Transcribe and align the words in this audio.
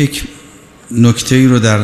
یک 0.00 0.24
نکته 0.90 1.36
ای 1.36 1.46
رو 1.46 1.58
در 1.58 1.80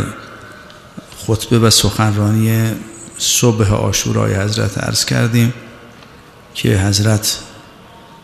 خطبه 1.27 1.59
و 1.59 1.71
سخنرانی 1.71 2.71
صبح 3.19 3.73
آشورای 3.73 4.35
حضرت 4.35 4.79
عرض 4.79 5.05
کردیم 5.05 5.55
که 6.55 6.79
حضرت 6.79 7.39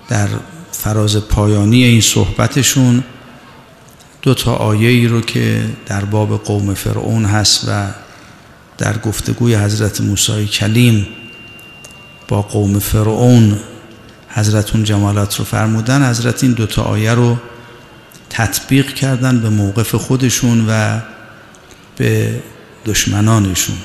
در 0.08 0.28
فراز 0.72 1.16
پایانی 1.16 1.84
این 1.84 2.00
صحبتشون 2.00 3.04
دو 4.22 4.34
تا 4.34 4.54
آیه 4.54 4.88
ای 4.88 5.06
رو 5.06 5.20
که 5.20 5.64
در 5.86 6.04
باب 6.04 6.44
قوم 6.44 6.74
فرعون 6.74 7.24
هست 7.24 7.64
و 7.68 7.90
در 8.78 8.98
گفتگوی 8.98 9.54
حضرت 9.54 10.00
موسی 10.00 10.46
کلیم 10.46 11.06
با 12.28 12.42
قوم 12.42 12.78
فرعون 12.78 13.58
حضرتون 14.28 14.84
جمالات 14.84 15.38
رو 15.38 15.44
فرمودن 15.44 16.10
حضرت 16.10 16.44
این 16.44 16.52
دوتا 16.52 16.82
آیه 16.82 17.14
رو 17.14 17.36
تطبیق 18.32 18.94
کردن 18.94 19.40
به 19.40 19.48
موقف 19.48 19.94
خودشون 19.94 20.64
و 20.68 21.00
به 21.96 22.40
دشمنانشون. 22.86 23.76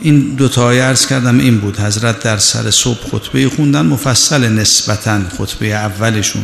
این 0.00 0.20
دوتا 0.20 0.64
آیه 0.64 0.82
ارز 0.82 1.06
کردم 1.06 1.38
این 1.38 1.58
بود. 1.58 1.80
حضرت 1.80 2.20
در 2.20 2.36
سر 2.36 2.70
صبح 2.70 3.10
خطبه 3.10 3.48
خوندن 3.48 3.86
مفصل 3.86 4.48
نسبتا 4.48 5.20
خطبه 5.38 5.66
اولشون. 5.66 6.42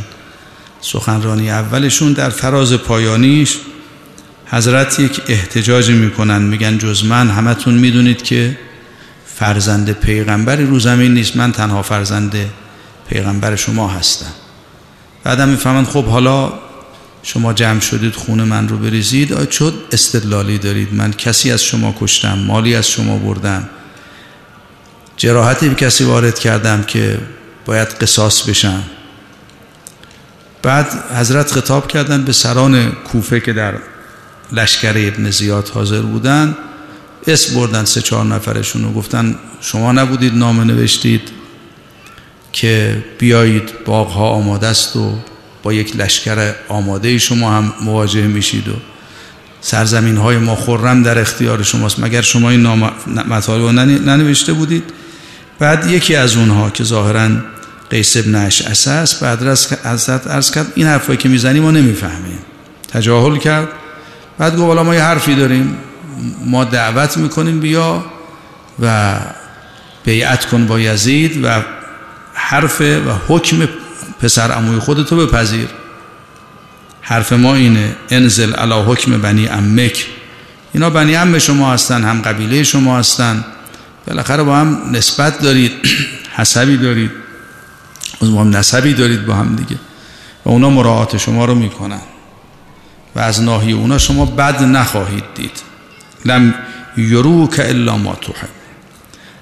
سخنرانی 0.81 1.51
اولشون 1.51 2.13
در 2.13 2.31
فراز 2.31 2.73
پایانیش 2.73 3.57
حضرت 4.47 5.01
یک 5.01 5.21
احتجاجی 5.29 5.93
می‌کنن. 5.93 6.43
میگن 6.43 6.79
جز 6.79 7.05
من 7.05 7.31
همتون 7.31 7.75
می‌دونید 7.75 8.23
که 8.23 8.59
فرزند 9.37 9.93
پیغمبری 9.93 10.67
رو 10.67 10.79
زمین 10.79 11.15
نیست. 11.15 11.37
من 11.37 11.53
تنها 11.53 11.83
فرزند 11.83 12.35
پیغمبر 13.11 13.57
شما 13.57 13.89
هستم. 13.89 14.33
بعدم 15.25 15.49
می‌فهمند 15.49 15.87
خب 15.87 16.05
حالا 16.05 16.68
شما 17.29 17.53
جمع 17.53 17.81
شدید 17.81 18.15
خون 18.15 18.43
من 18.43 18.69
رو 18.69 18.79
بریزید. 18.79 19.49
چود 19.49 19.75
استدلالی 19.93 20.59
دارید. 20.59 20.95
من 20.95 21.13
کسی 21.13 21.53
از 21.53 21.65
شما 21.65 21.95
کشتم 22.01 22.39
مالی 22.39 22.75
از 22.75 22.89
شما 22.89 23.19
بردم. 23.19 23.69
جراحتی 25.17 25.69
به 25.69 25.75
کسی 25.75 26.05
وارد 26.05 26.39
کردم 26.39 26.83
که 26.83 27.19
باید 27.67 27.89
قصاص 27.89 28.43
بشم. 28.43 28.83
بعد 30.63 30.87
حضرت 31.17 31.53
خطاب 31.53 31.89
کردن 31.89 32.25
به 32.25 32.33
سران 32.33 32.93
کوفه 32.93 33.41
که 33.41 33.53
در 33.53 33.75
لشکر 34.53 34.95
ابن 34.97 35.31
زیاد 35.31 35.69
حاضر 35.69 36.01
بودن 36.01 36.57
اسم 37.27 37.55
بردن 37.55 37.85
سه 37.85 38.01
چهار 38.01 38.25
نفرشون 38.25 38.85
و 38.85 38.93
گفتن 38.93 39.39
شما 39.61 39.93
نبودید 39.93 40.35
نامه 40.35 40.65
نوشتید 40.65 41.29
که 42.53 43.05
بیایید 43.19 43.85
باغها 43.85 44.29
آماده 44.29 44.67
است 44.67 44.97
و 44.97 45.19
با 45.69 45.73
یک 45.73 45.97
لشکر 45.97 46.55
آماده 46.69 47.19
شما 47.19 47.53
هم 47.53 47.73
مواجه 47.81 48.23
میشید 48.27 48.69
و 48.69 48.73
سرزمین 49.61 50.17
های 50.17 50.39
ما 50.39 50.55
خورم 50.55 51.03
در 51.03 51.19
اختیار 51.19 51.63
شماست. 51.63 52.01
مگر 52.01 52.23
شما 52.23 52.51
این 52.51 52.67
مطالب 53.29 53.63
رو 53.63 53.73
ننوشته 53.73 54.53
بودید؟ 54.53 54.85
بعد 55.59 55.91
یکی 55.91 56.17
از 56.17 56.37
اونها 56.37 56.71
که 56.71 56.85
ظاهرا 56.85 57.29
قیس 57.91 58.17
ابن 58.17 58.35
اشعث 58.35 58.89
است 58.89 59.21
بعد 59.21 59.43
از 59.43 60.11
عرض 60.11 60.51
کرد 60.51 60.73
این 60.75 60.87
حرفایی 60.87 61.19
که 61.19 61.29
می‌زنیم 61.29 61.63
ما 61.63 61.71
نمی‌فهمیم. 61.71 62.39
تجاهل 62.93 63.37
کرد. 63.37 63.69
بعد 64.39 64.57
گفت 64.57 64.79
ما 64.79 64.95
یه 64.95 65.03
حرفی 65.03 65.35
داریم. 65.35 65.77
ما 66.45 66.65
دعوت 66.65 67.17
می‌کنیم 67.17 67.61
بیا 67.61 68.05
و 68.83 69.17
بیعت 70.05 70.47
کن 70.47 70.67
با 70.67 70.81
یزید 70.81 71.45
و 71.45 71.63
حرف 72.35 72.81
و 72.81 73.13
حکم 73.29 73.69
پسر 74.21 74.53
اموی 74.59 74.79
خودتو 74.79 75.17
بپذیر. 75.17 75.69
حرف 77.01 77.33
ما 77.33 77.55
اینه 77.55 77.97
انزل 78.11 78.55
علا 78.55 78.85
حکم 78.85 79.19
بنی 79.19 79.49
امک 79.49 80.07
اینا 80.75 80.91
بنی 80.91 81.17
ام 81.17 81.39
شما 81.39 81.73
هستن 81.73 82.05
هم 82.05 82.23
قبیله 82.23 82.63
شما 82.63 82.99
هستن. 82.99 83.45
بالاخره 84.07 84.43
با 84.43 84.57
هم 84.57 84.79
نسبت 84.93 85.41
دارید 85.41 85.73
حسبی 86.37 86.77
دارید. 86.77 87.11
از 88.23 88.29
هم 88.29 88.57
نسبی 88.57 88.95
دارید 88.95 89.27
با 89.27 89.35
هم 89.35 89.57
دیگه. 89.57 89.81
و 90.45 90.51
اونا 90.51 90.71
مراعات 90.71 91.17
شما 91.17 91.45
رو 91.45 91.55
می‌کنن. 91.55 92.01
و 93.17 93.21
از 93.21 93.43
ناحیه 93.43 93.75
اونا 93.75 93.99
شما 93.99 94.25
بد 94.25 94.63
نخواهید 94.63 95.25
دید. 95.35 95.63
لم 96.25 96.55
یروک 96.97 97.57
الا 97.59 97.97
ما 97.97 98.15
تحب 98.15 98.49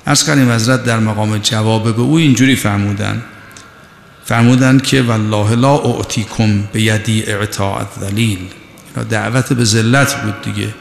ارز 0.07 0.25
کردیم 0.25 0.51
حضرت 0.51 0.85
در 0.85 0.99
مقام 0.99 1.39
جواب 1.39 1.97
به 1.97 2.03
او 2.03 2.17
اینجوری 2.17 2.57
فرمودن. 2.57 3.23
فرمودن 4.27 4.79
که 4.79 5.03
والله 5.03 5.55
لا 5.55 5.79
اعتیکم 5.79 6.63
به 6.73 6.83
یدی 6.83 7.23
اعطاء 7.27 7.83
ذلیل 8.01 8.39
دعوت 9.11 9.53
به 9.53 9.65
ذلت 9.65 10.23
بود 10.23 10.43
دیگه 10.43 10.75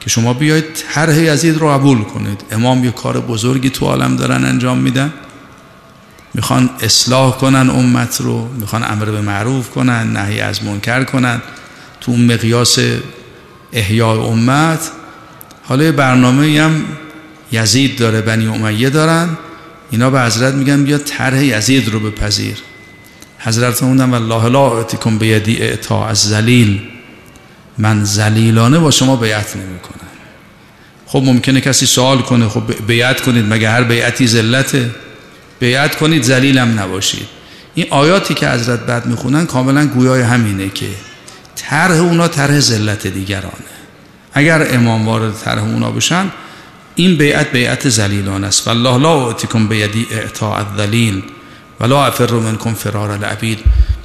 که 0.00 0.10
شما 0.10 0.32
بیاید 0.32 0.64
طرح 0.94 1.18
یزید 1.18 1.58
رو 1.58 1.68
قبول 1.68 2.04
کنید. 2.04 2.44
امام 2.50 2.84
یه 2.84 2.90
کار 2.90 3.20
بزرگی 3.20 3.70
تو 3.70 3.86
عالم 3.86 4.16
دارن 4.16 4.44
انجام 4.44 4.78
میدن. 4.78 5.12
می‌خوان 6.34 6.70
اصلاح 6.80 7.36
کنن 7.36 7.70
امت 7.70 8.20
رو 8.20 8.48
می‌خوان 8.48 8.84
امر 8.84 9.04
به 9.04 9.20
معروف 9.20 9.70
کنن 9.70 10.16
نهی 10.16 10.40
از 10.40 10.64
منکر 10.64 11.04
کنن. 11.04 11.42
تو 12.00 12.12
اون 12.12 12.32
مقیاس 12.32 12.78
احیای 13.72 14.18
امت 14.18 14.90
حالا 15.64 15.92
برنامه 15.92 16.62
هم 16.62 16.84
یزید 17.52 17.98
داره 17.98 18.20
بنی 18.20 18.46
امیه 18.46 18.90
دارن. 18.90 19.28
اینا 19.90 20.10
به 20.10 20.22
حضرت 20.22 20.54
میگن 20.54 20.84
بیا 20.84 20.98
طرح 20.98 21.44
یزید 21.44 21.88
رو 21.88 22.00
بپذیر. 22.00 22.56
حضرت 23.38 23.82
موندن 23.82 24.10
والله 24.10 24.48
لا 24.48 24.76
اعتکم 24.76 25.18
بیدی 25.18 25.56
اعطا 25.56 26.06
از 26.06 26.18
زلیل 26.18 26.80
من 27.78 28.04
زلیلانه 28.04 28.78
با 28.78 28.90
شما 28.90 29.16
بیعت 29.16 29.56
نمی 29.56 29.78
کنم 29.78 30.08
خب 31.06 31.22
ممکنه 31.24 31.60
کسی 31.60 31.86
سوال 31.86 32.18
کنه 32.18 32.48
خب 32.48 32.62
بیعت 32.86 33.20
کنید 33.20 33.52
مگه 33.52 33.70
هر 33.70 33.82
بیعتی 33.82 34.26
ذلته 34.26 34.90
بیعت 35.60 35.96
کنید 35.96 36.22
زلیلم 36.22 36.80
نباشید. 36.80 37.26
این 37.74 37.86
آیاتی 37.90 38.34
که 38.34 38.48
حضرت 38.48 38.80
بعد 38.80 39.06
می‌خونن 39.06 39.46
کاملا 39.46 39.86
گویای 39.86 40.22
همینه 40.22 40.68
که 40.68 40.86
طرح 41.56 42.00
اونا 42.00 42.28
طرح 42.28 42.60
ذلت 42.60 43.06
دیگرانه. 43.06 43.74
اگر 44.32 44.74
امام 44.74 45.06
وارد 45.06 45.34
طرح 45.44 45.62
اونا 45.62 45.90
بشن 45.90 46.30
این 46.94 47.16
بیعت 47.16 47.52
بیعت 47.52 47.88
زلیلان 47.88 48.44
است. 48.44 48.68
والله 48.68 48.98
لا 48.98 49.26
اعتکم 49.26 49.68
بیدی 49.68 50.06
اعطاء 50.10 50.58
الذلیل 50.58 51.22
ولا 51.80 52.06
افر 52.06 52.32
منکم 52.32 52.74
فرار 52.74 53.10
العبید. 53.10 53.58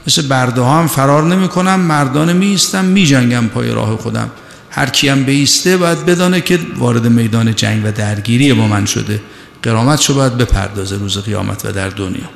مثل 0.07 0.27
برده 0.27 0.61
ها 0.61 0.79
هم 0.79 0.87
فرار 0.87 1.23
نمی 1.23 1.47
کنم 1.47 1.79
مردان 1.79 2.33
می 2.33 2.45
ایستم 2.45 2.85
می 2.85 3.05
جنگم 3.05 3.47
پای 3.47 3.71
راه 3.71 3.97
خودم. 3.97 4.29
هر 4.69 4.89
کیم 4.89 5.23
بیسته 5.23 5.77
باید 5.77 6.05
بدانه 6.05 6.41
که 6.41 6.59
وارد 6.77 7.07
میدان 7.07 7.55
جنگ 7.55 7.85
و 7.85 7.91
درگیری 7.91 8.53
با 8.53 8.67
من 8.67 8.85
شده. 8.85 9.21
قرامت 9.63 10.11
باید 10.11 10.37
بپردازه 10.37 10.97
روز 10.97 11.17
قیامت 11.17 11.65
و 11.65 11.71
در 11.71 11.89
دنیا. 11.89 12.29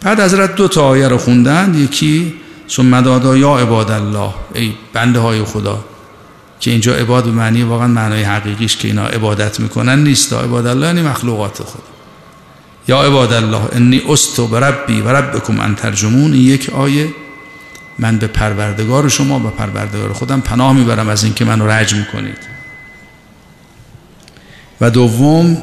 بعد 0.00 0.20
حضرت 0.20 0.54
دو 0.54 0.68
تا 0.68 0.82
آیه 0.82 1.08
رو 1.08 1.18
خوندن 1.18 1.74
یکی 1.78 2.34
ثم 2.70 3.04
یا 3.36 3.58
عباد 3.58 3.90
الله 3.90 4.34
ای 4.54 4.72
بنده 4.92 5.18
های 5.18 5.44
خدا 5.44 5.84
که 6.60 6.70
اینجا 6.70 6.94
عباد 6.94 7.24
به 7.24 7.30
معنی 7.30 7.62
واقعا 7.62 7.88
معنای 7.88 8.22
حقیقیش 8.22 8.76
که 8.76 8.88
اینا 8.88 9.06
عبادت 9.06 9.60
می‌کنن 9.60 9.98
نیست. 9.98 10.32
عباد 10.32 10.66
الله 10.66 10.86
یعنی 10.86 11.02
مخلوقات 11.02 11.62
خدا. 11.62 11.99
یا 12.90 13.02
عباد 13.02 13.32
الله 13.32 13.60
انی 13.72 14.02
استو 14.08 14.46
بربی 14.46 15.00
و 15.00 15.08
ربکم 15.08 15.60
ان 15.60 15.74
ترجمون 15.74 16.32
این 16.32 16.42
یک 16.42 16.70
آیه. 16.70 17.08
من 17.98 18.18
به 18.18 18.26
پروردگار 18.26 19.08
شما 19.08 19.40
و 19.40 19.50
پروردگار 19.50 20.12
خودم 20.12 20.40
پناه 20.40 20.72
می‌برم 20.72 21.08
از 21.08 21.24
اینکه 21.24 21.44
منو 21.44 21.66
رجم 21.66 22.06
کنید. 22.12 22.38
و 24.80 24.90
دوم 24.90 25.58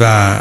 و 0.00 0.36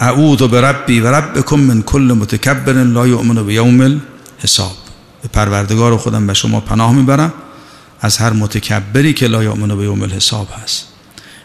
اعوذ 0.00 0.42
بربی 0.42 1.00
و 1.00 1.06
ربکم 1.06 1.60
من 1.60 1.82
کل 1.82 2.16
متکبر 2.20 2.72
لا 2.72 3.06
یؤمن 3.06 3.42
بیوم 3.42 3.80
الحساب. 3.80 4.76
به 5.22 5.28
پروردگار 5.28 5.96
خودم 5.96 6.28
و 6.28 6.34
شما 6.34 6.60
پناه 6.60 6.92
می‌برم 6.92 7.32
از 8.00 8.16
هر 8.16 8.32
متکبری 8.32 9.12
که 9.12 9.26
لا 9.26 9.42
یؤمن 9.42 9.76
بیوم 9.76 10.02
الحساب 10.02 10.48
هست. 10.62 10.86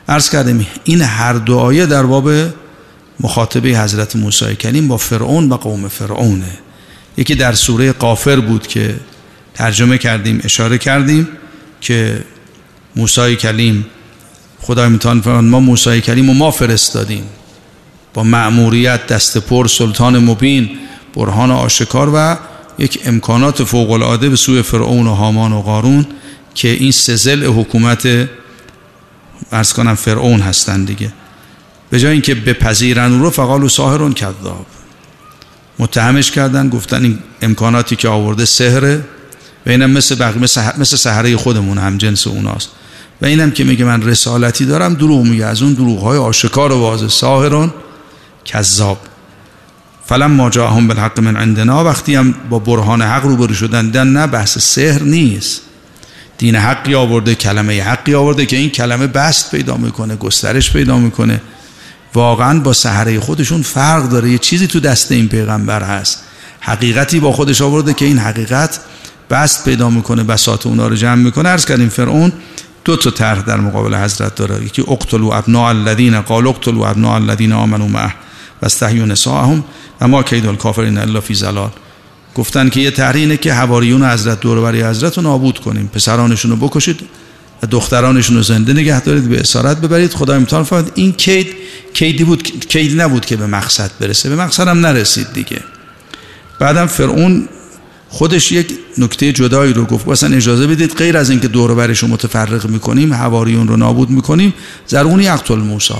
عرض 0.09 0.29
کردیم 0.29 0.67
این 0.83 1.01
هر 1.01 1.33
دو 1.33 1.57
آیه 1.57 1.85
در 1.85 2.03
باب 2.03 2.29
مخاطبه 3.19 3.69
حضرت 3.69 4.15
موسی 4.15 4.55
کلیم 4.55 4.87
با 4.87 4.97
فرعون 4.97 5.49
و 5.49 5.57
قوم 5.57 5.87
فرعونه. 5.87 6.57
یکی 7.17 7.35
در 7.35 7.53
سوره 7.53 7.91
قافر 7.91 8.39
بود 8.39 8.67
که 8.67 8.95
ترجمه 9.53 9.97
کردیم 9.97 10.41
اشاره 10.43 10.77
کردیم 10.77 11.27
که 11.81 12.23
موسی 12.95 13.35
کلیم 13.35 13.85
خدای 14.61 14.89
می‌توان 14.89 15.21
فرمان 15.21 15.45
ما 15.45 15.59
موسی 15.59 16.01
کلیم 16.01 16.29
و 16.29 16.33
ما 16.33 16.51
فرستادیم. 16.51 17.23
با 18.13 18.23
مأموریت 18.23 19.07
دست 19.07 19.37
پر 19.37 19.67
سلطان 19.67 20.19
مبین 20.19 20.69
برهان 21.15 21.51
آشکار 21.51 22.11
و 22.15 22.37
یک 22.79 22.99
امکانات 23.05 23.63
فوق 23.63 23.91
العاده 23.91 24.29
به 24.29 24.35
سوی 24.35 24.61
فرعون 24.61 25.07
و 25.07 25.13
هامان 25.13 25.53
و 25.53 25.61
قارون 25.61 26.05
که 26.55 26.67
این 26.67 26.91
سزل 26.91 27.45
حکومت 27.45 28.29
ارز 29.51 29.73
کنم 29.73 29.95
فرعون 29.95 30.39
هستند 30.39 30.87
دیگه. 30.87 31.13
به 31.93 31.99
جای 31.99 32.11
اینکه 32.11 32.35
بپذیرن 32.35 33.19
رو 33.19 33.29
فقالو 33.29 33.69
ساهرون 33.69 34.13
کذاب 34.13 34.65
متهمش 35.79 36.31
کردن 36.31 36.69
گفتن 36.69 37.03
این 37.03 37.19
امکاناتی 37.41 37.95
که 37.95 38.07
آورده 38.07 38.45
سهره 38.45 39.05
و 39.65 39.69
اینم 39.69 39.91
مثل 39.91 40.15
بقیه 40.15 40.41
مثل 40.77 40.95
سحره 40.95 41.37
خودمون 41.37 41.77
هم 41.77 41.97
جنس 41.97 42.27
اوناست. 42.27 42.69
و 43.21 43.25
اینم 43.25 43.51
که 43.51 43.63
میگه 43.63 43.85
من 43.85 44.01
رسالتی 44.01 44.65
دارم 44.65 44.93
دروغ 44.93 45.25
میگه. 45.25 45.45
از 45.45 45.61
اون 45.61 45.73
دروغ 45.73 45.99
های 45.99 46.17
آشکار 46.17 46.71
و 46.71 46.79
واضح 46.79 47.07
ساهرون 47.07 47.73
کذاب. 48.45 48.99
فلم 50.05 50.31
ما 50.31 50.49
جاهم 50.49 50.87
بالحق 50.87 51.19
من 51.19 51.35
عندنا. 51.35 51.83
وقتی 51.83 52.15
هم 52.15 52.35
با 52.49 52.59
برهان 52.59 53.01
حق 53.01 53.25
روبرو 53.25 53.53
شدن 53.53 53.89
دن 53.89 54.07
نه 54.07 54.27
بحث 54.27 54.57
سحر 54.57 55.03
نیست. 55.03 55.61
دین 56.37 56.55
حقی 56.55 56.95
آورده 56.95 57.35
کلمه 57.35 57.81
حقی 57.81 58.13
آورده 58.13 58.45
که 58.45 58.55
این 58.55 58.69
کلمه 58.69 59.07
بست 59.07 59.51
پیدا 59.51 59.77
می‌کنه 59.77 60.15
گسترش 60.15 60.73
پیدا 60.73 60.97
می‌کنه. 60.97 61.41
واقعا 62.13 62.59
با 62.59 62.73
سحره 62.73 63.19
خودشون 63.19 63.61
فرق 63.61 64.09
داره. 64.09 64.31
یه 64.31 64.37
چیزی 64.37 64.67
تو 64.67 64.79
دست 64.79 65.11
این 65.11 65.27
پیغمبر 65.27 65.83
هست. 65.83 66.23
حقیقتی 66.59 67.19
با 67.19 67.31
خودش 67.31 67.61
آورده 67.61 67.93
که 67.93 68.05
این 68.05 68.17
حقیقت 68.17 68.79
بست 69.29 69.65
پیدا 69.65 69.89
می‌کنه 69.89 70.23
بساط 70.23 70.67
اونا 70.67 70.87
رو 70.87 70.95
جمع 70.95 71.15
می‌کنه. 71.15 71.49
عرض 71.49 71.65
کردیم 71.65 71.89
فرعون 71.89 72.31
دو 72.85 72.95
تا 72.95 73.11
طرح 73.11 73.41
در 73.41 73.59
مقابل 73.59 73.95
حضرت 73.95 74.35
داره. 74.35 74.65
یکی 74.65 74.81
اقتلوا 74.87 75.35
ابناء 75.35 75.69
الذين 75.69 76.21
قال 76.21 76.47
اقتلوا 76.47 76.89
ابناء 76.89 77.15
الذين 77.15 77.51
امنوا 77.51 77.87
معه 77.87 78.13
واستحيوا 78.61 79.05
نساءهم 79.05 79.63
و 80.01 80.07
ما 80.07 80.23
کید 80.23 80.45
الکافرین 80.45 80.97
الا 80.97 81.21
فی 81.21 81.33
زلال 81.33 81.69
گفتن 82.35 82.69
که 82.69 82.79
یه 82.79 82.91
تحرینه 82.91 83.37
که 83.37 83.53
حواریون 83.53 84.03
حضرت 84.03 84.39
دور 84.39 84.61
بری 84.61 84.83
حضرت 84.83 85.17
رو 85.17 85.23
نابود 85.23 85.59
کنیم. 85.59 85.87
پسرانشون 85.93 86.51
رو 86.51 86.57
بکشید. 86.57 86.99
و 87.63 87.67
دخترانشون 87.67 88.35
رو 88.35 88.43
زنده 88.43 88.73
نگه 88.73 89.01
دارید 89.01 89.29
به 89.29 89.39
اسارت 89.39 89.81
ببرید. 89.81 90.13
خدا 90.13 90.35
امتحان 90.35 90.63
فرمود 90.63 90.91
این 90.95 91.11
کید 91.11 91.47
کیدی 91.93 92.23
بود 92.23 92.67
کید 92.67 93.01
نبود 93.01 93.25
که 93.25 93.35
به 93.35 93.47
مقصد 93.47 93.91
برسه. 93.99 94.29
به 94.29 94.35
مقصد 94.35 94.67
هم 94.67 94.85
نرسید 94.85 95.33
دیگه. 95.33 95.59
بعدم 96.59 96.85
فرعون 96.85 97.47
خودش 98.09 98.51
یک 98.51 98.73
نکته 98.97 99.33
جدایی 99.33 99.73
رو 99.73 99.85
گفت. 99.85 100.07
مثلا 100.07 100.35
اجازه 100.35 100.67
بدید 100.67 100.93
غیر 100.93 101.17
از 101.17 101.29
اینکه 101.29 101.47
دور 101.47 101.75
برش 101.75 101.99
رو 101.99 102.07
متفرق 102.07 102.65
می‌کنیم 102.65 103.13
حواریون 103.13 103.67
رو 103.67 103.77
نابود 103.77 104.09
می‌کنیم 104.09 104.53
زرونی 104.87 105.23
یقتل 105.23 105.55
موسی. 105.55 105.93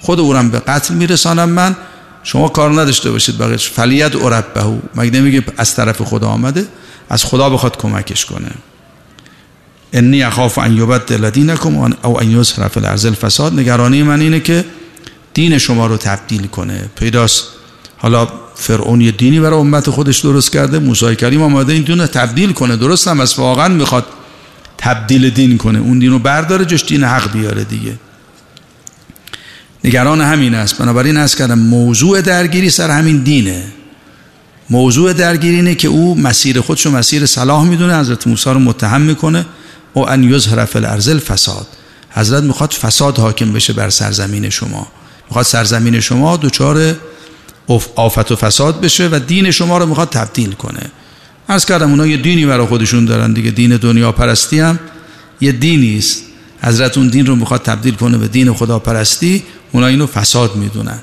خود 0.00 0.20
اورم 0.20 0.50
به 0.50 0.58
قتل 0.58 0.94
میرسانم 0.94 1.48
من. 1.48 1.76
شما 2.22 2.48
کار 2.48 2.80
نداشته 2.80 3.10
باشید 3.10 3.38
بقیش 3.38 3.70
فلیت 3.70 4.12
بهو 4.54 4.78
مگه 4.94 5.10
نمیگه 5.10 5.44
از 5.56 5.74
طرف 5.74 6.02
خدا 6.02 6.28
آمده؟ 6.28 6.66
از 7.10 7.24
خدا 7.24 7.50
بخواد 7.50 7.76
کمکش 7.76 8.24
کنه. 8.24 8.50
انی 9.92 10.22
اخاف 10.22 10.58
ان 10.58 10.76
یبدل 10.76 11.30
دینکم 11.30 11.76
او 12.04 12.20
ان 12.20 12.30
یظهر 12.30 12.68
فی 12.68 12.80
الارض. 12.80 13.06
الفساد 13.06 13.52
نگرانی 13.52 14.02
من 14.02 14.20
اینه 14.20 14.40
که 14.40 14.64
دین 15.34 15.58
شما 15.58 15.86
رو 15.86 15.96
تبدیل 15.96 16.46
کنه. 16.46 16.90
پیداست. 16.96 17.44
حالا 17.96 18.28
فرعون 18.54 19.00
یه 19.00 19.10
دینی 19.10 19.40
برای 19.40 19.60
امت 19.60 19.90
خودش 19.90 20.18
درست 20.18 20.52
کرده. 20.52 20.78
موسی 20.78 21.16
کریم 21.16 21.42
آمده 21.42 21.72
این 21.72 21.82
دین 21.82 22.00
رو 22.00 22.06
تبدیل 22.06 22.52
کنه. 22.52 22.76
درست 22.76 23.08
هم 23.08 23.20
از 23.20 23.38
واقعا 23.38 23.68
می‌خواد 23.68 24.06
تبدیل 24.78 25.30
دین 25.30 25.58
کنه. 25.58 25.78
اون 25.78 25.98
دین 25.98 26.10
رو 26.10 26.18
برداره 26.18 26.64
جش 26.64 26.84
دین 26.86 27.04
حق 27.04 27.32
بیاره 27.32 27.64
دیگه. 27.64 27.92
نگران 29.84 30.20
همین 30.20 30.54
است. 30.54 30.78
بنابراین 30.78 31.16
از 31.16 31.36
کردم 31.36 31.58
موضوع 31.58 32.20
درگیری 32.20 32.70
سر 32.70 32.90
همین 32.90 33.22
دینه. 33.22 33.64
موضوع 34.70 35.12
درگیری 35.12 35.56
اینه 35.56 35.74
که 35.74 35.88
او 35.88 36.20
مسیر 36.20 36.60
خودش 36.60 36.86
رو 36.86 36.92
مسیر 36.92 37.26
صلاح 37.26 37.64
می‌دونه. 37.64 37.98
حضرت 37.98 38.26
موسی 38.26 38.50
رو 38.50 38.58
متهم 38.58 39.00
می‌کنه. 39.00 39.46
و 39.98 40.08
ان 40.08 40.24
یظهر 40.24 40.64
فی 40.64 40.78
الارض 40.78 41.08
الفساد. 41.08 41.66
حضرت 42.10 42.42
می‌خواد 42.42 42.72
فساد 42.72 43.18
حاکم 43.18 43.52
بشه 43.52 43.72
بر 43.72 43.90
سرزمین 43.90 44.50
شما. 44.50 44.86
می‌خواد 45.28 45.44
سرزمین 45.44 46.00
شما 46.00 46.36
دچار 46.36 46.94
آفت 47.96 48.32
و 48.32 48.36
فساد 48.36 48.80
بشه 48.80 49.08
و 49.08 49.18
دین 49.26 49.50
شما 49.50 49.78
رو 49.78 49.86
می‌خواد 49.86 50.08
تبدیل 50.08 50.52
کنه. 50.52 50.90
عرض 51.48 51.64
کردم 51.64 51.90
اونا 51.90 52.06
یه 52.06 52.16
دینی 52.16 52.46
برای 52.46 52.66
خودشون 52.66 53.04
دارن 53.04 53.32
دیگه. 53.32 53.50
دین 53.50 53.76
دنیا 53.76 54.12
پرستی 54.12 54.60
هم 54.60 54.78
یه 55.40 55.52
دینی 55.52 55.98
است. 55.98 56.22
حضرت 56.62 56.98
اون 56.98 57.08
دین 57.08 57.26
رو 57.26 57.36
می‌خواد 57.36 57.62
تبدیل 57.62 57.94
کنه 57.94 58.18
به 58.18 58.28
دین 58.28 58.54
خدا 58.54 58.78
پرستی 58.78 59.42
اونا 59.72 59.86
اینو 59.86 60.06
فساد 60.06 60.56
می‌دونن. 60.56 60.98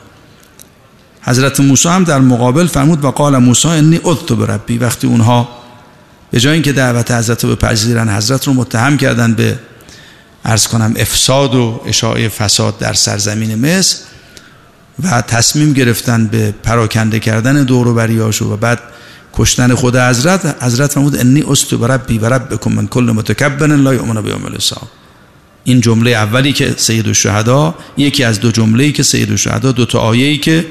حضرت 1.22 1.60
موسی 1.60 1.90
هم 1.90 2.04
در 2.04 2.20
مقابل 2.20 2.68
فرمود 2.68 3.06
و 3.06 3.12
قال 3.12 3.38
موسی 3.38 3.68
انی 3.68 4.00
اذت 4.04 4.34
بربی. 4.34 4.78
وقتی 4.78 5.08
اونها 5.08 5.50
به 6.32 6.40
جای 6.40 6.54
اینکه 6.54 6.72
دعوت 6.72 7.12
حضرت 7.12 7.44
رو 7.44 7.56
بپذیرن 7.56 8.10
حضرت 8.10 8.48
رو 8.48 8.54
متهم 8.54 8.98
کردن 8.98 9.34
به 9.34 9.60
ارز 10.46 10.68
کنم 10.68 10.94
افساد 10.98 11.56
و 11.56 11.82
اشاعه 11.86 12.30
فساد 12.30 12.78
در 12.78 12.94
سرزمین 12.94 13.56
مصر 13.56 13.98
و 15.04 15.22
تصمیم 15.22 15.74
گرفتن 15.74 16.28
به 16.28 16.54
پراکنده 16.64 17.20
کردن 17.20 17.64
دور 17.64 17.88
و 17.88 17.94
بریاشو 17.94 18.54
و 18.54 18.58
بعد 18.58 18.80
کشتن 19.34 19.76
خود 19.76 19.96
حضرت. 19.96 20.64
حضرت 20.64 20.92
فرمود 20.92 21.18
انی 21.18 21.44
است 21.50 21.74
بربی 21.74 22.18
و 22.18 22.26
ربکم 22.26 22.72
من 22.72 22.88
کل 22.88 23.04
متکبر 23.04 23.68
لا 23.68 23.94
یؤمن 23.94 24.22
بیوم 24.22 24.46
الحساب. 24.46 24.88
این 25.64 25.82
جمله 25.82 26.12
اولی 26.12 26.54
که 26.54 26.74
سید 26.78 27.08
الشهدا 27.08 27.76
یکی 27.98 28.24
از 28.24 28.40
دو 28.40 28.52
جمله‌ای 28.52 28.92
که 28.92 29.04
سید 29.04 29.32
الشهدا 29.32 29.72
دو 29.72 29.86
تا 29.86 30.00
آیه‌ای 30.00 30.38
که 30.38 30.66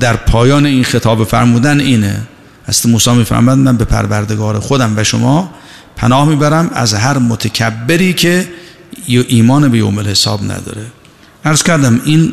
در 0.00 0.16
پایان 0.16 0.66
این 0.66 0.84
خطاب 0.84 1.24
فرمودن 1.24 1.80
اینه. 1.80 2.20
است 2.70 2.86
موسی 2.86 3.12
میفرماد 3.12 3.58
من 3.58 3.76
به 3.76 3.84
پروردگار 3.84 4.58
خودم 4.58 4.92
و 4.96 5.04
شما 5.04 5.50
پناه 5.96 6.28
می‌برم 6.28 6.70
از 6.74 6.94
هر 6.94 7.18
متکبری 7.18 8.12
که 8.12 8.48
ایمان 9.06 9.68
به 9.68 9.78
یوم 9.78 9.98
الحساب 9.98 10.44
نداره. 10.44 10.86
عرض 11.44 11.62
کردم 11.62 12.00
این 12.04 12.32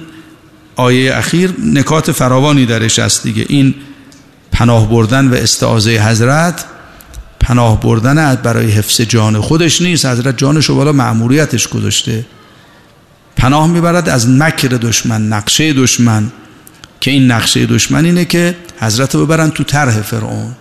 آیه 0.75 1.17
اخیر 1.17 1.53
نکات 1.63 2.11
فراوانی 2.11 2.65
درش 2.65 2.99
است 2.99 3.23
دیگه. 3.23 3.45
این 3.49 3.75
پناه 4.51 4.89
بردن 4.89 5.27
و 5.27 5.33
استعاذه 5.33 6.09
حضرت 6.09 6.65
پناه 7.39 7.79
بردن 7.79 8.35
برای 8.35 8.71
حفظ 8.71 9.01
جان 9.01 9.41
خودش 9.41 9.81
نیست. 9.81 10.05
حضرت 10.05 10.37
جانش 10.37 10.65
رو 10.65 10.75
بالا 10.75 10.91
معموریتش 10.91 11.67
گذاشته. 11.67 12.25
پناه 13.37 13.67
می‌برد 13.67 14.09
از 14.09 14.29
مکر 14.29 14.67
دشمن 14.67 15.27
نقشه 15.27 15.73
دشمن. 15.73 16.31
که 17.01 17.11
این 17.11 17.31
نقشه 17.31 17.65
دشمن 17.65 18.05
اینه 18.05 18.25
که 18.25 18.55
حضرت 18.79 19.15
رو 19.15 19.25
ببرن 19.25 19.49
تو 19.49 19.63
طرح 19.63 20.01
فرعون. 20.01 20.55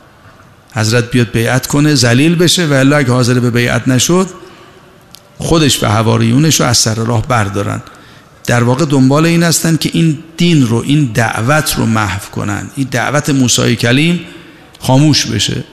حضرت 0.74 1.10
بیاد 1.10 1.30
بیعت 1.30 1.66
کنه 1.66 1.94
زلیل 1.94 2.34
بشه 2.34 2.66
و 2.66 2.72
الا 2.72 2.96
اگه 2.96 3.12
حاضر 3.12 3.40
به 3.40 3.50
بیعت 3.50 3.88
نشد 3.88 4.28
خودش 5.38 5.82
و 5.82 5.86
حواریونش 5.86 6.60
رو 6.60 6.66
از 6.66 6.78
سر 6.78 6.94
راه 6.94 7.28
بردارن. 7.28 7.82
در 8.46 8.62
واقع 8.62 8.84
دنبال 8.84 9.26
این 9.26 9.42
هستن 9.42 9.76
که 9.76 9.90
این 9.92 10.18
دین 10.36 10.66
رو 10.66 10.82
این 10.86 11.10
دعوت 11.14 11.74
رو 11.76 11.86
محو 11.86 12.30
کنن. 12.30 12.70
این 12.76 12.88
دعوت 12.90 13.30
موسی 13.30 13.76
کلیم 13.76 14.20
خاموش 14.80 15.26
بشه. 15.26 15.64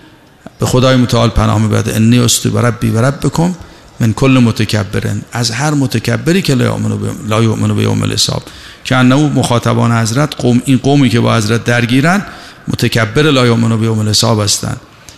به 0.59 0.65
خدای 0.65 0.95
متعال 0.95 1.29
پناه 1.29 1.61
میبرده 1.61 1.95
انی 1.95 2.19
است 2.19 2.45
و 2.45 2.57
ربی 2.57 2.89
و 2.89 3.11
بکن 3.11 3.55
من 3.99 4.13
کل 4.13 4.41
متکبرن. 4.43 5.21
از 5.31 5.51
هر 5.51 5.71
متکبری 5.71 6.41
که 6.41 6.55
لا 6.55 7.43
یؤمن 7.43 7.75
به 7.75 7.83
یوم 7.83 8.01
الحساب. 8.03 8.43
که 8.83 8.95
انه 8.95 9.15
مخاطبان 9.15 9.91
حضرت 9.91 10.35
قوم 10.35 10.61
این 10.65 10.77
قومی 10.77 11.09
که 11.09 11.19
با 11.19 11.35
حضرت 11.35 11.63
درگیرن 11.63 12.25
متکبر 12.67 13.21
لا 13.21 13.45
یؤمن 13.45 13.79
به 13.79 13.85
یوم 13.85 13.99
الحساب 13.99 14.41
هستن. 14.41 14.77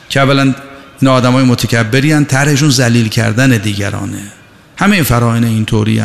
که 0.10 0.22
اولا 0.22 0.54
این 1.02 1.12
آدمای 1.12 1.44
متکبری 1.44 2.26
طرحشون 2.26 2.70
ذلیل 2.70 3.08
کردن 3.08 3.58
دیگرانه. 3.58 4.32
همه 4.78 4.96
این 4.96 5.04
فراین 5.04 5.44
اینطوری 5.44 6.02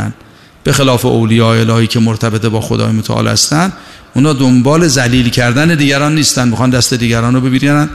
به 0.65 0.73
خلاف 0.73 1.05
اولیاء 1.05 1.61
الهی 1.61 1.87
که 1.87 2.01
مرتبط 2.01 2.47
با 2.47 2.61
خدای 2.61 2.93
متعال 2.93 3.29
هستن 3.29 3.73
اونا 4.15 4.33
دنبال 4.33 4.89
ذلیل 4.89 5.29
کردن 5.29 5.75
دیگران 5.75 6.15
نیستن. 6.15 6.49
می‌خوان 6.49 6.71
دست 6.71 6.95
دیگران 6.95 7.35
رو 7.35 7.41
ببینن 7.41 7.89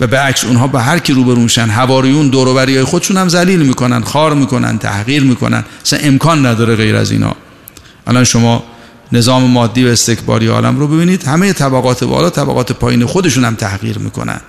و 0.00 0.06
به 0.06 0.18
عکس 0.18 0.44
اونها 0.44 0.66
به 0.66 0.80
هر 0.80 0.98
کی 0.98 1.12
روبروشن 1.12 1.66
حواریون 1.66 2.28
دور 2.28 2.48
و 2.48 2.84
خودشون 2.84 3.16
هم 3.16 3.28
ذلیل 3.28 3.60
می‌کنن 3.60 4.00
خار 4.00 4.34
می‌کنن 4.34 4.78
تحقیر 4.78 5.22
می‌کنن. 5.22 5.64
اصلا 5.84 5.98
امکان 5.98 6.46
نداره 6.46 6.76
غیر 6.76 6.96
از 6.96 7.10
اینا. 7.10 7.36
الان 8.06 8.24
شما 8.24 8.64
نظام 9.12 9.50
مادی 9.50 9.84
و 9.84 9.88
استکباری 9.88 10.46
عالم 10.46 10.78
رو 10.78 10.88
ببینید. 10.88 11.24
همه 11.24 11.52
طبقات 11.52 12.04
بالا 12.04 12.30
طبقات 12.30 12.72
پایین 12.72 13.06
خودشون 13.06 13.44
هم 13.44 13.54
تحقیر 13.54 13.98
می‌کنن. 13.98 14.40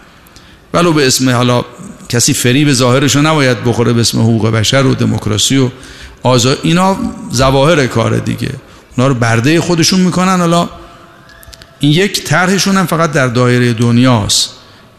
ولو 0.73 0.93
به 0.93 1.07
اسم 1.07 1.29
حالا 1.29 1.65
کسی 2.09 2.33
فریب 2.33 2.73
ظاهرش 2.73 3.15
نباید 3.15 3.63
بخوره 3.63 3.93
به 3.93 4.01
اسم 4.01 4.19
حقوق 4.19 4.47
بشر 4.49 4.85
و 4.85 4.95
دموکراسی 4.95 5.57
و 5.57 5.69
آزاد 6.23 6.59
اینا 6.63 6.97
ظواهر 7.33 7.87
کار 7.87 8.17
دیگه. 8.17 8.51
اونا 8.97 9.07
رو 9.07 9.13
برده 9.13 9.61
خودشون 9.61 9.99
می‌کنن. 9.99 10.39
حالا 10.39 10.69
این 11.79 11.91
یک 11.91 12.23
طرحشون 12.23 12.77
هم 12.77 12.85
فقط 12.85 13.11
در 13.11 13.27
دایره 13.27 13.73
دنیاست. 13.73 14.49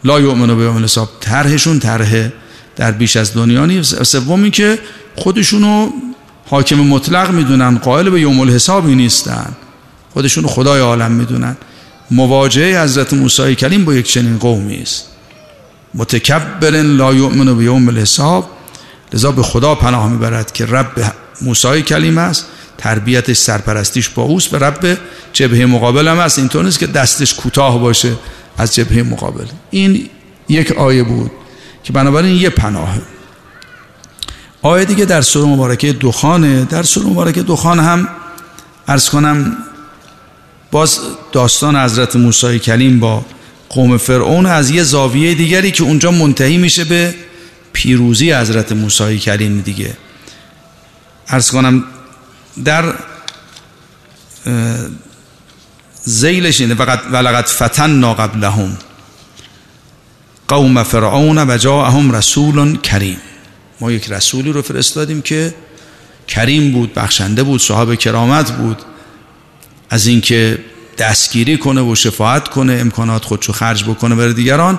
لا 0.05 0.21
یؤمنو 0.21 0.57
به 0.57 0.63
یوم 0.63 0.77
الحساب. 0.77 1.09
طرحشون 1.21 1.79
طرح 1.79 2.29
در 2.77 2.93
بیش 2.93 3.17
از 3.17 3.35
دنیا 3.35 3.67
نیست. 3.67 4.03
سومی 4.03 4.51
که 4.51 4.79
خودشونو 5.17 5.91
حاکم 6.47 6.77
مطلق 6.77 7.31
می‌دونن 7.31 7.79
قائل 7.79 8.11
به 8.11 8.21
یوم 8.21 8.41
الحسابی 8.41 8.95
نیستن. 8.95 9.57
خودشونو 10.13 10.49
خدای 10.49 10.81
عالم 10.81 11.13
می‌دونن. 11.13 11.57
مواجهه 12.11 12.83
حضرت 12.83 13.15
موسی 13.15 13.55
کلیم 13.55 13.85
با 13.85 13.95
یک 13.95 14.07
چنین 14.07 14.39
قومی 14.39 14.83
است. 14.83 15.07
متکبر 15.95 16.71
لا 16.71 17.15
یؤمن 17.15 17.57
به 17.57 17.65
یوم 17.65 17.89
الحساب. 17.89 18.51
لذا 19.13 19.33
به 19.33 19.43
خدا 19.43 19.75
پناه 19.75 20.11
می‌برد 20.13 20.53
که 20.53 20.67
رب 20.67 21.13
موسی 21.43 21.83
کلیم 21.83 22.19
است. 22.19 22.47
تربیتش 22.79 23.37
سرپرستیش 23.37 24.09
با 24.09 24.23
اوست 24.23 24.51
به 24.51 24.59
رب 24.59 24.99
جبهه 25.33 25.67
مقابل 25.67 26.09
هم 26.09 26.19
است. 26.19 26.39
اینطور 26.39 26.65
نیست 26.65 26.79
که 26.79 26.87
دستش 26.87 27.35
کوتاه 27.35 27.81
باشه 27.81 28.13
از 28.59 28.75
جبهه 28.75 29.03
مقابل. 29.03 29.47
این 29.71 30.09
یک 30.49 30.73
آیه 30.73 31.03
بود 31.03 31.31
که 31.85 31.93
بنابراین 31.93 32.37
یه 32.37 32.51
پناهه. 32.51 33.03
آیه 34.63 34.85
دیگه 34.85 35.05
در 35.05 35.23
سوره 35.23 35.47
مبارکه 35.47 35.93
دخانه 35.93 36.65
در 36.65 36.83
سوره 36.83 37.07
مبارکه 37.07 37.43
دخان 37.43 37.81
هم 37.81 38.09
ارز 38.89 39.09
کنم 39.09 39.57
باز 40.71 41.01
داستان 41.33 41.77
حضرت 41.77 42.17
موسی 42.17 42.59
کلیم 42.59 43.01
با 43.01 43.25
قوم 43.69 43.97
فرعون 43.97 44.47
از 44.47 44.71
یه 44.71 44.83
زاویه 44.83 45.35
دیگری 45.35 45.71
که 45.71 45.83
اونجا 45.83 46.11
منتهی 46.11 46.57
میشه 46.57 46.85
به 46.85 47.15
پیروزی 47.73 48.33
حضرت 48.33 48.73
موسی 48.73 49.19
کلیم 49.19 49.61
دیگه. 49.61 49.97
ارز 51.29 51.51
کنم 51.51 51.85
در 52.65 52.95
زیلش 56.05 56.61
اینه 56.61 56.75
ولقد 57.13 57.47
فتن 57.47 58.13
قبلهم 58.13 58.79
قوم 60.49 60.83
فرعون 60.83 61.39
و 61.39 61.59
جاءهم 61.59 62.13
رسول 62.13 62.77
کریم 62.77 63.19
ما 63.81 63.93
یک 63.93 64.11
رسولی 64.11 64.53
رو 64.53 64.63
فرستادیم 64.63 65.23
که 65.23 65.55
کریم 66.29 66.73
بود 66.73 66.95
بخشنده 66.95 67.43
بود 67.43 67.61
صاحب 67.61 67.95
کرامت 67.95 68.53
بود. 68.53 68.83
از 69.91 70.07
اینکه 70.07 70.59
دستگیری 70.99 71.59
کنه 71.59 71.81
و 71.81 71.95
شفاعت 71.95 72.49
کنه 72.49 72.73
امکانات 72.73 73.25
خودشو 73.25 73.53
خرج 73.53 73.85
بکنه 73.85 74.15
برای 74.15 74.33
دیگران 74.33 74.79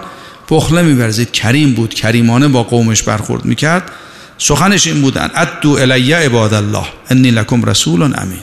بخله 0.49 0.81
میبرزید 0.81 1.31
کریم 1.31 1.73
بود 1.73 1.93
کریمانه 1.93 2.47
با 2.47 2.63
قومش 2.63 3.03
برخورد 3.03 3.45
می‌کرد. 3.45 3.91
سخنش 4.37 4.87
این 4.87 5.01
بودن 5.01 5.31
ادو 5.35 5.71
الی 5.71 6.13
عباد 6.13 6.53
الله 6.53 6.85
انی 7.09 7.31
لکم 7.31 7.63
رسول 7.63 8.01
امین. 8.03 8.39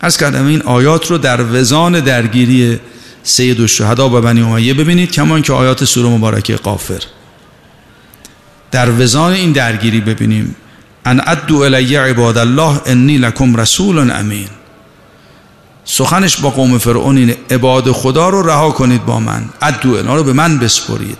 از 0.00 0.18
کردم 0.18 0.46
این 0.46 0.62
آیات 0.62 1.10
رو 1.10 1.18
در 1.18 1.60
وزان 1.60 2.00
درگیری 2.00 2.80
سید 3.22 3.60
و 3.60 3.66
شهدا 3.66 4.08
و 4.08 4.20
بنی 4.20 4.42
امیه 4.42 4.74
ببینید 4.74 5.10
کمان 5.10 5.42
که 5.42 5.52
آیات 5.52 5.84
سوره 5.84 6.08
مبارکه 6.08 6.56
قافر. 6.56 7.02
در 8.72 8.90
وزان 8.90 9.32
این 9.32 9.52
درگیری 9.52 10.00
ببینیم. 10.00 10.56
ان 11.04 11.22
ادو 11.26 11.56
الی 11.56 11.96
عباد 11.96 12.38
الله 12.38 12.80
انی 12.86 13.18
لکم 13.18 13.56
رسول 13.56 14.10
امین. 14.10 14.48
سخنش 15.84 16.36
با 16.36 16.50
قوم 16.50 16.78
فرعون 16.78 17.16
اینه 17.16 17.36
عباد 17.50 17.92
خدا 17.92 18.28
رو 18.28 18.42
رها 18.42 18.70
کنید 18.70 19.04
با 19.04 19.20
من. 19.20 19.44
ادو 19.62 19.96
انا 19.96 20.16
رو 20.16 20.24
به 20.24 20.32
من 20.32 20.58
بسپرید. 20.58 21.18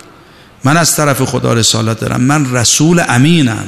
من 0.65 0.77
از 0.77 0.97
طرف 0.97 1.23
خدا 1.23 1.53
رسالت 1.53 2.01
دارم. 2.01 2.21
من 2.21 2.55
رسول 2.55 3.03
امینم. 3.09 3.65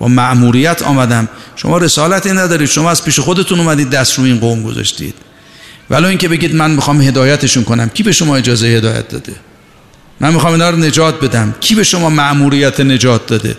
و 0.00 0.08
معموریت 0.08 0.82
آمدم. 0.82 1.28
شما 1.56 1.78
رسالتی 1.78 2.30
ندارید. 2.30 2.68
شما 2.68 2.90
از 2.90 3.04
پیش 3.04 3.20
خودتون 3.20 3.60
اومدید 3.60 3.90
دست 3.90 4.18
رو 4.18 4.24
این 4.24 4.38
قوم 4.38 4.62
گذاشتید. 4.62 5.14
ولی 5.90 6.06
اینکه 6.06 6.28
بگید 6.28 6.54
من 6.54 6.70
می‌خوام 6.70 7.00
هدایتشون 7.00 7.64
کنم. 7.64 7.88
کی 7.88 8.02
به 8.02 8.12
شما 8.12 8.36
اجازه 8.36 8.66
هدایت 8.66 9.08
داده؟ 9.08 9.32
من 10.20 10.34
می‌خوام 10.34 10.52
اینا 10.52 10.70
رو 10.70 10.76
نجات 10.76 11.20
بدم. 11.20 11.54
کی 11.60 11.74
به 11.74 11.84
شما 11.84 12.10
معموریت 12.10 12.80
نجات 12.80 13.26
داده؟ 13.26 13.56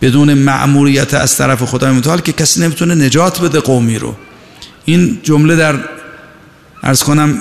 بدون 0.00 0.34
معموریت 0.34 1.14
از 1.14 1.36
طرف 1.36 1.62
خدای 1.62 1.92
متعال 1.92 2.20
که 2.20 2.32
کسی 2.32 2.60
نمی‌تونه 2.60 2.94
نجات 2.94 3.40
بده 3.40 3.60
قومی 3.60 3.98
رو. 3.98 4.16
این 4.84 5.20
جمله 5.22 5.56
در 5.56 5.78
ارز 6.82 7.02
کنم 7.02 7.38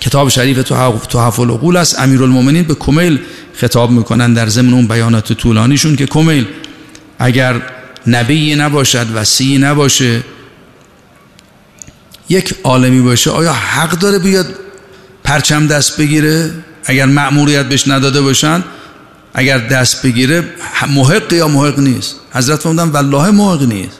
کتاب 0.00 0.28
شریف 0.28 0.62
تو 0.62 1.20
حفل 1.20 1.42
العقول 1.42 1.76
است. 1.76 2.00
امیرالمومنین 2.00 2.62
به 2.62 2.74
کمیل 2.74 3.18
خطاب 3.54 3.90
می‌کنن 3.90 4.34
در 4.34 4.48
ضمن 4.48 4.74
اون 4.74 4.86
بیانات 4.86 5.32
طولانیشون 5.32 5.96
که 5.96 6.06
کمیل 6.06 6.46
اگر 7.18 7.62
نبی 8.06 8.54
نباشد 8.54 9.06
وسیعی 9.14 9.58
نباشه 9.58 10.22
یک 12.28 12.54
عالمی 12.64 13.00
باشه 13.00 13.30
آیا 13.30 13.52
حق 13.52 13.90
داره 13.90 14.18
بیاد 14.18 14.46
پرچم 15.24 15.66
دست 15.66 16.00
بگیره؟ 16.00 16.50
اگر 16.84 17.06
مأموریت 17.06 17.66
بهش 17.66 17.88
نداده 17.88 18.20
باشن 18.20 18.64
اگر 19.34 19.58
دست 19.58 20.06
بگیره 20.06 20.44
محق 20.88 21.32
یا 21.32 21.48
محق 21.48 21.78
نیست؟ 21.78 22.16
حضرت 22.32 22.60
فرمودن 22.60 22.88
والله 22.88 23.30
محق 23.30 23.62
نیست. 23.62 23.98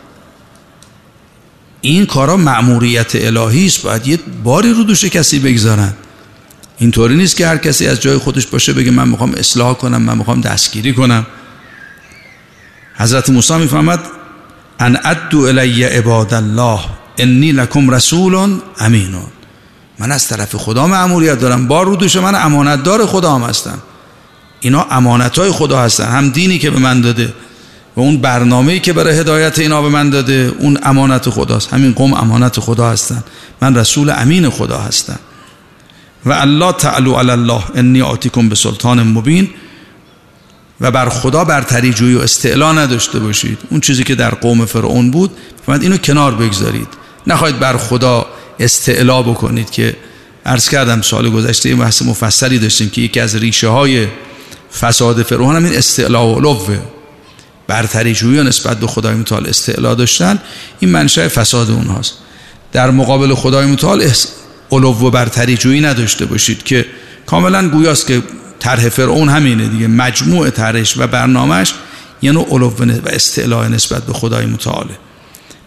این 1.81 2.07
کارا 2.07 2.37
مأموریت 2.37 3.13
الهی 3.15 3.67
است 3.67 3.83
باید 3.83 4.07
یه 4.07 4.19
باری 4.45 4.73
رو 4.73 4.85
دوش 4.85 5.05
کسی 5.05 5.39
بگذارن. 5.39 5.93
اینطوری 6.79 7.17
نیست 7.17 7.37
که 7.37 7.47
هر 7.47 7.57
کسی 7.57 7.87
از 7.87 8.01
جای 8.01 8.19
خودش 8.19 8.47
باشه 8.47 8.73
بگه 8.73 8.91
من 8.91 9.09
می‌خوام 9.09 9.35
اصلاح 9.35 9.75
کنم 9.75 10.03
من 10.03 10.19
می‌خوام 10.19 10.41
دستگیری 10.41 10.93
کنم. 10.93 11.27
حضرت 12.95 13.31
موسی 13.31 13.55
می‌فهمد 13.55 14.01
ان 14.81 14.99
ادو 15.05 15.41
الی 15.41 15.85
عباد 15.85 16.35
الله 16.35 16.81
انی 17.19 17.53
لکم 17.53 17.91
رسول 17.91 18.61
امینون 18.79 19.27
من 20.03 20.13
از 20.13 20.29
طرف 20.29 20.57
خدا 20.57 20.87
معمولیت 20.87 21.39
دارم. 21.39 21.69
بار 21.69 21.87
رو 21.87 21.97
دوش 21.97 22.17
من 22.17 22.35
امانتدار 22.35 23.07
خدا 23.07 23.35
هم 23.35 23.43
هستم. 23.43 23.79
اینا 24.61 24.87
امانت 24.91 25.39
های 25.39 25.51
خدا 25.51 25.81
هستن. 25.81 26.05
هم 26.05 26.29
دینی 26.29 26.59
که 26.59 26.71
به 26.71 26.79
من 26.79 27.01
داده 27.01 27.33
و 27.97 28.01
اون 28.01 28.17
برنامه‌ای 28.17 28.81
که 28.81 28.93
برای 28.93 29.19
هدایت 29.19 29.59
اینا 29.59 29.83
به 29.83 29.89
من 29.89 30.11
داده 30.11 30.53
اون 30.59 30.79
امانت 30.83 31.31
خداست. 31.31 31.75
همین 31.75 31.93
قوم 31.93 32.15
امانت 32.15 32.61
خدا 32.61 32.91
هستن. 32.91 33.25
من 33.61 33.77
رسول 33.77 34.11
امین 34.11 34.51
خدا 34.51 34.79
هستم. 34.79 35.19
و 36.27 36.33
الله 36.33 36.73
تعالو 36.73 37.15
علی 37.15 37.31
الله 37.31 37.63
انی 37.75 38.03
آتیکم 38.03 38.49
به 38.49 38.55
سلطان 38.55 39.03
مبین. 39.03 39.49
و 40.81 40.91
بر 40.91 41.09
خدا 41.09 41.45
برتری 41.45 41.93
جویی 41.93 42.15
و 42.15 42.21
استعلا 42.21 42.73
نداشته 42.73 43.19
باشید. 43.19 43.59
اون 43.71 43.81
چیزی 43.81 44.05
که 44.05 44.15
در 44.15 44.31
قوم 44.31 44.65
فرعون 44.65 45.11
بود 45.11 45.31
فهمد 45.67 45.83
اینو 45.83 45.97
کنار 45.97 46.35
بگذارید. 46.35 46.89
نخواهید 47.27 47.59
بر 47.59 47.77
خدا 47.77 48.27
استعلا 48.59 49.23
بکنید 49.23 49.71
که 49.71 49.97
عرض 50.47 50.69
کردم 50.69 51.03
سال 51.03 51.31
گذشته 51.31 51.69
یه 51.69 51.77
بحث 51.77 52.03
مفصلی 52.03 52.59
داشتیم 52.59 52.91
که 52.91 53.01
یکی 53.01 53.21
از 53.21 53.37
ریشه 53.37 53.69
های 53.69 54.07
فساد 54.81 55.23
فرعون 55.23 55.57
هم 55.57 55.65
این 55.65 55.75
استعلا 55.75 56.29
و 56.29 56.35
علوه. 56.35 56.79
برتری 57.67 58.15
جویی 58.15 58.43
نسبت 58.43 58.81
به 58.81 58.87
خدای 58.87 59.15
متعال 59.15 59.47
استعلا 59.47 59.95
داشتن. 59.95 60.39
این 60.81 60.91
منشأ 60.91 61.29
فساد 61.29 61.71
اونهاست. 61.71 62.15
در 62.73 62.91
مقابل 62.91 63.35
خدای 63.35 63.67
متعال 63.67 64.11
علو 64.73 65.07
و 65.07 65.11
برتری 65.11 65.57
جویی 65.57 65.81
نداشته 65.81 66.25
باشید 66.25 66.63
که 66.63 66.87
کاملا 67.27 67.69
گویاست 67.69 68.07
که 68.07 68.23
طرح 68.59 68.89
فرعون 68.89 69.29
همینه 69.29 69.69
دیگه. 69.69 69.87
مجموع 69.87 70.51
طرحش 70.51 70.95
و 70.99 71.07
برنامهش 71.07 71.75
نوع 72.23 72.47
علو 72.51 72.71
و 73.05 73.09
استعلاء 73.09 73.69
نسبت 73.69 74.03
به 74.03 74.13
خدای 74.13 74.47
متعاله. 74.47 74.99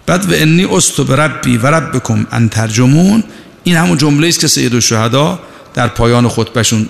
بعد 0.05 0.31
و 0.31 0.35
انی 0.35 0.65
استو 0.65 1.03
به 1.03 1.15
ربی 1.15 1.57
و 1.57 1.67
ربکم 1.67 2.25
ان 2.31 2.50
ترجمون 2.50 3.24
این 3.63 3.75
همون 3.75 3.97
جمله 3.97 4.27
است 4.27 4.39
که 4.39 4.47
سید 4.47 4.74
الشهدا 4.74 5.39
در 5.74 5.88
پایان 5.88 6.29
خطبهشون 6.29 6.89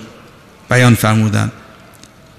بیان 0.70 0.94
فرمودن. 0.94 1.52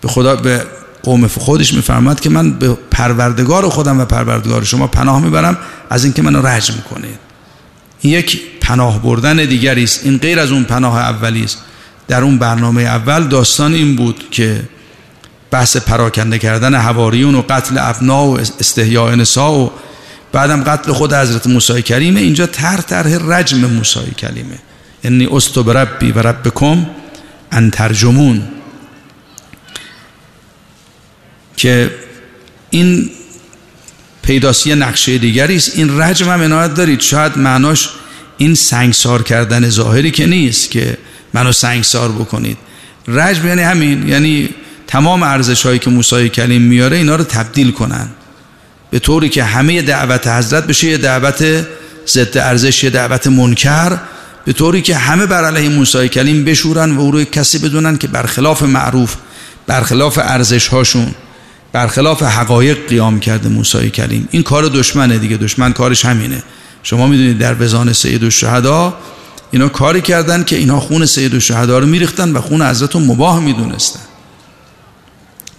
به 0.02 0.08
خدا 0.08 0.36
به 0.36 0.64
قوم 1.04 1.28
خودش 1.28 1.74
میفرماد 1.74 2.20
که 2.20 2.30
من 2.30 2.52
به 2.52 2.78
پروردگار 2.92 3.70
خودم 3.70 4.00
و 4.00 4.06
پروردگار 4.06 4.64
شما 4.64 4.88
پناه 4.88 5.24
می‌برم 5.24 5.58
از 5.90 6.04
اینکه 6.04 6.22
منو 6.22 6.48
رجم 6.48 6.74
کنید. 6.90 7.20
این 8.02 8.14
یک 8.14 8.42
پناه 8.62 9.02
بردن 9.02 9.36
دیگری 9.36 9.84
است. 9.84 10.00
این 10.04 10.18
غیر 10.18 10.40
از 10.40 10.52
اون 10.52 10.64
پناه 10.64 10.98
اولی 10.98 11.44
است. 11.44 11.58
در 12.08 12.24
اون 12.24 12.38
برنامه 12.38 12.82
اول 12.82 13.24
داستان 13.24 13.74
این 13.74 13.96
بود 13.96 14.24
که 14.32 14.62
بحث 15.52 15.78
پراکنده 15.78 16.40
کردن 16.40 16.76
حواریون 16.76 17.36
و 17.36 17.42
قتل 17.50 17.78
ابنا 17.78 18.26
و 18.28 18.40
استحیاء 18.40 19.16
نساء 19.16 19.52
و 19.52 19.70
بعدم 20.32 20.64
قتل 20.64 20.92
خود 20.92 21.14
حضرت 21.14 21.48
موسی 21.48 21.82
کریمه. 21.82 22.20
اینجا 22.20 22.46
تر 22.46 22.78
طرح 22.78 23.18
رجم 23.30 23.58
موسی 23.58 24.12
کلیمه 24.18 24.58
انی 25.04 25.28
استو 25.32 25.74
ربی 25.74 26.12
و 26.12 26.20
ربکم 26.20 26.86
ان 27.52 27.72
ترجمون. 27.72 28.44
که 31.58 31.92
این 32.70 33.10
پیداسی 34.22 34.76
نقشه 34.76 35.18
دیگری 35.18 35.56
است. 35.56 35.78
این 35.78 36.02
رجم 36.02 36.30
هم 36.30 36.42
عنایت 36.42 36.74
دارید. 36.74 37.02
شاید 37.02 37.38
معناش 37.38 37.90
این 38.38 38.56
سنگسار 38.56 39.24
کردن 39.24 39.70
ظاهری 39.70 40.12
که 40.12 40.26
نیست 40.26 40.72
که 40.72 40.98
منو 41.34 41.52
سنگسار 41.52 42.12
بکنید. 42.12 42.58
رجم 43.08 43.48
یعنی 43.48 43.62
همین. 43.62 44.08
یعنی 44.08 44.50
تمام 44.88 45.24
ارزش 45.24 45.66
هایی 45.66 45.80
که 45.80 45.90
موسی 45.90 46.30
کلیم 46.30 46.62
میاره 46.62 46.98
اینا 46.98 47.16
رو 47.16 47.24
تبدیل 47.24 47.72
کنن. 47.72 48.10
به 48.92 49.00
طوری 49.00 49.30
که 49.30 49.44
همه 49.44 49.82
دعوت 49.82 50.28
حضرت 50.28 50.68
بشه 50.68 50.88
یه 50.88 50.98
دعوت 50.98 51.66
ضد 52.08 52.38
ارزش 52.38 52.84
یه 52.84 52.90
دعوت 52.90 53.28
منکر 53.28 53.98
به 54.46 54.54
طوری 54.54 54.82
که 54.82 54.96
همه 54.96 55.26
بر 55.26 55.46
علیه 55.46 55.70
موسی 55.70 56.10
کلیم 56.10 56.46
بشورن 56.46 56.98
و 56.98 57.02
او 57.02 57.12
رو 57.12 57.24
کسی 57.24 57.58
بدونن 57.58 57.98
که 57.98 58.08
برخلاف 58.08 58.64
معروف 58.64 59.16
برخلاف 59.68 60.18
ارزش 60.18 60.68
هاشون 60.68 61.08
برخلاف 61.72 62.24
حقایق 62.24 62.88
قیام 62.88 63.20
کرده 63.20 63.50
موسی 63.50 63.90
کلیم 63.90 64.28
این 64.32 64.44
کار 64.44 64.64
دشمنه 64.64 65.18
دیگه 65.18 65.38
دشمن 65.38 65.74
کارش 65.74 66.06
همینه. 66.06 66.44
شما 66.84 67.08
می‌دونید 67.08 67.38
در 67.38 67.54
بزان 67.54 67.94
سید 67.94 68.24
الشهدا 68.24 68.98
اینا 69.52 69.70
کاری 69.70 70.02
کردن 70.02 70.44
که 70.44 70.56
اینا 70.56 70.80
خون 70.80 71.06
سید 71.06 71.34
الشهدا 71.34 71.80
رو 71.80 71.86
میریختن 71.86 72.32
و 72.32 72.42
خون 72.42 72.62
حضرت 72.62 72.96
رو 72.96 73.00
مباه 73.00 73.40
می‌دونستن. 73.40 74.00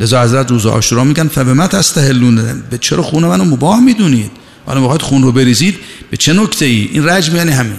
لذا 0.00 0.22
حضرت 0.22 0.50
روز 0.50 0.66
عاشورا 0.66 1.04
میگن 1.04 1.28
فبما 1.28 1.66
تستهلون 1.66 2.62
به 2.70 2.78
چرا 2.78 3.02
خون 3.02 3.24
منو 3.24 3.44
مباه 3.44 3.80
می‌دونید؟ 3.80 4.30
حالا 4.66 4.80
می‌خواید 4.80 5.02
خون 5.02 5.22
رو 5.22 5.32
بریزید 5.32 5.78
به 6.10 6.16
چه 6.16 6.32
نکته 6.32 6.64
ای؟ 6.64 6.88
این 6.92 7.08
رجم 7.08 7.36
یعنی 7.36 7.52
همین. 7.52 7.76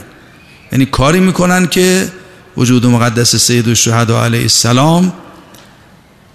یعنی 0.72 0.86
کاری 0.86 1.20
می‌کنن 1.20 1.68
که 1.68 2.08
وجود 2.58 2.86
مقدس 2.86 3.36
سید 3.36 3.68
الشهدا 3.68 4.24
علیه 4.24 4.42
السلام 4.42 5.14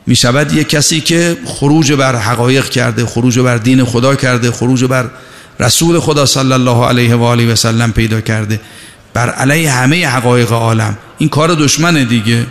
می 0.07 0.17
شود 0.17 0.53
یک 0.53 0.69
کسی 0.69 1.01
که 1.01 1.37
خروج 1.45 1.93
بر 1.93 2.17
حقایق 2.17 2.69
کرده 2.69 3.07
خروج 3.07 3.39
بر 3.39 3.57
دین 3.57 3.85
خدا 3.85 4.15
کرده 4.15 4.51
خروج 4.51 4.85
بر 4.85 5.11
رسول 5.61 6.01
خدا 6.01 6.27
صلی 6.27 6.53
الله 6.53 6.87
علیه 6.87 7.15
و 7.15 7.23
آله 7.23 7.53
و 7.53 7.57
سلم 7.57 7.93
پیدا 7.93 8.21
کرده 8.21 8.61
بر 9.15 9.31
علیه 9.31 9.71
همه 9.71 10.09
حقایق 10.09 10.53
عالم. 10.53 10.99
این 11.19 11.29
کار 11.29 11.55
دشمنه 11.55 12.05
دیگه. 12.05 12.47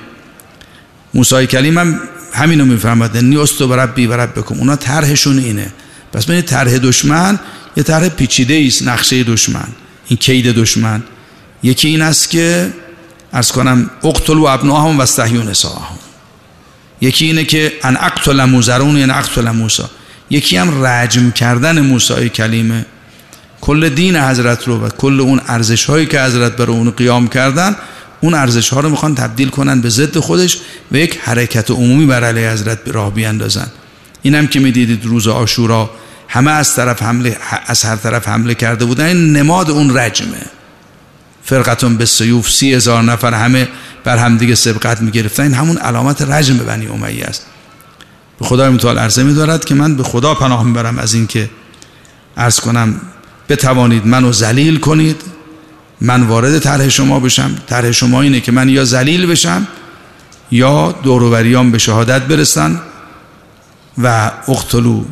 موسی 1.14 1.48
کلیم 1.48 1.78
هم 1.78 2.00
همینو 2.34 2.66
می‌فهمد. 2.66 3.18
نیست 3.18 3.62
و 3.62 3.76
ربی 3.76 4.08
و 4.08 4.28
بکن 4.28 4.56
اونا 4.56 4.76
طرحشون 4.76 5.40
اینه. 5.40 5.74
پس 6.14 6.26
ببینید 6.26 6.46
طرح 6.46 6.78
دشمن 6.78 7.40
یه 7.78 7.84
طرح 7.84 8.10
پیچیده 8.10 8.64
است 8.68 8.88
نقشه 8.88 9.24
دشمن. 9.24 9.68
این 10.08 10.18
کید 10.18 10.48
دشمن. 10.48 11.04
یکی 11.64 11.88
این 11.88 12.02
است 12.02 12.30
که 12.30 12.74
ارز 13.34 13.52
کنم 13.52 13.90
اقتلوا 14.04 14.54
ابناهم 14.54 14.98
و 14.98 15.02
استحیوا 15.02 15.44
نساءهم. 15.44 16.00
یکی 17.02 17.26
اینه 17.26 17.46
که 17.46 17.74
ان 17.84 17.98
اقتل 17.98 18.44
موزرون 18.46 18.98
یعنی 18.98 19.12
اقتل 19.12 19.52
موسی. 19.52 19.84
یکی 20.30 20.58
هم 20.58 20.86
رجم 20.86 21.32
کردن 21.32 21.82
موسی 21.82 22.30
کلیمه 22.30 22.86
کل 23.62 23.90
دین 23.90 24.16
حضرت 24.16 24.68
رو 24.68 24.86
و 24.86 24.90
کل 24.90 25.20
اون 25.20 25.42
ارزش 25.48 25.86
هایی 25.86 26.06
که 26.06 26.22
حضرت 26.22 26.56
برای 26.56 26.76
اون 26.76 26.92
قیام 26.92 27.28
کردن 27.28 27.76
اون 28.24 28.34
ارزش 28.34 28.70
ها 28.70 28.80
رو 28.80 28.90
می‌خوان 28.90 29.16
تبدیل 29.16 29.50
کنن 29.50 29.82
به 29.82 29.90
ضد 29.90 30.18
خودش 30.18 30.60
و 30.92 30.98
یک 30.98 31.20
حرکت 31.24 31.72
عمومی 31.72 32.06
بر 32.06 32.24
علیه 32.24 32.52
حضرت 32.52 32.80
راه 32.86 33.14
بیاندازن 33.14 33.68
اینم 34.22 34.48
که 34.48 34.60
می‌دیدید 34.60 35.06
روز 35.06 35.28
آشورا 35.28 35.90
همه 36.28 36.52
از 36.52 36.76
طرف 36.76 37.02
حمله 37.02 37.38
از 37.66 37.84
هر 37.84 37.96
طرف 37.96 38.28
حمله 38.28 38.56
کرده 38.56 38.86
بودن. 38.86 39.06
این 39.06 39.34
نماد 39.38 39.70
اون 39.70 39.98
رجمه. 39.98 40.42
فرقتون 41.44 41.98
به 41.98 42.06
سیوف 42.06 42.50
سی 42.52 42.74
هزار 42.74 43.04
نفر 43.04 43.34
همه 43.34 43.68
بر 44.04 44.18
همدیگه 44.18 44.56
سبقت 44.56 45.02
می‌گرفتن. 45.02 45.44
این 45.44 45.54
همون 45.54 45.78
علامت 45.78 46.22
رجم 46.22 46.58
بنی 46.58 46.88
امیه 46.88 47.26
است. 47.26 47.46
به 48.40 48.46
خدای 48.46 48.70
متعال 48.70 49.00
عرضه 49.00 49.24
میدارد 49.24 49.66
که 49.66 49.76
من 49.76 49.96
به 49.96 50.04
خدا 50.04 50.34
پناه 50.34 50.64
می‌برم 50.64 51.00
از 51.00 51.14
اینکه 51.14 51.50
عرض 52.38 52.60
کنم 52.60 53.02
بتوانید 53.50 54.06
منو 54.08 54.32
ذلیل 54.32 54.80
کنید. 54.80 55.22
من 56.04 56.24
وارد 56.24 56.60
طرح 56.60 56.90
شما 56.90 57.20
بشم. 57.20 57.56
طرح 57.68 57.92
شما 57.92 58.22
اینه 58.22 58.40
که 58.40 58.52
من 58.52 58.70
یا 58.70 58.86
ذلیل 58.86 59.26
بشم 59.26 59.68
یا 60.52 60.96
دوروبریان 61.04 61.72
به 61.72 61.78
شهادت 61.78 62.22
برسن 62.22 62.80
و 64.04 64.32
اقتلو 64.48 65.04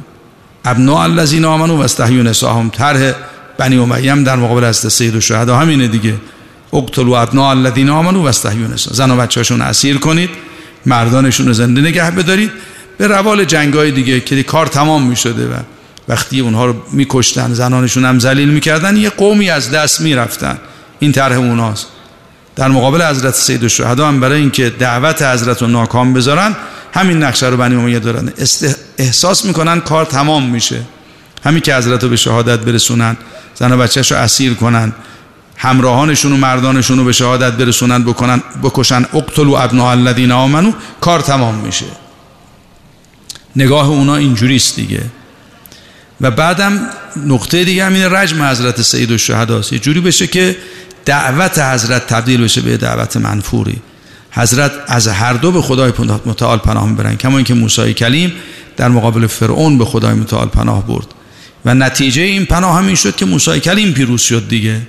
ابناء 0.65 1.03
الذین 1.03 1.45
آمنوا 1.45 1.77
و 1.77 1.83
استحیوا 1.83 2.23
نساهم. 2.23 2.69
طرح 2.69 3.13
بنی 3.57 3.77
امیه 3.77 4.23
در 4.23 4.35
مقابل 4.35 4.63
است 4.63 4.89
سید 4.89 5.13
الشهدا 5.13 5.57
همینه 5.57 5.87
دیگه. 5.87 6.15
اقتلوا 6.73 7.21
ابناء 7.21 7.49
الذین 7.49 7.89
آمنوا 7.89 8.21
و 8.21 8.27
استحیوا 8.27 8.67
نساهم. 8.73 8.95
زن 8.95 9.11
و 9.11 9.17
بچه‌هاشون 9.17 9.61
اسیر 9.61 9.97
کنید 9.97 10.29
مردانشون 10.85 11.47
رو 11.47 11.53
زنده 11.53 11.81
نگه 11.81 12.11
بدارید. 12.11 12.51
به 12.97 13.07
روال 13.07 13.45
جنگای 13.45 13.91
دیگه 13.91 14.19
که 14.19 14.43
کار 14.43 14.67
تمام 14.67 15.07
می 15.07 15.15
شده 15.15 15.47
و 15.47 15.53
وقتی 16.07 16.39
اونها 16.39 16.65
رو 16.65 16.75
میکشتن 16.91 17.53
زنانشون 17.53 18.05
هم 18.05 18.19
ذلیل 18.19 18.49
می‌کردن 18.49 18.97
یه 18.97 19.09
قومی 19.09 19.49
از 19.49 19.71
دست 19.71 20.01
می‌رفتن. 20.01 20.57
این 21.01 21.11
طرح 21.11 21.37
اوناست. 21.37 21.87
در 22.55 22.67
مقابل 22.67 23.01
حضرت 23.01 23.35
سید 23.35 23.63
الشهدا 23.63 24.07
هم 24.07 24.19
برای 24.19 24.39
اینکه 24.39 24.69
دعوت 24.69 25.21
حضرت 25.21 25.61
رو 25.61 25.67
ناکام 25.67 26.13
بذارن 26.13 26.55
همین 26.93 27.23
نقشه 27.23 27.47
رو 27.47 27.57
بنی 27.57 27.75
امیه 27.75 27.99
دارن. 27.99 28.33
احساس 28.97 29.45
می‌کنن 29.45 29.79
کار 29.79 30.05
تمام 30.05 30.49
میشه. 30.49 30.81
همین 31.43 31.61
که 31.61 31.75
حضرت 31.75 32.03
رو 32.03 32.09
به 32.09 32.15
شهادت 32.15 32.59
برسونن 32.59 33.17
زن 33.55 33.71
و 33.71 33.77
بچهش 33.77 34.11
اسیر 34.11 34.53
کنن 34.53 34.93
همراهانشون 35.57 36.31
و 36.31 36.37
مردانشون 36.37 36.97
رو 36.97 37.03
به 37.03 37.11
شهادت 37.11 37.51
برسونن 37.51 38.03
بکنن 38.03 38.41
بکشن 38.63 39.05
اقتلوا 39.13 39.61
ابناء 39.61 39.91
الذین 39.91 40.31
آمنو 40.31 40.71
کار 41.01 41.19
تمام 41.19 41.55
میشه. 41.55 41.85
نگاه 43.55 43.87
اونا 43.87 44.15
اینجوریست 44.15 44.75
دیگه. 44.75 45.01
و 46.21 46.31
بعدم 46.31 46.89
نقطه 47.27 47.63
دیگه 47.63 47.85
همین 47.85 48.03
رجم 48.03 48.43
حضرت 48.43 48.81
سید 48.81 49.11
و 49.11 49.61
یه 49.71 49.79
جوری 49.79 50.01
بشه 50.01 50.27
که 50.27 50.57
دعوت 51.05 51.59
حضرت 51.59 52.07
تبدیل 52.07 52.43
بشه 52.43 52.61
به 52.61 52.77
دعوت 52.77 53.17
منفوری. 53.17 53.81
حضرت 54.31 54.71
از 54.87 55.07
هر 55.07 55.33
دو 55.33 55.51
به 55.51 55.61
خدای 55.61 55.91
متعال 56.25 56.57
پناه 56.57 56.89
می‌برن 56.89 57.15
کما 57.15 57.37
اینکه 57.37 57.53
موسی 57.53 57.93
کلیم 57.93 58.33
در 58.77 58.87
مقابل 58.87 59.27
فرعون 59.27 59.77
به 59.77 59.85
خدای 59.85 60.13
متعال 60.13 60.47
پناه 60.47 60.87
برد. 60.87 61.07
و 61.65 61.73
نتیجه 61.73 62.21
این 62.21 62.45
پناه 62.45 62.77
همین 62.77 62.95
شد 62.95 63.15
که 63.15 63.25
موسی 63.25 63.59
کلیم 63.59 63.91
پیروز 63.91 64.21
شد 64.21 64.47
دیگه. 64.47 64.81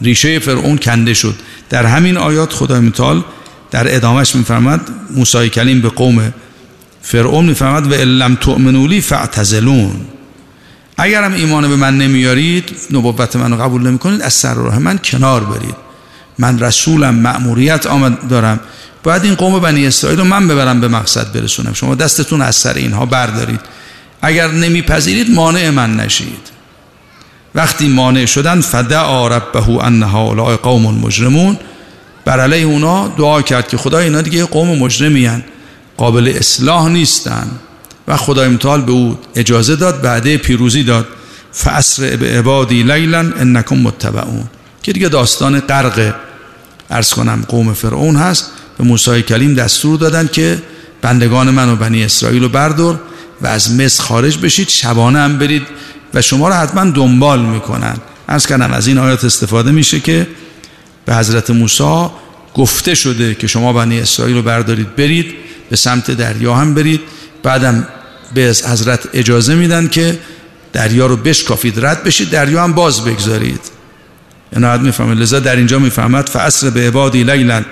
ریشه 0.00 0.38
فرعون 0.38 0.78
کنده 0.78 1.14
شد. 1.14 1.34
در 1.70 1.86
همین 1.86 2.16
آیات 2.16 2.52
خدای 2.52 2.80
متعال 2.80 3.22
در 3.70 3.96
ادامش 3.96 4.36
میفرماد 4.36 4.80
موسی 5.10 5.48
کلیم 5.48 5.80
به 5.80 5.88
قوم 5.88 6.32
فرعون 7.02 7.44
میفرماد 7.44 7.92
و 7.92 7.94
لم 7.94 8.34
تؤمنولی 8.34 9.00
فاعتزلون. 9.00 10.00
اگرم 11.02 11.34
ایمان 11.34 11.68
به 11.68 11.76
من 11.76 11.98
نمیارید 11.98 12.76
نبوت 12.90 13.36
منو 13.36 13.56
قبول 13.56 13.82
نمی‌کنید 13.82 14.22
از 14.22 14.34
سر 14.34 14.54
راه 14.54 14.78
من 14.78 14.98
کنار 14.98 15.44
برید. 15.44 15.76
من 16.38 16.58
رسولم 16.58 17.14
مأموریت 17.14 17.86
آمد 17.86 18.28
دارم. 18.28 18.60
باید 19.02 19.24
این 19.24 19.34
قوم 19.34 19.58
بنی 19.58 19.86
اسرائیل 19.86 20.18
رو 20.18 20.24
من 20.24 20.48
ببرم 20.48 20.80
به 20.80 20.88
مقصد 20.88 21.32
برسونم. 21.32 21.72
شما 21.72 21.94
دستتون 21.94 22.42
از 22.42 22.56
سر 22.56 22.74
اینها 22.74 23.06
بردارید. 23.06 23.60
اگر 24.22 24.48
نمیپذیرید 24.48 25.30
مانع 25.30 25.70
من 25.70 25.96
نشید. 25.96 26.50
وقتی 27.54 27.88
مانع 27.88 28.26
شدن 28.26 28.60
فدعا 28.60 29.28
ربه 29.28 29.84
ان 29.84 30.02
هؤلاء 30.02 30.56
قوم 30.56 30.98
مجرمون. 30.98 31.58
بر 32.24 32.40
علیه 32.40 32.64
اونا 32.64 33.08
دعا 33.08 33.42
کرد 33.42 33.68
که 33.68 33.76
خدا 33.76 33.98
اینا 33.98 34.22
دیگه 34.22 34.44
قوم 34.44 34.78
مجرمی 34.78 35.30
قابل 35.96 36.32
اصلاح 36.36 36.88
نیستن. 36.88 37.50
و 38.08 38.16
خدای 38.16 38.48
متعال 38.48 38.80
به 38.80 38.92
او 38.92 39.18
اجازه 39.34 39.76
داد 39.76 40.00
بعده 40.00 40.36
پیروزی 40.36 40.82
داد. 40.82 41.06
فاسر 41.52 42.16
به 42.16 42.38
عبادی 42.38 42.82
لیلا 42.82 43.18
انکم 43.18 43.76
متبعون. 43.76 44.44
که 44.82 44.92
دیگه 44.92 45.08
داستان 45.08 45.60
غرق 45.60 46.14
ارز 46.90 47.10
کنم 47.10 47.44
قوم 47.48 47.74
فرعون 47.74 48.16
هست. 48.16 48.50
به 48.78 48.84
موسی 48.84 49.22
کلیم 49.22 49.54
دستور 49.54 49.98
دادن 49.98 50.28
که 50.32 50.62
بندگان 51.02 51.50
من 51.50 51.68
و 51.68 51.76
بنی 51.76 52.04
اسرائیل 52.04 52.42
رو 52.42 52.48
بردار 52.48 53.00
و 53.42 53.46
از 53.46 53.74
مصر 53.74 54.02
خارج 54.02 54.38
بشید 54.38 54.68
شبانه 54.68 55.18
هم 55.18 55.38
برید 55.38 55.62
و 56.14 56.22
شما 56.22 56.48
رو 56.48 56.54
حتما 56.54 56.90
دنبال 56.90 57.40
می‌کنن. 57.40 57.96
ارز 58.28 58.46
کنم 58.46 58.72
از 58.72 58.86
این 58.86 58.98
آیات 58.98 59.24
استفاده 59.24 59.70
میشه 59.70 60.00
که 60.00 60.26
به 61.06 61.14
حضرت 61.14 61.50
موسی 61.50 62.06
گفته 62.54 62.94
شده 62.94 63.34
که 63.34 63.46
شما 63.46 63.72
بنی 63.72 64.00
اسرائیل 64.00 64.36
رو 64.36 64.42
بردارید 64.42 64.96
برید 64.96 65.34
به 65.70 65.76
سمت 65.76 66.10
دریا 66.10 66.54
هم 66.54 66.74
برید. 66.74 67.00
بعدم 67.42 67.86
به 68.34 68.42
حضرت 68.42 69.08
اجازه 69.12 69.54
میدن 69.54 69.88
که 69.88 70.18
دریا 70.72 71.06
رو 71.06 71.16
بشکافید. 71.16 71.86
رد 71.86 72.04
بشید 72.04 72.30
دریا 72.30 72.64
هم 72.64 72.72
باز 72.72 73.04
بگذارید. 73.04 73.60
عنایت 74.56 74.80
می‌فهمید 74.80 75.18
لذا 75.18 75.40
در 75.40 75.56
اینجا 75.56 75.78
می‌فهمد 75.78 76.28
فعصر 76.28 76.70
به 76.70 76.86
عبادی 76.86 77.24
لیلا 77.24 77.62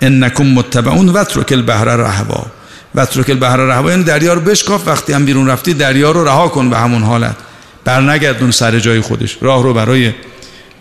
انکم 0.00 0.46
متبعون 0.46 1.08
و 1.08 1.24
ترک 1.24 1.52
البحر 1.52 1.84
رهوا. 1.84 2.46
و 2.94 3.06
ترک 3.06 3.30
البحر 3.30 3.56
رهوا 3.56 3.90
یعنی 3.90 4.04
دریا 4.04 4.34
رو 4.34 4.40
بشکاف. 4.40 4.88
وقتی 4.88 5.12
هم 5.12 5.24
بیرون 5.24 5.46
رفتی 5.46 5.74
دریا 5.74 6.10
رو 6.10 6.24
رها 6.24 6.48
کن 6.48 6.70
به 6.70 6.78
همون 6.78 7.02
حالت. 7.02 7.36
برنگردون 7.84 8.50
سر 8.50 8.78
جای 8.78 9.00
خودش. 9.00 9.38
راه 9.40 9.62
رو 9.62 9.74
برای 9.74 10.12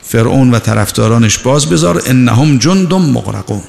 فرعون 0.03 0.51
و 0.51 0.59
طرفدارانش 0.59 1.37
باز 1.37 1.69
بذار. 1.69 2.01
انهم 2.05 2.57
جند 2.57 2.93
مغرقون. 2.93 3.61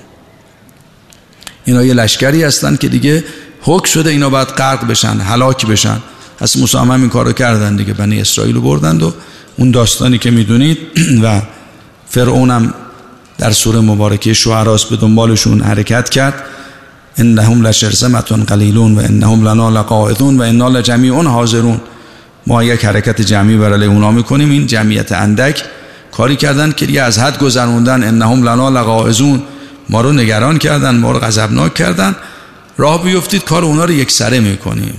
اینا 1.64 1.84
یه 1.84 1.94
لشکری 1.94 2.42
هستن 2.42 2.76
که 2.76 2.88
دیگه 2.88 3.24
حک 3.62 3.86
شده 3.86 4.10
اینا 4.10 4.30
باید 4.30 4.48
غرق 4.48 4.86
بشن 4.86 5.20
هلاک 5.20 5.66
بشن. 5.66 5.96
از 6.40 6.58
موسی 6.58 6.78
هم 6.78 6.90
این 6.90 7.08
کارو 7.08 7.32
کردن 7.32 7.76
دیگه 7.76 7.92
بنی 7.94 8.20
اسرائیل 8.20 8.54
رو 8.54 8.60
بردند 8.60 9.02
و 9.02 9.12
اون 9.56 9.70
داستانی 9.70 10.18
که 10.18 10.30
می‌دونید 10.30 10.78
و 11.24 11.40
فرعونم 12.08 12.74
در 13.38 13.50
سوره 13.50 13.80
مبارکه 13.80 14.34
شعراست 14.34 14.90
به 14.90 14.96
دنبالشون 14.96 15.60
حرکت 15.60 16.08
کرد. 16.08 16.34
انهم 17.16 17.66
لشرزمتون 17.66 18.44
قلیلون 18.44 18.94
و 18.94 18.98
انهم 18.98 19.48
لنا 19.48 19.70
لقائدون 19.70 20.38
و 20.38 20.42
انا 20.42 20.68
لجمیعون 20.68 21.26
حاضرون. 21.26 21.80
ما 22.46 22.64
یک 22.64 22.84
حرکت 22.84 23.20
جمعی 23.20 23.56
برای 23.56 23.86
اونا 23.86 24.10
می‌کنیم 24.10 24.50
این 24.50 24.66
جمعیت 24.66 25.12
اندک. 25.12 25.64
کاری 26.12 26.36
کردن 26.36 26.72
که 26.72 26.86
دیگه 26.86 27.02
از 27.02 27.18
حد 27.18 27.38
گذروندن 27.38 28.04
انهم 28.04 28.42
لنا 28.42 28.68
لقائزون 28.68 29.42
ما 29.90 30.00
رو 30.00 30.12
نگران 30.12 30.58
کردن 30.58 30.96
ما 30.96 31.12
رو 31.12 31.18
غضبناک 31.18 31.74
کردن. 31.74 32.16
راه 32.82 33.02
بیفتید 33.02 33.44
کار 33.44 33.64
اونا 33.64 33.84
رو 33.84 33.92
یک 33.92 34.10
سره 34.10 34.40
می‌کنیم. 34.40 34.94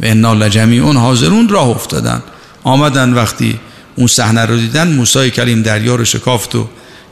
و 0.00 0.04
انا 0.04 0.34
لجمیعون 0.34 0.96
حاضرون 0.96 1.48
راه 1.48 1.68
افتادن. 1.68 2.22
آمدن 2.64 3.12
وقتی 3.12 3.60
اون 3.96 4.06
صحنه 4.06 4.44
رو 4.44 4.56
دیدن 4.56 4.92
موسی 4.92 5.30
کلیم 5.30 5.62
دریا 5.62 5.94
رو 5.94 6.04
شکافت 6.04 6.54
و 6.54 6.68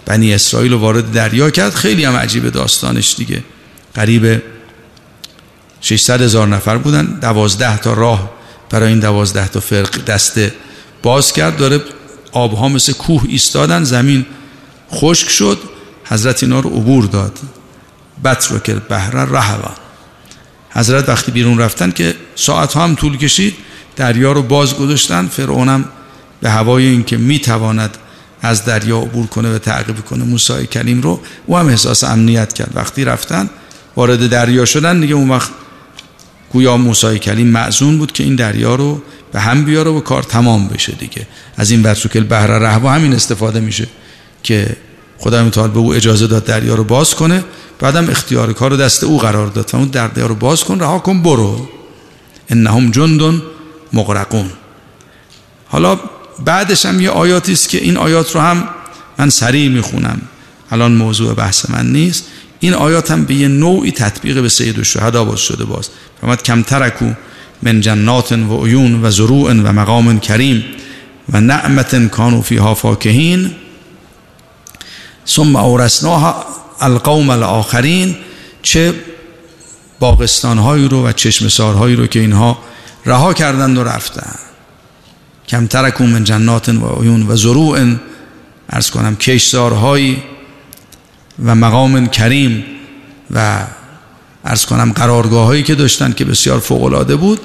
بنی 0.06 0.34
اسرائیل 0.34 0.72
رو 0.72 0.78
وارد 0.78 1.12
دریا 1.12 1.50
کرد. 1.50 1.74
خیلی 1.74 2.04
هم 2.04 2.16
عجیب 2.16 2.48
داستانش 2.50 3.14
دیگه. 3.16 3.42
قریب 3.94 4.42
600 5.80 6.22
هزار 6.22 6.48
نفر 6.48 6.76
بودن. 6.78 7.04
دوازده 7.04 7.76
تا 7.76 7.92
راه 7.92 8.30
برای 8.70 8.88
این 8.88 9.00
دوازده 9.00 9.48
تا 9.48 9.60
فرق 9.60 10.04
دسته 10.04 10.54
باز 11.02 11.32
کرد. 11.32 11.56
داره 11.56 11.80
آبها 12.32 12.68
مثل 12.68 12.92
کوه 12.92 13.22
ایستادن. 13.28 13.84
زمین 13.84 14.26
خشک 14.92 15.28
شد. 15.28 15.58
حضرت 16.04 16.42
اینا 16.42 16.60
رو 16.60 16.70
عبور 16.70 17.04
داد. 17.04 17.38
بطر 18.24 18.58
که 18.58 18.74
بهره 18.74 19.20
رهوا. 19.20 19.85
حضرت 20.76 21.08
وقتی 21.08 21.32
بیرون 21.32 21.58
رفتن 21.58 21.90
که 21.90 22.14
ساعت 22.34 22.72
ها 22.72 22.84
هم 22.84 22.94
طول 22.94 23.16
کشید 23.16 23.54
دریا 23.96 24.32
رو 24.32 24.42
باز 24.42 24.74
گذاشتن. 24.74 25.26
فرعونم 25.26 25.84
به 26.40 26.50
هوای 26.50 26.86
اینکه 26.86 27.16
می‌تواند 27.16 27.98
از 28.42 28.64
دریا 28.64 28.98
عبور 28.98 29.26
کنه 29.26 29.54
و 29.54 29.58
تعقیب 29.58 30.04
کنه 30.04 30.24
موسی 30.24 30.66
کلیم 30.66 31.02
رو 31.02 31.20
او 31.46 31.56
هم 31.56 31.68
احساس 31.68 32.04
امنیت 32.04 32.52
کرد. 32.52 32.70
وقتی 32.74 33.04
رفتن 33.04 33.50
وارد 33.96 34.26
دریا 34.26 34.64
شدن 34.64 35.00
دیگه 35.00 35.14
اون 35.14 35.28
وقت 35.28 35.50
گویا 36.52 36.76
موسی 36.76 37.18
کلیم 37.18 37.46
معزون 37.46 37.98
بود 37.98 38.12
که 38.12 38.24
این 38.24 38.36
دریا 38.36 38.74
رو 38.74 39.02
به 39.32 39.40
هم 39.40 39.64
بیاره 39.64 39.90
و 39.90 40.00
کار 40.00 40.22
تمام 40.22 40.68
بشه 40.68 40.92
دیگه. 40.92 41.26
از 41.56 41.70
این 41.70 41.82
ورسوکل 41.82 42.24
بحر 42.24 42.46
رهوا 42.46 42.92
همین 42.92 43.12
استفاده 43.12 43.60
میشه 43.60 43.88
که 44.42 44.76
خدای 45.18 45.42
متعال 45.42 45.70
به 45.70 45.78
او 45.78 45.94
اجازه 45.94 46.26
داد 46.26 46.44
دریا 46.44 46.74
رو 46.74 46.84
باز 46.84 47.14
کنه. 47.14 47.44
بعدم 47.78 48.10
اختیار 48.10 48.52
کار 48.52 48.76
دست 48.76 49.04
او 49.04 49.18
قرار 49.18 49.46
داد. 49.46 49.70
و 49.72 49.76
اون 49.76 49.88
دریا 49.88 50.26
رو 50.26 50.34
باز 50.34 50.64
کن 50.64 50.80
رها 50.80 50.98
کن 50.98 51.22
برو. 51.22 51.68
انهم 52.48 52.90
جندون 52.90 53.42
مغرقون. 53.92 54.50
حالا 55.68 56.00
بعدش 56.44 56.86
هم 56.86 57.00
یه 57.00 57.10
آیاتی 57.10 57.52
است 57.52 57.68
که 57.68 57.78
این 57.78 57.96
آیات 57.96 58.34
رو 58.34 58.40
هم 58.40 58.68
من 59.18 59.30
سریع 59.30 59.68
می‌خونم. 59.68 60.20
الان 60.70 60.92
موضوع 60.92 61.34
بحث 61.34 61.70
من 61.70 61.92
نیست. 61.92 62.24
این 62.60 62.74
آیات 62.74 63.10
هم 63.10 63.24
به 63.24 63.34
یه 63.34 63.48
نوعی 63.48 63.92
تطبیق 63.92 64.42
به 64.42 64.48
سید 64.48 64.78
الشهدا 64.78 65.24
باز 65.24 65.40
شده 65.40 65.64
باز. 65.64 65.88
فرماد 66.20 66.42
کم 66.42 66.62
ترکو 66.62 67.12
من 67.62 67.80
جنات 67.80 68.32
و 68.32 68.64
عیون 68.64 69.04
و 69.04 69.10
زروع 69.10 69.52
و 69.52 69.72
مقام 69.72 70.20
کریم 70.20 70.64
و 71.32 71.40
نعمت 71.40 72.10
کانو 72.10 72.42
فیها 72.42 72.74
فاکهین. 72.74 73.50
ثم 75.26 75.56
اورسناها 75.56 76.44
القوم 76.80 77.30
الاخرین 77.30 78.16
چه 78.62 78.94
باغستانهایی 79.98 80.88
رو 80.88 81.06
و 81.06 81.12
چشمسارهایی 81.12 81.96
رو 81.96 82.06
که 82.06 82.20
اینها 82.20 82.58
رها 83.06 83.34
کردند 83.34 83.78
و 83.78 83.84
رفتن 83.84 84.34
کم 85.48 85.66
ترکو 85.66 86.06
من 86.06 86.24
جنات 86.24 86.68
و 86.68 87.02
عیون 87.02 87.26
و 87.28 87.36
زروع 87.36 87.96
ارز 88.70 88.90
کنم 88.90 89.16
کشزارهایی 89.16 90.22
و 91.44 91.54
مقام 91.54 92.06
کریم 92.06 92.64
و 93.30 93.58
ارز 94.44 94.66
کنم 94.66 94.92
قرارگاه 94.92 95.46
هایی 95.46 95.62
که 95.62 95.74
داشتن 95.74 96.12
که 96.12 96.24
بسیار 96.24 96.58
فوقلاده 96.60 97.16
بود 97.16 97.40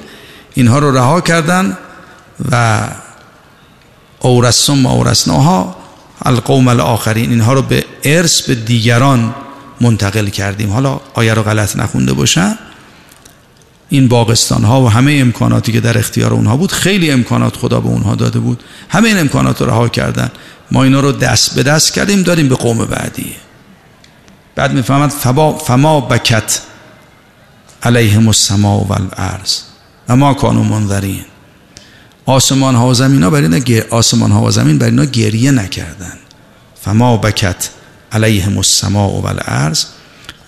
اینها 0.54 0.78
رو 0.78 0.96
رها 0.96 1.20
کردن 1.20 1.78
و 2.50 2.80
اورسم 4.20 4.86
اورسناها 4.86 5.81
القوم 6.24 6.68
الاخرین 6.68 7.30
اینها 7.30 7.52
رو 7.52 7.62
به 7.62 7.84
ارث 8.04 8.42
به 8.42 8.54
دیگران 8.54 9.34
منتقل 9.80 10.28
کردیم. 10.28 10.70
حالا 10.70 11.00
آیه 11.14 11.34
رو 11.34 11.42
غلط 11.42 11.76
نخونده 11.76 12.12
باشم. 12.12 12.58
این 13.88 14.08
باغستان 14.08 14.64
ها 14.64 14.82
و 14.82 14.90
همه 14.90 15.18
امکاناتی 15.20 15.72
که 15.72 15.80
در 15.80 15.98
اختیار 15.98 16.32
اونها 16.32 16.56
بود 16.56 16.72
خیلی 16.72 17.10
امکانات 17.10 17.56
خدا 17.56 17.80
به 17.80 17.88
اونها 17.88 18.14
داده 18.14 18.38
بود. 18.38 18.62
همه 18.88 19.08
این 19.08 19.18
امکانات 19.18 19.60
رو 19.60 19.66
رها 19.66 19.88
کردن. 19.88 20.30
ما 20.70 20.84
اینا 20.84 21.00
رو 21.00 21.12
دست 21.12 21.54
به 21.54 21.62
دست 21.62 21.94
کردیم 21.94 22.22
داریم 22.22 22.48
به 22.48 22.54
قوم 22.54 22.84
بعدی. 22.84 23.34
بعد 24.54 24.72
می‌فهمد 24.72 25.10
فما 25.66 26.00
بکت 26.00 26.60
علیهم 27.82 28.26
السماء 28.26 28.78
و 28.78 28.92
الارض 28.92 29.58
و 30.08 30.16
ما 30.16 30.34
کانو 30.34 30.62
منذرین 30.62 31.24
آسمان 32.26 32.74
ها 32.74 32.88
و 32.88 32.94
زمین 32.94 33.22
ها 33.22 33.30
بر 33.30 33.42
اینا 33.42 33.60
آسمان 33.90 34.30
ها 34.30 34.42
و 34.42 34.50
زمین 34.50 34.78
بر 34.78 34.86
اینا 34.86 35.04
گریه 35.04 35.50
نکردن. 35.50 36.18
فما 36.80 37.16
بکت 37.16 37.70
علیهم 38.12 38.56
السماء 38.56 39.20
و 39.20 39.26
الارض 39.26 39.84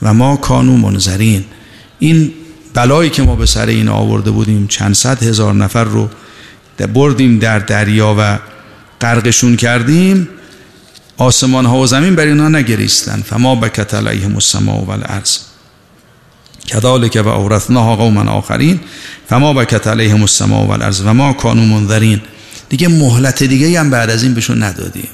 و 0.03 0.15
ما 0.15 0.37
کانو 0.37 0.77
منذرین 0.77 1.45
این 1.99 2.33
بلایی 2.75 3.11
که 3.11 3.23
ما 3.23 3.37
به 3.37 3.47
سر 3.47 3.67
این 3.67 3.89
آورده 3.89 4.31
بودیم 4.31 4.67
چند 4.67 4.95
صد 4.95 5.23
هزار 5.23 5.55
نفر 5.55 5.85
رو 5.85 6.09
بردیم 6.95 7.39
در 7.39 7.59
دریا 7.59 8.15
و 8.19 8.39
غرقشون 9.01 9.57
کردیم 9.57 10.29
آسمان 11.17 11.67
ها 11.67 11.79
و 11.79 11.87
زمین 11.87 12.15
بر 12.15 12.27
اینا 12.27 12.49
نگریستن. 12.49 13.23
فما 13.23 13.55
بکت 13.55 13.95
علیهم 13.95 14.35
السماء 14.35 14.85
و 14.85 14.91
الارض 14.91 15.39
کذالک 16.67 17.23
و 17.25 17.29
اورثناها 17.29 17.97
قوما 17.97 18.31
آخرین 18.31 18.81
فما 19.29 19.53
بکت 19.53 19.87
علیهم 19.87 20.21
السماء 20.21 20.67
و 20.67 20.71
الارض 20.71 21.03
و 21.05 21.15
ما 21.15 21.33
کانوا 21.33 21.65
منذرین. 21.65 22.21
دیگه 22.69 22.89
مهلت 22.89 23.43
دیگه 23.43 23.81
هم 23.81 23.91
بعد 23.91 24.11
از 24.11 24.23
این 24.23 24.35
بهشون 24.35 24.63
ندادیم. 24.63 25.09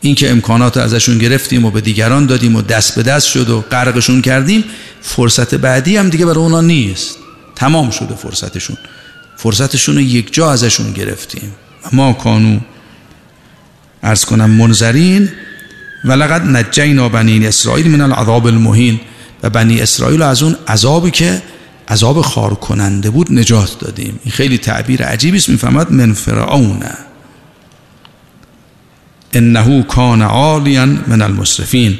این 0.00 0.14
که 0.14 0.30
امکانات 0.30 0.76
ازشون 0.76 1.18
گرفتیم 1.18 1.64
و 1.64 1.70
به 1.70 1.80
دیگران 1.80 2.26
دادیم 2.26 2.56
و 2.56 2.62
دست 2.62 2.94
به 2.94 3.02
دست 3.02 3.26
شد 3.26 3.50
و 3.50 3.60
غرقشون 3.60 4.22
کردیم 4.22 4.64
فرصت 5.02 5.54
بعدی 5.54 5.96
هم 5.96 6.08
دیگه 6.08 6.26
برای 6.26 6.38
اونا 6.38 6.60
نیست. 6.60 7.16
تمام 7.56 7.90
شده 7.90 8.14
فرصتشون. 8.14 8.76
فرصتشون 9.36 9.94
رو 9.94 10.00
یک 10.00 10.34
جا 10.34 10.52
ازشون 10.52 10.92
گرفتیم. 10.92 11.52
و 11.84 11.88
ما 11.92 12.12
کانو 12.12 12.60
ارز 14.02 14.24
کنم 14.24 14.50
منظرین 14.50 15.28
و 16.04 16.12
لقد 16.12 16.42
نجینا 16.42 17.08
بنی 17.08 17.46
اسرائیل 17.46 17.90
من 17.90 18.00
العذاب 18.00 18.46
المهین. 18.46 19.00
و 19.44 19.50
بنی 19.50 19.80
اسرائیل 19.80 20.22
از 20.22 20.42
اون 20.42 20.56
عذابی 20.68 21.10
که 21.10 21.42
عذاب 21.88 22.22
خار 22.22 22.54
کننده 22.54 23.10
بود 23.10 23.32
نجات 23.32 23.78
دادیم. 23.78 24.20
این 24.24 24.32
خیلی 24.32 24.58
تعبیر 24.58 25.02
عجیبی 25.02 25.36
است. 25.36 25.48
می‌فهمد 25.48 25.92
من 25.92 26.12
فرعون. 26.12 26.82
انه 29.32 29.82
کان 29.82 30.22
عالیا 30.22 30.86
من 30.86 31.22
المصرفین 31.22 31.98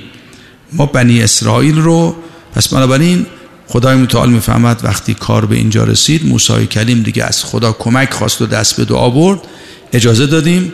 ما 0.72 0.86
بنی 0.86 1.22
اسرائیل 1.22 1.78
رو 1.78 2.16
پس 2.54 2.68
بنابراین 2.68 3.26
خدای 3.68 3.96
متعال 3.96 4.30
می‌فهمد 4.30 4.80
وقتی 4.84 5.14
کار 5.14 5.46
به 5.46 5.56
اینجا 5.56 5.84
رسید 5.84 6.26
موسی 6.26 6.66
کلیم 6.66 7.02
دیگه 7.02 7.24
از 7.24 7.44
خدا 7.44 7.72
کمک 7.72 8.12
خواست 8.12 8.42
و 8.42 8.46
دست 8.46 8.76
به 8.76 8.84
دعا 8.84 9.10
برد 9.10 9.40
اجازه 9.92 10.26
دادیم. 10.26 10.72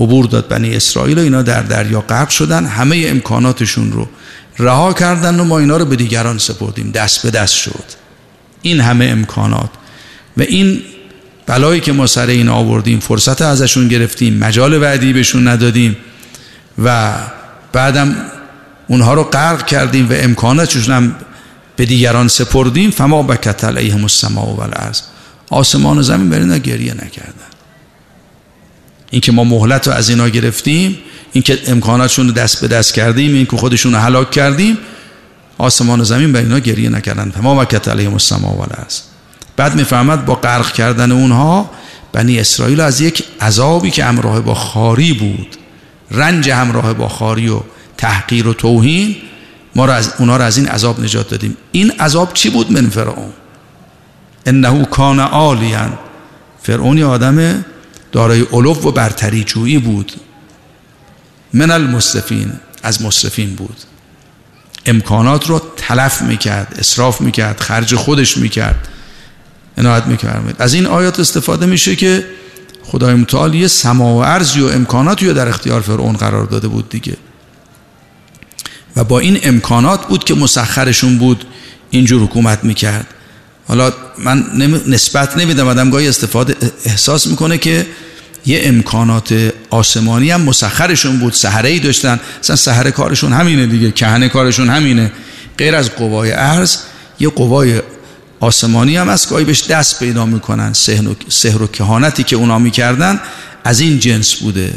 عبور 0.00 0.26
داد 0.26 0.48
بنی 0.48 0.76
اسرائیل 0.76 1.18
و 1.18 1.20
اینا 1.20 1.42
در 1.42 1.62
دریا 1.62 2.00
غرق 2.00 2.28
شدن. 2.28 2.66
همه 2.66 3.04
امکاناتشون 3.06 3.92
رو 3.92 4.08
رها 4.58 4.92
کردن 4.92 5.40
و 5.40 5.44
ما 5.44 5.58
اینا 5.58 5.76
رو 5.76 5.84
به 5.84 5.96
دیگران 5.96 6.38
سپردیم. 6.38 6.90
دست 6.90 7.22
به 7.22 7.30
دست 7.30 7.54
شد. 7.54 7.84
این 8.62 8.80
همه 8.80 9.04
امکانات. 9.04 9.70
و 10.36 10.42
این 10.42 10.82
بلایی 11.46 11.80
که 11.80 11.92
ما 11.92 12.06
سر 12.06 12.26
این 12.26 12.48
آوردیم 12.48 13.00
فرصت 13.00 13.42
ازشون 13.42 13.88
گرفتیم 13.88 14.38
مجال 14.38 14.78
بعدی 14.78 15.12
بهشون 15.12 15.48
ندادیم 15.48 15.96
و 16.84 17.14
بعدم 17.72 18.16
اونها 18.88 19.14
رو 19.14 19.24
غرق 19.24 19.66
کردیم 19.66 20.08
و 20.10 20.12
امکاناتشون 20.12 20.94
هم 20.94 21.14
به 21.76 21.86
دیگران 21.86 22.28
سپردیم. 22.28 22.90
فما 22.90 23.22
بکت 23.22 23.64
علیهم 23.64 24.02
السماء 24.02 24.46
و 24.46 24.60
الارض 24.60 25.00
آسمان 25.50 25.98
و 25.98 26.02
زمین 26.02 26.30
بر 26.30 26.58
گریه 26.58 26.94
نکردن. 26.94 27.51
این 29.12 29.20
که 29.20 29.32
ما 29.32 29.44
مهلت 29.44 29.88
رو 29.88 29.94
از 29.94 30.08
اینا 30.08 30.28
گرفتیم 30.28 30.98
این 31.32 31.42
که 31.42 31.58
امکاناتشون 31.66 32.26
رو 32.26 32.32
دست 32.32 32.60
به 32.60 32.68
دست 32.68 32.94
کردیم 32.94 33.34
این 33.34 33.46
که 33.46 33.56
خودشون 33.56 33.92
رو 33.92 33.98
هلاک 33.98 34.30
کردیم 34.30 34.78
آسمان 35.58 36.00
و 36.00 36.04
زمین 36.04 36.32
بر 36.32 36.40
اینا 36.40 36.58
گریه 36.58 36.88
نکردن. 36.88 37.32
ما 37.42 37.62
وکت 37.62 37.88
علیهم 37.88 38.12
السماء 38.12 38.52
و 38.52 38.66
بعد 39.56 39.74
می‌فهمد 39.74 40.24
با 40.24 40.34
غرق 40.34 40.72
کردن 40.72 41.12
اونها 41.12 41.70
بنی 42.12 42.38
اسرائیل 42.38 42.80
از 42.80 43.00
یک 43.00 43.24
عذابی 43.40 43.90
که 43.90 44.04
همراه 44.04 44.40
با 44.40 44.54
خاری 44.54 45.12
بود 45.12 45.56
رنج 46.10 46.50
همراه 46.50 46.94
با 46.94 47.08
خاری 47.08 47.48
و 47.48 47.60
تحقیر 47.96 48.48
و 48.48 48.54
توهین 48.54 49.16
ما 49.76 49.84
را 49.84 49.94
از 49.94 50.12
اونا 50.18 50.36
را 50.36 50.44
از 50.44 50.56
این 50.56 50.68
عذاب 50.68 51.00
نجات 51.00 51.30
دادیم. 51.30 51.56
این 51.72 51.90
عذاب 51.90 52.32
چی 52.34 52.50
بود 52.50 52.72
من 52.72 52.90
فرعون؟ 52.90 53.32
انه 54.46 54.84
کان 54.84 55.20
عالیا. 55.20 55.98
فرعون 56.62 57.02
آدم 57.02 57.64
دارای 58.12 58.40
علو 58.40 58.88
و 58.88 58.92
برتری 58.92 59.44
جویی 59.44 59.78
بود. 59.78 60.12
من 61.52 61.70
المصرفین 61.70 62.52
از 62.82 63.02
مصرفین 63.02 63.54
بود. 63.54 63.76
امکانات 64.86 65.46
رو 65.48 65.62
تلف 65.76 66.22
می‌کرد 66.22 66.74
اصراف 66.78 67.20
می‌کرد 67.20 67.60
خرج 67.60 67.94
خودش 67.94 68.36
می‌کرد. 68.36 68.88
عنایت 69.78 70.06
می‌کرد. 70.06 70.56
از 70.58 70.74
این 70.74 70.86
آیات 70.86 71.20
استفاده 71.20 71.66
میشه 71.66 71.96
که 71.96 72.26
خدای 72.84 73.14
متعال 73.14 73.54
یه 73.54 73.68
سما 73.68 74.14
و 74.14 74.24
ارزی 74.24 74.60
و 74.60 74.66
امکاناتی 74.66 75.26
رو 75.26 75.32
در 75.32 75.48
اختیار 75.48 75.80
فرعون 75.80 76.16
قرار 76.16 76.44
داده 76.46 76.68
بود 76.68 76.88
دیگه. 76.88 77.16
و 78.96 79.04
با 79.04 79.18
این 79.18 79.38
امکانات 79.42 80.06
بود 80.06 80.24
که 80.24 80.34
مسخرشون 80.34 81.18
بود 81.18 81.44
اینجور 81.90 82.22
حکومت 82.22 82.64
می‌کرد. 82.64 83.06
حالا 83.72 83.92
من 84.18 84.44
نسبت 84.86 85.36
نمیدم 85.36 85.68
آدم 85.68 85.90
گاهی 85.90 86.08
استفاده 86.08 86.56
احساس 86.84 87.26
می‌کنه 87.26 87.58
که 87.58 87.86
یه 88.46 88.60
امکانات 88.64 89.52
آسمانی 89.70 90.30
هم 90.30 90.40
مسخرشون 90.40 91.18
بود 91.18 91.32
سهره 91.32 91.68
ای 91.68 91.78
داشتن. 91.78 92.20
مثلا 92.42 92.56
سهره 92.56 92.90
کارشون 92.90 93.32
همینه 93.32 93.66
دیگه 93.66 93.90
کهنه 93.90 94.28
کارشون 94.28 94.70
همینه. 94.70 95.12
غیر 95.58 95.74
از 95.76 95.90
قوای 95.90 96.32
ارز 96.32 96.76
یه 97.20 97.28
قوای 97.28 97.80
آسمانی 98.40 98.96
هم 98.96 99.08
از 99.08 99.28
گاهی 99.28 99.44
بهش 99.44 99.66
دست 99.66 99.98
پیدا 99.98 100.26
می‌کنن. 100.26 100.72
سحر 101.28 101.62
و 101.62 101.66
کهانتی 101.66 102.22
که 102.22 102.36
اونا 102.36 102.58
می‌کردن 102.58 103.20
از 103.64 103.80
این 103.80 103.98
جنس 103.98 104.34
بوده. 104.34 104.74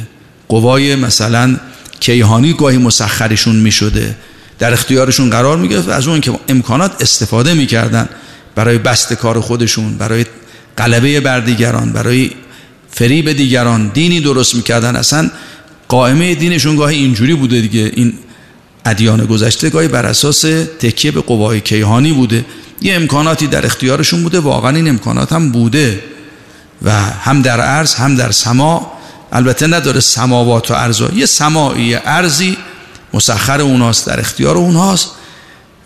قوای 0.48 0.96
مثلا 0.96 1.60
کیهانی 2.00 2.54
گاهی 2.54 2.78
مسخرشون 2.78 3.56
می‌شده. 3.56 4.16
در 4.60 4.74
اختیارشون 4.74 5.30
قرار 5.30 5.58
می‌گرفت 5.58 5.88
و 5.88 5.92
از 5.92 6.08
اون 6.08 6.22
امکانات 6.50 7.02
استفاده 7.02 7.54
می‌کردن. 7.54 8.10
برای 8.56 8.78
بست 8.78 9.14
کار 9.14 9.40
خودشون 9.40 9.98
برای 9.98 10.26
غلبه 10.78 11.20
بر 11.20 11.40
دیگران 11.40 11.94
برای 11.94 12.32
فریب 12.92 13.32
دیگران 13.32 13.88
دینی 13.88 14.22
درست 14.22 14.56
می‌کردن. 14.56 14.96
اصلا 14.96 15.32
قائمه 15.88 16.36
دینشون 16.36 16.76
گاهی 16.76 16.98
اینجوری 16.98 17.36
بوده 17.36 17.62
دیگه. 17.62 17.92
این 17.96 18.14
ادیان 18.86 19.26
گذشته 19.26 19.70
گاهی 19.70 19.88
بر 19.88 20.06
اساس 20.06 20.42
تکیه 20.80 21.12
به 21.12 21.22
قوای 21.22 21.62
کیهانی 21.62 22.14
بوده. 22.14 22.46
یه 22.82 22.96
امکاناتی 22.96 23.48
در 23.48 23.66
اختیارشون 23.66 24.24
بوده. 24.24 24.40
واقعا 24.40 24.76
این 24.76 24.90
امکانات 24.90 25.34
هم 25.34 25.52
بوده. 25.52 26.04
و 26.82 26.92
هم 27.02 27.42
در 27.42 27.62
عرض 27.62 27.94
هم 27.94 28.16
در 28.16 28.32
سما. 28.32 28.92
البته 29.32 29.68
نداره 29.68 30.00
سماوات 30.00 30.72
و 30.72 30.74
ارزا 30.74 31.10
یه 31.16 31.26
سمایی 31.26 31.96
ارزی 31.96 32.58
مسخر 33.14 33.62
اوناست 33.62 34.08
در 34.08 34.20
اختیار 34.20 34.58
اونهاست. 34.58 35.12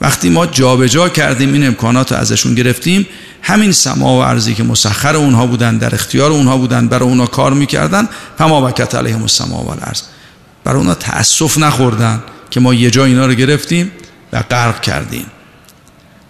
وقتی 0.02 0.30
ما 0.30 0.46
جابجا 0.46 0.88
جا 0.88 1.10
کردیم 1.10 1.54
این 1.54 1.68
امکانات 1.68 2.12
رو 2.12 2.18
ازشون 2.18 2.56
گرفتیم 2.56 3.08
همین 3.42 3.72
سما 3.72 4.18
و 4.18 4.22
ارزی 4.22 4.54
که 4.54 4.64
مسخر 4.64 5.16
اونها 5.16 5.46
بودن 5.46 5.78
در 5.78 5.96
اختیار 5.96 6.32
اونها 6.32 6.58
بودن 6.58 6.88
برای 6.88 7.10
اونها 7.10 7.26
کار 7.26 7.54
می‌کردن 7.54 8.10
فما 8.38 8.62
بکت 8.62 8.96
علیهم 8.96 9.22
السما 9.22 9.64
و 9.64 9.72
الارض 9.72 10.02
برای 10.64 10.78
اونها 10.78 10.96
تأسف 10.96 11.58
نخوردن 11.58 12.24
که 12.50 12.60
ما 12.60 12.74
یه 12.74 12.92
جا 12.92 13.06
اینا 13.06 13.26
رو 13.26 13.34
گرفتیم 13.34 13.92
و 14.34 14.42
غرق 14.42 14.82
کردیم. 14.82 15.26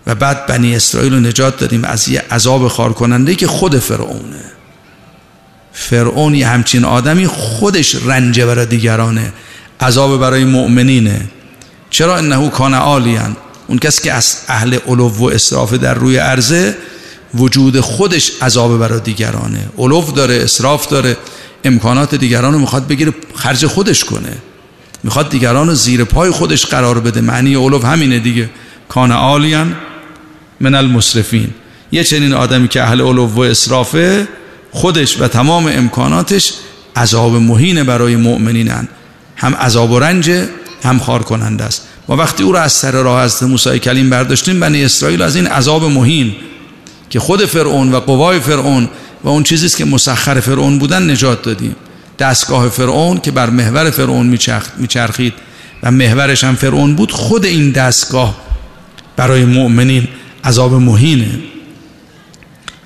و 0.07 0.15
بعد 0.15 0.45
بنی 0.45 0.75
اسرائیل 0.75 1.13
رو 1.13 1.19
نجات 1.19 1.57
دادیم 1.57 1.83
از 1.83 2.09
یه 2.09 2.23
عذاب 2.31 2.67
خار 2.67 2.93
کننده 2.93 3.35
که 3.35 3.47
خود 3.47 3.79
فرعونه. 3.79 4.43
فرعون 5.73 6.35
یه 6.35 6.47
همچین 6.47 6.85
آدمی 6.85 7.27
خودش 7.27 7.95
رنجه 7.95 8.45
برای 8.45 8.65
دیگرانه 8.65 9.33
عذاب 9.81 10.19
برای 10.19 10.43
مؤمنینه. 10.43 11.21
چرا 11.89 12.17
انه 12.17 12.49
کان 12.49 12.73
عالیان؟ 12.73 13.35
اون 13.69 13.79
کسی 13.79 14.03
که 14.03 14.13
از 14.13 14.37
اهل 14.47 14.77
علو 14.87 15.09
و 15.09 15.23
اصراف 15.23 15.73
در 15.73 15.93
روی 15.93 16.17
عرضه 16.17 16.75
وجود 17.33 17.79
خودش 17.79 18.31
عذاب 18.41 18.79
برای 18.79 18.99
دیگرانه. 18.99 19.69
علو 19.77 20.11
داره 20.11 20.35
اصراف 20.35 20.87
داره 20.87 21.17
امکانات 21.63 22.15
دیگران 22.15 22.53
رو 22.53 22.59
می‌خواد 22.59 22.87
بگیره 22.87 23.13
خرج 23.35 23.65
خودش 23.65 24.03
کنه. 24.03 24.37
می‌خواد 25.03 25.29
دیگران 25.29 25.67
رو 25.67 25.75
زیر 25.75 26.03
پای 26.03 26.31
خودش 26.31 26.65
قرار 26.65 26.99
بده. 26.99 27.21
معنی 27.21 27.55
علو 27.55 27.85
همینه 27.85 28.19
دیگه. 28.19 28.49
کان 28.89 29.11
عالیان 29.11 29.75
من 30.59 30.75
المصرفین 30.75 31.49
یه 31.91 32.03
چنین 32.03 32.33
آدمی 32.33 32.67
که 32.67 32.83
اهل 32.83 33.01
علو 33.01 33.27
و 33.27 33.39
اصرافه 33.39 34.27
خودش 34.71 35.21
و 35.21 35.27
تمام 35.27 35.67
امکاناتش 35.67 36.53
عذاب 36.95 37.35
مهین 37.35 37.83
برای 37.83 38.15
مؤمنینن. 38.15 38.87
هم 39.35 39.55
عذاب 39.55 39.91
و 39.91 39.99
رنج 39.99 40.31
هم 40.83 40.99
خار 40.99 41.23
کننده 41.23 41.63
است. 41.63 41.88
ما 42.09 42.15
وقتی 42.15 42.43
او 42.43 42.51
را 42.51 42.61
از 42.61 42.73
سر 42.73 42.91
راه 42.91 43.21
از 43.21 43.43
موسی 43.43 43.79
کلیم 43.79 44.09
برداشتیم 44.09 44.59
بنی 44.59 44.83
اسرائیل 44.83 45.21
از 45.21 45.35
این 45.35 45.47
عذاب 45.47 45.83
مهین 45.83 46.35
که 47.09 47.19
خود 47.19 47.45
فرعون 47.45 47.91
و 47.91 47.99
قوای 47.99 48.39
فرعون 48.39 48.89
و 49.23 49.29
اون 49.29 49.43
چیزی 49.43 49.77
که 49.77 49.85
مسخر 49.85 50.39
فرعون 50.39 50.79
بودن 50.79 51.11
نجات 51.11 51.41
دادیم. 51.41 51.75
دستگاه 52.19 52.69
فرعون 52.69 53.19
که 53.19 53.31
بر 53.31 53.49
محور 53.49 53.89
فرعون 53.89 54.39
میچرخید 54.77 55.33
و 55.83 55.91
محورش 55.91 56.43
هم 56.43 56.55
فرعون 56.55 56.95
بود 56.95 57.11
خود 57.11 57.45
این 57.45 57.71
دستگاه 57.71 58.35
برای 59.15 59.45
مؤمنین 59.45 60.07
عذاب 60.43 60.73
مهینه. 60.73 61.39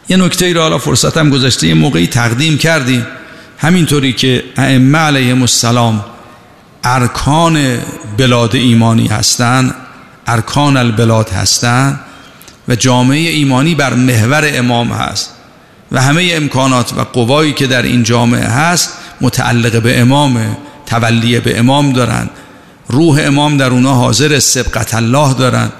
یه 0.09 0.17
نکته 0.17 0.45
ای 0.45 0.53
را 0.53 0.61
حالا 0.61 0.77
فرصتم 0.77 1.29
گذشته 1.29 1.67
یه 1.67 1.73
موقعی 1.73 2.07
تقدیم 2.07 2.57
کردیم. 2.57 3.07
همینطوری 3.57 4.13
که 4.13 4.43
ائمه 4.57 4.97
علیهم 4.97 5.41
السلام 5.41 6.05
ارکان 6.83 7.77
بلاد 8.17 8.55
ایمانی 8.55 9.07
هستند 9.07 9.75
ارکان 10.27 10.77
البلاد 10.77 11.29
هستند 11.29 11.99
و 12.67 12.75
جامعه 12.75 13.29
ایمانی 13.29 13.75
بر 13.75 13.93
محور 13.93 14.51
امام 14.53 14.91
هست 14.91 15.29
و 15.91 16.01
همه 16.01 16.29
امکانات 16.33 16.93
و 16.93 17.01
قوایی 17.01 17.53
که 17.53 17.67
در 17.67 17.81
این 17.81 18.03
جامعه 18.03 18.47
هست 18.47 18.97
متعلق 19.21 19.81
به 19.81 19.99
امام 19.99 20.57
تولیه 20.85 21.39
به 21.39 21.59
امام 21.59 21.93
دارن. 21.93 22.29
روح 22.87 23.21
امام 23.23 23.57
در 23.57 23.69
اونا 23.69 23.93
حاضر 23.93 24.39
سبقت 24.39 24.93
الله 24.93 25.33
دارن. 25.33 25.71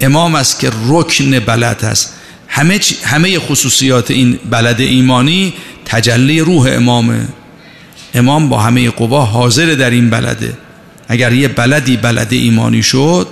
امام 0.00 0.34
است 0.34 0.60
که 0.60 0.70
رکن 0.88 1.38
بلد 1.38 1.84
است. 1.84 2.14
همه, 2.48 2.80
همه 3.04 3.38
خصوصیات 3.38 4.10
این 4.10 4.38
بلد 4.50 4.80
ایمانی 4.80 5.54
تجلی 5.84 6.40
روح 6.40 6.68
امامه. 6.72 7.28
امام 8.14 8.48
با 8.48 8.58
همه 8.58 8.90
قوا 8.90 9.24
حاضر 9.24 9.66
در 9.66 9.90
این 9.90 10.10
بلده. 10.10 10.52
اگر 11.08 11.32
یه 11.32 11.48
بلدی 11.48 11.96
بلد 11.96 12.32
ایمانی 12.32 12.82
شد 12.82 13.26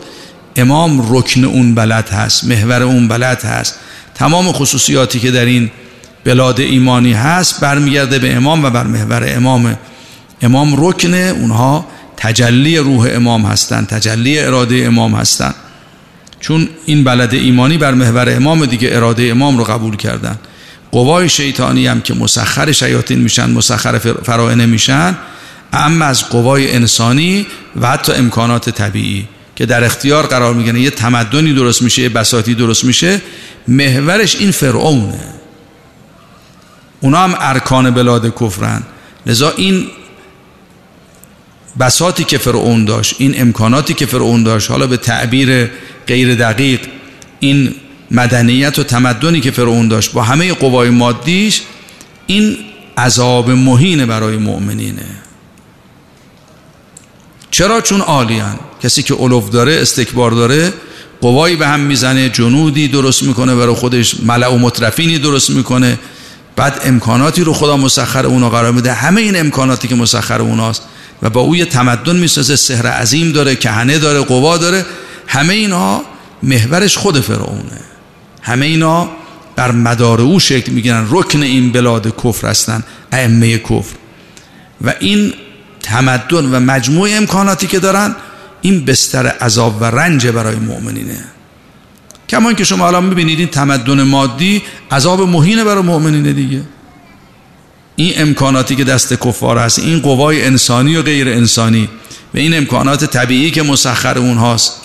امام 0.57 1.17
رکن 1.17 1.45
اون 1.45 1.75
بلد 1.75 2.09
هست 2.09 2.45
محور 2.45 2.83
اون 2.83 3.09
بلد 3.09 3.45
هست. 3.45 3.79
تمام 4.15 4.53
خصوصیاتی 4.53 5.21
که 5.21 5.31
در 5.31 5.45
این 5.45 5.71
بلاد 6.25 6.61
ایمانی 6.61 7.13
هست 7.13 7.61
برمیگرده 7.61 8.19
به 8.19 8.37
امام 8.37 8.65
و 8.65 8.71
بر 8.71 8.85
محور 8.85 9.37
امام. 9.37 9.77
امام 10.43 10.87
رکن 10.89 11.15
اونها 11.15 11.87
تجلی 12.17 12.77
روح 12.77 13.09
امام 13.13 13.47
هستند 13.47 13.87
تجلی 13.87 14.39
اراده 14.39 14.85
امام 14.87 15.15
هستند 15.15 15.55
چون 16.41 16.69
این 16.87 17.05
بلد 17.05 17.35
ایمانی 17.35 17.79
بر 17.79 17.95
محور 17.95 18.37
امام 18.37 18.67
دیگه 18.67 18.89
اراده 18.93 19.23
امام 19.23 19.59
رو 19.59 19.65
قبول 19.65 19.97
کردن. 19.97 20.39
قوای 20.93 21.29
شیطانی 21.29 21.87
هم 21.87 22.01
که 22.01 22.15
مسخر 22.15 22.73
شیاطین 22.73 23.19
میشن 23.19 23.51
مسخر 23.51 23.99
فرائنه 23.99 24.67
میشن 24.67 25.17
اما 25.73 26.05
از 26.05 26.29
قوای 26.29 26.73
انسانی 26.73 27.47
و 27.81 27.87
حتی 27.91 28.13
امکانات 28.13 28.71
طبیعی 28.71 29.29
که 29.57 29.67
در 29.67 29.85
اختیار 29.85 30.27
قرار 30.27 30.55
می‌گیرن. 30.55 30.77
یه 30.77 30.91
تمدنی 30.91 31.55
درست 31.55 31.83
میشه 31.83 32.03
یه 32.03 32.09
بساطی 32.09 32.55
درست 32.55 32.85
میشه 32.85 33.21
محورش 33.69 34.37
این 34.37 34.51
فرعونه. 34.51 35.21
اونا 37.01 37.19
هم 37.19 37.35
ارکان 37.39 37.91
بلاد 37.91 38.35
کفرن. 38.35 38.83
لذا 39.27 39.53
این 39.57 39.87
بساطی 41.81 42.25
که 42.25 42.39
فرعون 42.39 42.85
داشت 42.85 43.15
این 43.19 43.41
امکاناتی 43.41 43.95
که 43.95 44.07
فرعون 44.07 44.43
داشت 44.43 44.71
حالا 44.71 44.87
به 44.87 44.97
تعبیر 44.97 45.71
غیر 46.07 46.35
دقیق 46.35 46.81
این 47.41 47.75
مدنیت 48.13 48.79
و 48.79 48.85
تمدنی 48.85 49.41
که 49.41 49.51
فرعون 49.51 49.89
داشت 49.89 50.13
با 50.13 50.23
همه 50.23 50.53
قوای 50.53 50.91
مادیش 50.91 51.63
این 52.27 52.57
عذاب 52.99 53.51
مهین 53.51 54.07
برای 54.07 54.37
مؤمنینه. 54.37 55.07
چرا؟ 57.51 57.81
چون 57.81 58.01
عالیان 58.01 58.59
کسی 58.83 59.03
که 59.03 59.15
علوف 59.15 59.51
داره 59.51 59.81
استکبار 59.81 60.31
داره 60.31 60.73
قوایی 61.21 61.57
به 61.57 61.67
هم 61.67 61.81
می‌زنه 61.81 62.29
جنودی 62.29 62.89
درست 62.89 63.23
می‌کنه 63.23 63.55
برای 63.55 63.75
خودش 63.75 64.21
ملع 64.21 64.49
و 64.49 64.59
مطرفینی 64.59 65.19
درست 65.19 65.51
می‌کنه. 65.51 65.99
بعد 66.57 66.81
امکاناتی 66.85 67.45
رو 67.45 67.53
خدا 67.53 67.77
مسخر 67.77 68.27
اونا 68.27 68.51
قرار 68.51 68.73
میده. 68.73 68.93
همه 68.93 69.21
این 69.21 69.41
امکاناتی 69.41 69.89
که 69.89 69.95
مسخر 69.95 70.41
اوناست. 70.41 70.83
و 71.23 71.31
با 71.31 71.41
او 71.41 71.57
یه 71.57 71.65
تمدن 71.65 72.17
می‌سازه 72.17 72.57
سحر 72.57 72.87
عظیم 72.87 73.33
داره 73.33 73.57
کهنه 73.57 73.99
داره 73.99 74.21
قوا 74.21 74.59
داره. 74.59 74.87
همه 75.27 75.55
اینها 75.55 76.03
محورش 76.43 76.97
خود 76.97 77.21
فرعونه. 77.21 77.92
همه 78.43 78.67
اینا 78.67 79.11
بر 79.57 79.71
مدار 79.71 80.21
او 80.21 80.41
شکل 80.41 80.73
می‌گیرن. 80.73 81.07
رکن 81.11 81.43
این 81.43 81.73
بلاد 81.73 82.17
کفر 82.25 82.49
هستن 82.49 82.85
ائمه 83.13 83.59
کفر. 83.59 83.97
و 84.85 84.95
این 85.01 85.33
تمدن 85.81 86.55
و 86.55 86.61
مجموع 86.61 87.09
امکاناتی 87.13 87.67
که 87.67 87.79
دارن 87.79 88.17
این 88.61 88.85
بستر 88.85 89.27
عذاب 89.27 89.83
و 89.83 89.85
رنج 89.85 90.27
برای 90.27 90.57
مؤمنینه. 90.57 91.25
کما 92.29 92.53
که 92.53 92.65
شما 92.65 92.87
الان 92.87 93.05
می‌بینید 93.05 93.39
این 93.39 93.49
تمدن 93.49 94.03
مادی 94.03 94.63
عذاب 94.91 95.21
مهینه 95.21 95.65
برای 95.65 95.83
مؤمنینه 95.83 96.33
دیگه. 96.33 96.63
این 97.97 98.13
امکاناتی 98.17 98.77
که 98.77 98.85
دست 98.85 99.15
کفار 99.15 99.59
هست 99.59 99.79
این 99.79 100.01
قوای 100.01 100.45
انسانی 100.45 100.97
و 100.97 101.03
غیر 101.03 101.29
انسانی 101.29 101.89
و 102.35 102.39
این 102.39 102.57
امکانات 102.57 103.05
طبیعی 103.05 103.51
که 103.51 103.63
مسخر 103.63 104.19
اونهاست. 104.19 104.82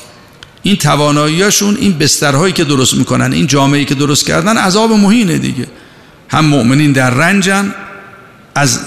این 0.68 0.76
تواناییاشون 0.76 1.78
این 1.80 1.98
بسترهایی 1.98 2.54
که 2.54 2.64
درست 2.64 2.94
می‌کنن 2.94 3.34
این 3.34 3.48
جامعه‌ای 3.48 3.86
که 3.86 3.96
درست 3.96 4.26
کردن 4.26 4.58
عذاب 4.58 4.92
مهینه 4.92 5.38
دیگه. 5.38 5.68
هم 6.30 6.46
مؤمنین 6.46 6.92
در 6.92 7.10
رنجن 7.10 7.74
از 8.56 8.80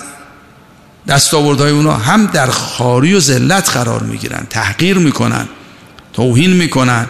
دستاوردهای 1.08 1.70
اونا 1.70 1.96
هم 1.96 2.26
در 2.26 2.46
خاری 2.46 3.14
و 3.14 3.20
ذلت 3.20 3.70
قرار 3.70 4.02
می‌گیرن 4.02 4.46
تحقیر 4.50 4.98
می‌کنن 4.98 5.48
توهین 6.12 6.52
می‌کنن. 6.52 7.06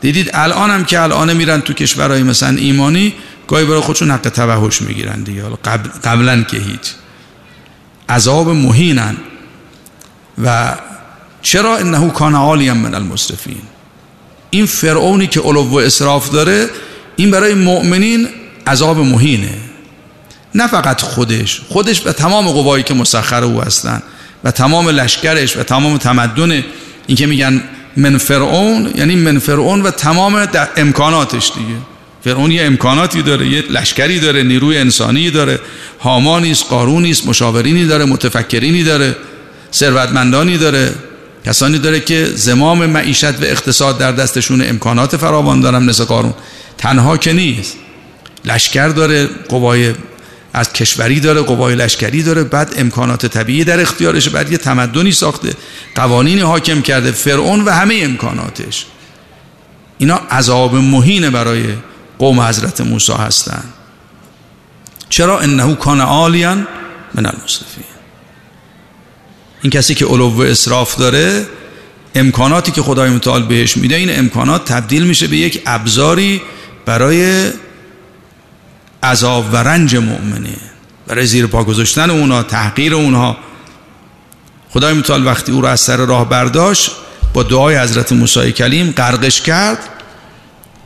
دیدید 0.00 0.30
الان 0.34 0.70
هم 0.70 0.84
که 0.84 1.00
الان 1.00 1.32
میرن 1.32 1.60
تو 1.60 1.72
کشورهای 1.72 2.22
مثلا 2.22 2.56
ایمانی 2.56 3.14
گاهی 3.48 3.64
برای 3.64 3.80
خودشون 3.80 4.10
حق 4.10 4.28
توحش 4.28 4.82
می‌گیرن 4.82 5.22
دیگه. 5.22 5.42
قبل 5.64 5.88
قبلا 6.04 6.42
که 6.42 6.56
هیچ. 6.56 6.92
عذاب 8.08 8.48
مهینن. 8.48 9.16
و 10.44 10.74
چرا 11.42 11.76
انه 11.76 12.10
کان 12.10 12.34
عالیا 12.34 12.74
من 12.74 12.94
المصرفین 12.94 13.62
این 14.54 14.66
فرعونی 14.66 15.26
که 15.26 15.40
علو 15.40 15.62
و 15.62 15.76
اصراف 15.76 16.30
داره 16.30 16.68
این 17.16 17.30
برای 17.30 17.54
مؤمنین 17.54 18.28
عذاب 18.66 18.98
مهینه. 18.98 19.54
نه 20.54 20.66
فقط 20.66 21.00
خودش. 21.00 21.60
خودش 21.68 22.06
و 22.06 22.12
تمام 22.12 22.48
قوایی 22.48 22.84
که 22.84 22.94
مسخر 22.94 23.44
او 23.44 23.60
هستن 23.60 24.02
و 24.44 24.50
تمام 24.50 24.88
لشکرش 24.88 25.56
و 25.56 25.62
تمام 25.62 25.98
تمدن 25.98 26.64
این 27.06 27.16
که 27.16 27.26
میگن 27.26 27.62
من 27.96 28.18
فرعون 28.18 28.92
یعنی 28.94 29.16
من 29.16 29.38
فرعون 29.38 29.82
و 29.82 29.90
تمام 29.90 30.48
امکاناتش 30.76 31.52
دیگه. 31.54 31.78
فرعون 32.24 32.50
یه 32.50 32.64
امکاناتی 32.64 33.22
داره 33.22 33.46
یه 33.46 33.62
لشکری 33.70 34.20
داره 34.20 34.42
نیروی 34.42 34.78
انسانی 34.78 35.30
داره 35.30 35.60
هامانی 36.00 36.50
است 36.50 36.64
قارونی 36.68 37.10
است 37.10 37.26
مشاورینی 37.26 37.86
داره 37.86 38.04
متفکرینی 38.04 38.84
داره 38.84 39.16
ثروتمندانی 39.72 40.58
داره. 40.58 40.94
کسانی 41.46 41.78
داره 41.78 42.00
که 42.00 42.24
زمام 42.34 42.86
معیشت 42.86 43.24
و 43.24 43.44
اقتصاد 43.44 43.98
در 43.98 44.12
دستشون 44.12 44.62
امکانات 44.68 45.16
فراوان 45.16 45.60
دارن 45.60 45.82
مثل 45.82 46.04
قارون. 46.04 46.34
تنها 46.78 47.16
که 47.16 47.32
نیست. 47.32 47.76
لشکر 48.44 48.88
داره 48.88 49.26
قوای 49.26 49.94
از 50.52 50.72
کشوری 50.72 51.20
داره 51.20 51.42
قوای 51.42 51.74
لشکری 51.74 52.22
داره 52.22 52.44
بعد 52.44 52.74
امکانات 52.76 53.26
طبیعی 53.26 53.64
در 53.64 53.80
اختیارش 53.80 54.28
بعد 54.28 54.52
یه 54.52 54.58
تمدنی 54.58 55.12
ساخته 55.12 55.52
قوانینی 55.94 56.40
حاکم 56.40 56.82
کرده 56.82 57.12
فرعون 57.12 57.64
و 57.64 57.70
همه 57.70 58.00
امکاناتش. 58.02 58.86
اینا 59.98 60.14
عذاب 60.30 60.74
مهینه 60.74 61.30
برای 61.30 61.64
قوم 62.18 62.40
حضرت 62.40 62.80
موسی 62.80 63.12
هستند 63.12 63.72
چرا؟ 65.08 65.40
انه 65.40 65.74
کان 65.74 66.00
عالیا 66.00 66.54
من 67.14 67.26
المصرفین 67.26 67.91
این 69.62 69.70
کسی 69.70 69.94
که 69.94 70.06
علو 70.06 70.30
و 70.30 70.40
اصراف 70.40 70.96
داره 70.96 71.46
امکاناتی 72.14 72.72
که 72.72 72.82
خدای 72.82 73.10
متعال 73.10 73.42
بهش 73.42 73.76
میده 73.76 73.94
این 73.96 74.18
امکانات 74.18 74.64
تبدیل 74.64 75.02
میشه 75.02 75.26
به 75.26 75.36
یک 75.36 75.62
ابزاری 75.66 76.42
برای 76.86 77.50
عذاب 79.02 79.52
و 79.52 79.56
رنج 79.56 79.96
مؤمنه 79.96 80.56
برای 81.06 81.26
زیر 81.26 81.46
پا 81.46 81.64
گذاشتن 81.64 82.10
اونها 82.10 82.42
تحقیر 82.42 82.94
اونها 82.94 83.36
خدای 84.70 84.94
متعال 84.94 85.26
وقتی 85.26 85.52
او 85.52 85.60
را 85.60 85.70
از 85.70 85.80
سر 85.80 85.96
راه 85.96 86.28
برداشت 86.28 86.90
با 87.32 87.42
دعای 87.42 87.78
حضرت 87.78 88.12
موسی 88.12 88.52
کلیم 88.52 88.90
غرقش 88.90 89.40
کرد. 89.40 89.78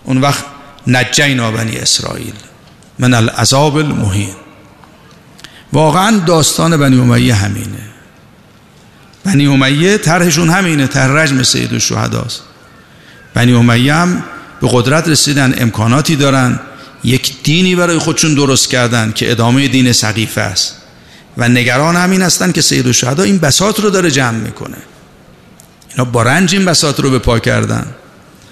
اون 0.05 0.19
وقت 0.19 0.45
نجینا 0.87 1.51
بنی 1.51 1.77
اسرائیل 1.77 2.35
من 2.99 3.15
العذاب 3.15 3.77
المهین. 3.77 4.35
واقعا 5.73 6.19
داستان 6.19 6.77
بنی 6.77 7.01
امیه 7.01 7.35
همینه. 7.35 7.96
بنی 9.27 9.47
امیه 9.47 9.99
طرحشون 9.99 10.51
همینه 10.51 10.87
طرح 10.87 11.13
رجم 11.13 11.43
سید 11.43 11.73
الشهداست 11.73 12.43
بنی 13.35 13.53
امیه 13.53 13.95
هم 13.95 14.25
به 14.61 14.69
قدرت 14.71 15.09
رسیدن 15.09 15.55
امکاناتی 15.59 16.17
دارن 16.17 16.61
یک 17.05 17.43
دینی 17.43 17.77
برای 17.77 17.99
خودشون 17.99 18.35
درست 18.35 18.71
کردن 18.71 19.13
که 19.15 19.31
ادامه 19.31 19.69
دین 19.69 19.93
سقیفه 19.93 20.41
است. 20.41 20.77
و 21.39 21.49
نگران 21.49 21.97
همین 21.97 22.23
هستن 22.23 22.53
که 22.53 22.61
سید 22.61 22.87
الشهدا 22.87 23.23
این 23.23 23.39
بساط 23.39 23.81
رو 23.81 23.91
داره 23.91 24.11
جمع 24.11 24.39
می‌کنه. 24.39 24.77
اینا 25.91 26.05
با 26.05 26.23
رنج 26.23 26.55
این 26.55 26.65
بساط 26.65 27.01
رو 27.01 27.11
به 27.11 27.19
پا 27.19 27.39
کردن. 27.39 27.87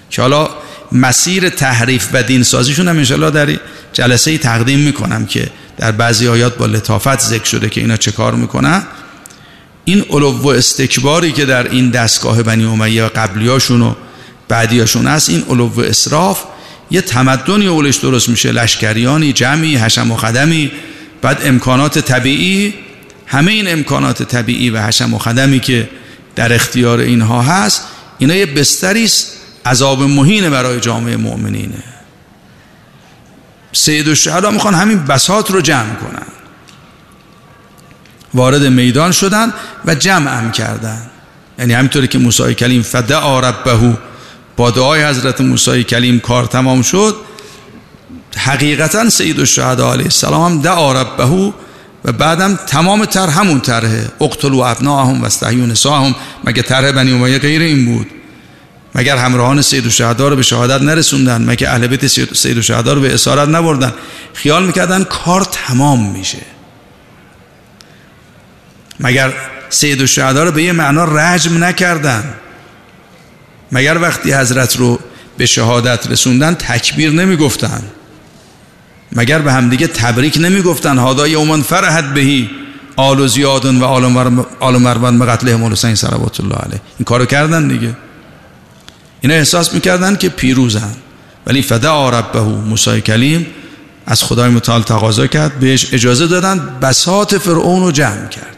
که 0.09 0.21
حالا 0.21 0.49
مسیر 0.91 1.49
تحریف 1.49 2.07
و 2.13 2.23
دین 2.23 2.43
سازیشون 2.43 2.87
هم 2.87 2.97
انشالله 2.97 3.31
در 3.31 3.59
جلسه 3.93 4.37
تقدیم 4.37 4.79
می‌کنم 4.79 5.25
که 5.25 5.49
در 5.77 5.91
بعضی 5.91 6.27
آیات 6.27 6.57
با 6.57 6.65
لطافت 6.65 7.19
ذکر 7.19 7.45
شده 7.45 7.69
که 7.69 7.81
اینا 7.81 7.97
چه 7.97 8.11
کار 8.11 8.35
می‌کنن. 8.35 8.83
این 9.85 10.05
علو 10.09 10.31
و 10.31 10.47
استکباری 10.47 11.31
که 11.31 11.45
در 11.45 11.71
این 11.71 11.89
دستگاه 11.89 12.43
بنی 12.43 12.65
امیه 12.65 13.03
و 13.03 13.09
قبلیاشون 13.15 13.81
و 13.81 13.93
بعدیاشون 14.47 15.07
هست 15.07 15.29
این 15.29 15.43
علو 15.49 15.67
و 15.67 15.81
اسراف 15.81 16.43
یه 16.91 17.01
تمدنی 17.01 17.67
اولش 17.67 17.95
درست 17.95 18.29
میشه. 18.29 18.51
لشکریانی 18.51 19.33
جمعی 19.33 19.75
حشم 19.75 20.11
و 20.11 20.15
خدمی 20.15 20.71
بعد 21.21 21.41
امکانات 21.43 21.99
طبیعی. 21.99 22.73
همه 23.27 23.51
این 23.51 23.71
امکانات 23.71 24.23
طبیعی 24.23 24.69
و 24.69 24.81
حشم 24.81 25.13
و 25.13 25.17
خدمی 25.17 25.59
که 25.59 25.89
در 26.35 26.53
اختیار 26.53 26.99
اینها 26.99 27.41
هست 27.41 27.81
اینا 28.17 28.35
یه 28.35 28.45
بستری 28.45 29.03
است 29.03 29.31
عذاب 29.65 30.03
مهینه 30.03 30.49
برای 30.49 30.79
جامعه 30.79 31.17
مؤمنینه. 31.17 31.83
سید 33.71 34.09
الشهدا 34.09 34.51
می‌خوان 34.51 34.73
همین 34.73 35.05
بساط 35.05 35.51
رو 35.51 35.61
جمع 35.61 35.95
کنن. 35.95 36.34
وارد 38.35 38.65
میدان 38.65 39.11
شدن 39.11 39.53
و 39.85 39.95
جمع 39.95 40.37
هم 40.37 40.51
کردن. 40.51 41.01
یعنی 41.59 41.73
همینطوری 41.73 42.07
که 42.07 42.17
موسی 42.17 42.53
کلیم 42.53 42.81
فدعا 42.81 43.39
ربهو 43.39 43.93
با 44.57 44.71
دعای 44.71 45.03
حضرت 45.03 45.41
موسی 45.41 45.83
کلیم 45.83 46.19
کار 46.19 46.45
تمام 46.45 46.81
شد 46.81 47.15
حقیقتا 48.37 49.09
سید 49.09 49.39
الشهدا 49.39 49.91
علیه 49.91 50.05
السلام 50.05 50.51
هم 50.51 50.61
دعا 50.61 51.01
ربهو 51.01 51.51
و 52.05 52.11
بعدم 52.11 52.59
تمام 52.67 53.05
تر 53.05 53.27
همون 53.27 53.59
طرحه 53.59 54.07
اقتلوا 54.21 54.69
ابناهم 54.69 55.21
و 55.21 55.25
استحیوا 55.25 55.65
نساهم 55.65 56.15
مگه 56.43 56.61
طرح 56.61 56.91
بنی 56.91 57.11
امیه 57.11 57.39
غیر 57.39 57.61
این 57.61 57.85
بود؟ 57.85 58.07
مگر 58.95 59.17
همراهان 59.17 59.61
سید 59.61 59.85
الشهدا 59.85 60.27
رو 60.27 60.35
به 60.35 60.41
شهادت 60.41 60.81
نرسوندن؟ 60.81 61.41
مگه 61.41 61.69
اهل 61.69 61.87
بیت 61.87 62.07
سید 62.07 62.57
الشهدا 62.57 62.93
رو 62.93 63.01
به 63.01 63.13
اسارت 63.13 63.49
نبردن؟ 63.49 63.93
خیال 64.33 64.65
می‌کردن 64.65 65.03
کار 65.03 65.43
تمام 65.51 66.09
میشه. 66.09 66.54
مگر 68.99 69.33
سید 69.69 70.01
الشهدا 70.01 70.43
رو 70.43 70.51
به 70.51 70.63
یه 70.63 70.71
معنا 70.71 71.03
رجم 71.03 71.63
نکردن. 71.63 72.23
مگر 73.71 73.97
وقتی 73.97 74.33
حضرت 74.33 74.75
رو 74.75 74.99
به 75.37 75.45
شهادت 75.45 76.07
رسوندن 76.11 76.53
تکبیر 76.53 77.11
نمی‌گفتن؟ 77.11 77.83
مگر 79.11 79.39
به 79.39 79.53
همدیگه 79.53 79.87
تبریک 79.87 80.37
نمی‌گفتن؟ 80.41 80.97
هادای 80.97 81.35
اومان 81.35 81.61
فرحت 81.61 82.13
بهی. 82.13 82.49
آل 82.95 83.19
و 83.19 83.27
زیادن 83.27 83.79
و 83.79 83.85
آل 84.59 84.77
مروان 84.77 85.19
به 85.19 85.25
قتل 85.25 85.49
همال 85.49 85.71
حسین 85.71 85.95
صلوات 85.95 86.39
الله 86.39 86.55
علیه. 86.55 86.81
این 86.99 87.05
کارو 87.05 87.25
کردن 87.25 87.67
دیگه. 87.67 87.95
اینا 89.21 89.35
احساس 89.35 89.73
می‌کردن 89.73 90.15
که 90.15 90.29
پیروزن. 90.29 90.95
ولی 91.47 91.61
فدا 91.61 92.09
ربه 92.09 92.39
موسی 92.41 93.01
کلیم 93.01 93.45
از 94.05 94.23
خدای 94.23 94.49
متعال 94.49 94.81
تقاضا 94.81 95.27
کرد 95.27 95.59
بهش 95.59 95.93
اجازه 95.93 96.27
دادن 96.27 96.77
بساط 96.81 97.35
فرعون 97.35 97.83
رو 97.83 97.91
جمع 97.91 98.27
کرد. 98.27 98.54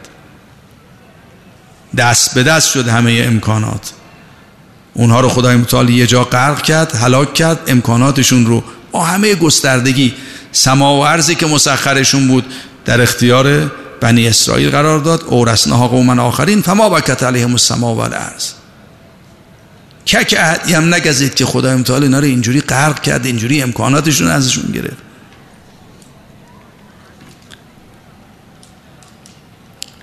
دست 1.97 2.35
به 2.35 2.43
دست 2.43 2.71
شد 2.71 2.87
همه 2.87 3.23
امکانات. 3.25 3.91
اونها 4.93 5.19
رو 5.19 5.29
خدای 5.29 5.55
متعال 5.55 5.89
یه 5.89 6.07
جا 6.07 6.23
غرق 6.23 6.61
کرد 6.61 6.95
هلاک 6.95 7.33
کرد 7.33 7.59
امکاناتشون 7.67 8.45
رو 8.45 8.63
با 8.91 9.03
همه 9.03 9.35
گستردگی 9.35 10.13
سما 10.51 10.97
و 10.97 10.99
ارزی 10.99 11.35
که 11.35 11.45
مسخرشون 11.45 12.27
بود 12.27 12.45
در 12.85 13.01
اختیار 13.01 13.71
بنی 14.01 14.27
اسرائیل 14.27 14.69
قرار 14.69 14.99
داد. 14.99 15.23
اورسنها 15.27 15.87
قومن 15.87 16.19
آخرین 16.19 16.61
فما 16.61 16.89
بکت 16.89 17.23
علیهم 17.23 17.51
السما 17.51 17.95
و 17.95 17.99
الارض 17.99 18.51
کک 20.07 20.35
احدی 20.37 20.73
هم 20.73 20.93
نگذید 20.93 21.35
که 21.35 21.45
خدای 21.45 21.75
متعال 21.75 22.03
اینا 22.03 22.19
رو 22.19 22.25
اینجوری 22.25 22.61
غرق 22.61 23.01
کرد 23.01 23.25
اینجوری 23.25 23.61
امکاناتشون 23.61 24.27
ازشون 24.27 24.71
گرفت. 24.71 24.97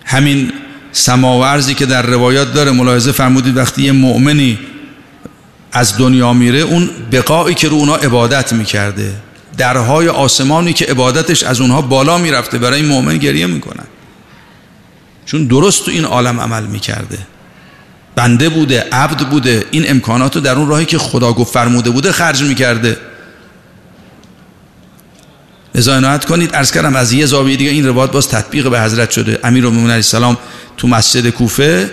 همین 0.05 0.53
سماورزی 0.95 1.75
که 1.75 1.87
در 1.87 2.03
روایات 2.03 2.53
داره 2.53 2.71
ملاحظه 2.71 3.13
فرمودید 3.13 3.57
وقتی 3.57 3.83
یه 3.83 3.93
مؤمنی 3.93 4.59
از 5.73 5.99
دنیا 5.99 6.33
میره 6.33 6.59
اون 6.59 6.91
بقایی 7.13 7.55
که 7.55 7.69
رو 7.69 7.77
اونا 7.77 7.97
عبادت 7.97 8.53
می‌کرده 8.53 9.15
درهای 9.57 10.09
آسمانی 10.09 10.73
که 10.73 10.85
عبادتش 10.85 11.43
از 11.43 11.61
اونها 11.61 11.83
بالا 11.83 12.19
می‌رفته 12.19 12.59
برای 12.59 12.81
این 12.81 12.89
مؤمن 12.89 13.17
گریه 13.19 13.47
می‌کنن. 13.47 13.85
چون 15.27 15.45
درست 15.45 15.85
تو 15.85 15.91
این 15.91 16.05
عالم 16.05 16.41
عمل 16.41 16.67
می‌کرده. 16.67 17.19
بنده 18.17 18.49
بوده 18.49 18.87
عبد 18.93 19.29
بوده 19.29 19.65
این 19.71 19.91
امکانات 19.91 20.35
رو 20.35 20.41
در 20.41 20.55
اون 20.55 20.69
راهی 20.69 20.85
که 20.85 20.99
خدا 20.99 21.33
گفت 21.33 21.53
فرموده 21.53 21.91
بوده 21.91 22.13
خرج 22.13 22.43
می‌کرده. 22.43 22.97
لذا 25.75 26.19
کنید. 26.19 26.51
ارز 26.55 26.71
کردم 26.71 26.97
از 26.97 27.13
یه 27.13 27.27
زاویه 27.27 27.57
دیگه 27.57 27.71
این 27.71 27.87
روایت 27.87 28.11
باز 28.11 28.29
تطبیق 28.29 28.69
به 28.69 28.81
حضرت 28.81 29.11
شده. 29.11 29.39
امیر 29.45 29.67
المومنین 29.67 29.91
علیه 29.91 29.97
السلام 29.97 30.37
تو 30.77 30.89
مسجد 30.89 31.31
کوفه 31.31 31.91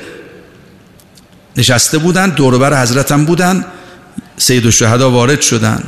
نشسته 1.58 1.97
بودن 1.97 2.30
دوربر 2.30 2.82
حضرت 2.82 3.12
هم 3.12 3.26
بودن. 3.26 3.66
سید 4.38 4.66
الشهدا 4.66 5.12
وارد 5.12 5.41
شدن. 5.41 5.84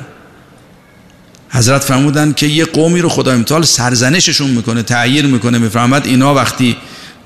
حضرت 1.50 1.84
فرمودن 1.84 2.34
که 2.34 2.48
یه 2.48 2.66
قومی 2.66 3.02
رو 3.02 3.10
خدا 3.10 3.32
امتحال 3.32 3.64
سرزنششون 3.64 4.50
می‌کنه 4.50 4.84
تعییر 4.84 5.26
می‌کنه 5.26 5.58
میفرمد 5.58 6.08
اینا 6.08 6.34
وقتی 6.34 6.78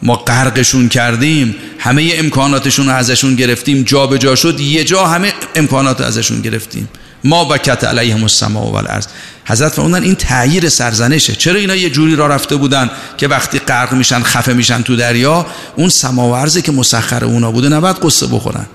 ما 0.03 0.15
غرقشون 0.15 0.89
کردیم 0.89 1.55
همه 1.79 2.11
امکاناتشون 2.15 2.85
رو 2.85 2.93
ازشون 2.95 3.35
گرفتیم 3.35 3.83
جا 3.83 4.07
به 4.07 4.17
جا 4.17 4.35
شد 4.35 4.59
یه 4.59 4.83
جا 4.83 5.07
همه 5.07 5.33
امکانات 5.55 6.01
ازشون 6.01 6.41
گرفتیم. 6.41 6.89
ما 7.23 7.45
بکت 7.45 7.83
علیهم 7.83 8.21
السما 8.21 8.71
و 8.71 8.75
الارض 8.75 9.07
حضرت 9.47 9.73
فرمودن 9.73 10.03
این 10.03 10.15
تعییر 10.15 10.69
سرزنشه. 10.69 11.35
چرا 11.35 11.59
اینا 11.59 11.75
یه 11.75 11.89
جوری 11.89 12.15
را 12.15 12.27
رفته 12.27 12.55
بودن 12.55 12.89
که 13.17 13.27
وقتی 13.27 13.59
غرق 13.59 13.93
میشن 13.93 14.23
خفه 14.23 14.53
میشن 14.53 14.81
تو 14.81 14.95
دریا 14.95 15.45
اون 15.75 15.89
سما 15.89 16.29
و 16.29 16.31
ارضی 16.31 16.61
که 16.61 16.71
مسخر 16.71 17.25
اونا 17.25 17.51
بوده 17.51 17.69
نباید 17.69 17.95
قصه 17.95 18.27
بخورن. 18.27 18.65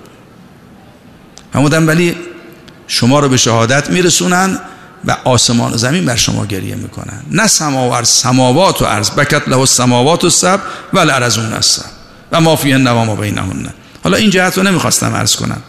فرمودن 1.53 1.85
ولی 1.85 2.15
شما 2.87 3.19
رو 3.19 3.29
به 3.29 3.37
شهادت 3.37 3.89
میرسونن 3.89 4.59
و 5.05 5.17
آسمان 5.23 5.73
و 5.73 5.77
زمین 5.77 6.05
بر 6.05 6.15
شما 6.15 6.45
گریه 6.45 6.75
می‌کنن. 6.75 7.23
نه 7.31 7.47
سماور 7.47 8.03
سماوات 8.03 8.81
و 8.81 8.85
عرض. 8.85 9.09
بکت 9.09 9.47
له 9.47 9.57
السماوات 9.57 10.23
و 10.23 10.29
سب 10.29 10.59
و 10.93 10.99
الارضون 10.99 11.53
السب 11.53 11.85
و 12.31 12.41
ما 12.41 12.55
فیه 12.55 12.77
نوام 12.77 13.09
و 13.09 13.15
بینهن. 13.15 13.73
حالا 14.03 14.17
این 14.17 14.29
جهت 14.29 14.57
رو 14.57 14.63
نمی‌خواستم 14.63 15.15
عرض 15.15 15.35
کنم. 15.35 15.61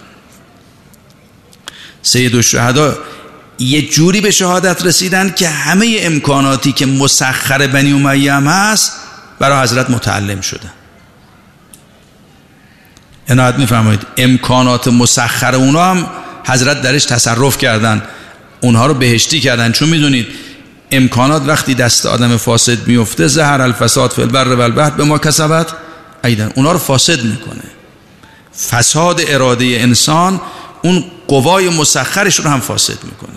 سید 2.03 2.37
الشهدا 2.37 2.99
یه 3.59 3.89
جوری 3.89 4.21
به 4.21 4.31
شهادت 4.31 4.85
رسیدن 4.85 5.31
که 5.31 5.49
همه 5.49 5.99
امکاناتی 6.01 6.73
که 6.73 6.87
مسخر 6.87 7.67
بنی 7.67 7.93
امیه 7.93 8.33
هم 8.33 8.47
هست 8.47 8.93
برای 9.39 9.63
حضرت 9.63 9.91
متعلم 9.91 10.41
شدن 10.41 10.73
عنایت 13.29 13.55
میفرمایید 13.55 14.07
امکانات 14.17 14.89
مسخر 14.89 15.55
اونا 15.55 15.85
هم 15.85 16.07
حضرت 16.47 16.83
درش 16.83 17.05
تصرف 17.05 17.59
کردن 17.59 18.03
اونها 18.61 18.87
رو 18.87 18.95
بهشتی 18.95 19.41
کردن. 19.41 19.73
چون 19.73 19.89
می‌دونید 19.89 20.27
امکانات 20.91 21.43
وقتی 21.47 21.75
دست 21.75 22.07
آدم 22.07 22.37
فاسد 22.37 22.87
میفته 22.87 23.27
زهر 23.27 23.63
الفساد 23.63 24.11
فی 24.11 24.23
البر 24.23 24.49
و 24.49 24.61
البحر 24.61 24.91
به 24.91 25.05
ما 25.05 25.19
کسبت. 25.19 25.67
ایدن 26.25 26.53
اونا 26.55 26.73
رو 26.73 26.79
فاسد 26.79 27.25
می‌کنه. 27.25 27.63
فساد 28.71 29.21
اراده 29.29 29.65
انسان 29.65 30.41
اون 30.85 31.05
قوای 31.29 31.69
مسخرش 31.69 32.41
رو 32.41 32.51
هم 32.51 32.61
فاسد 32.61 33.05
می‌کنه. 33.05 33.37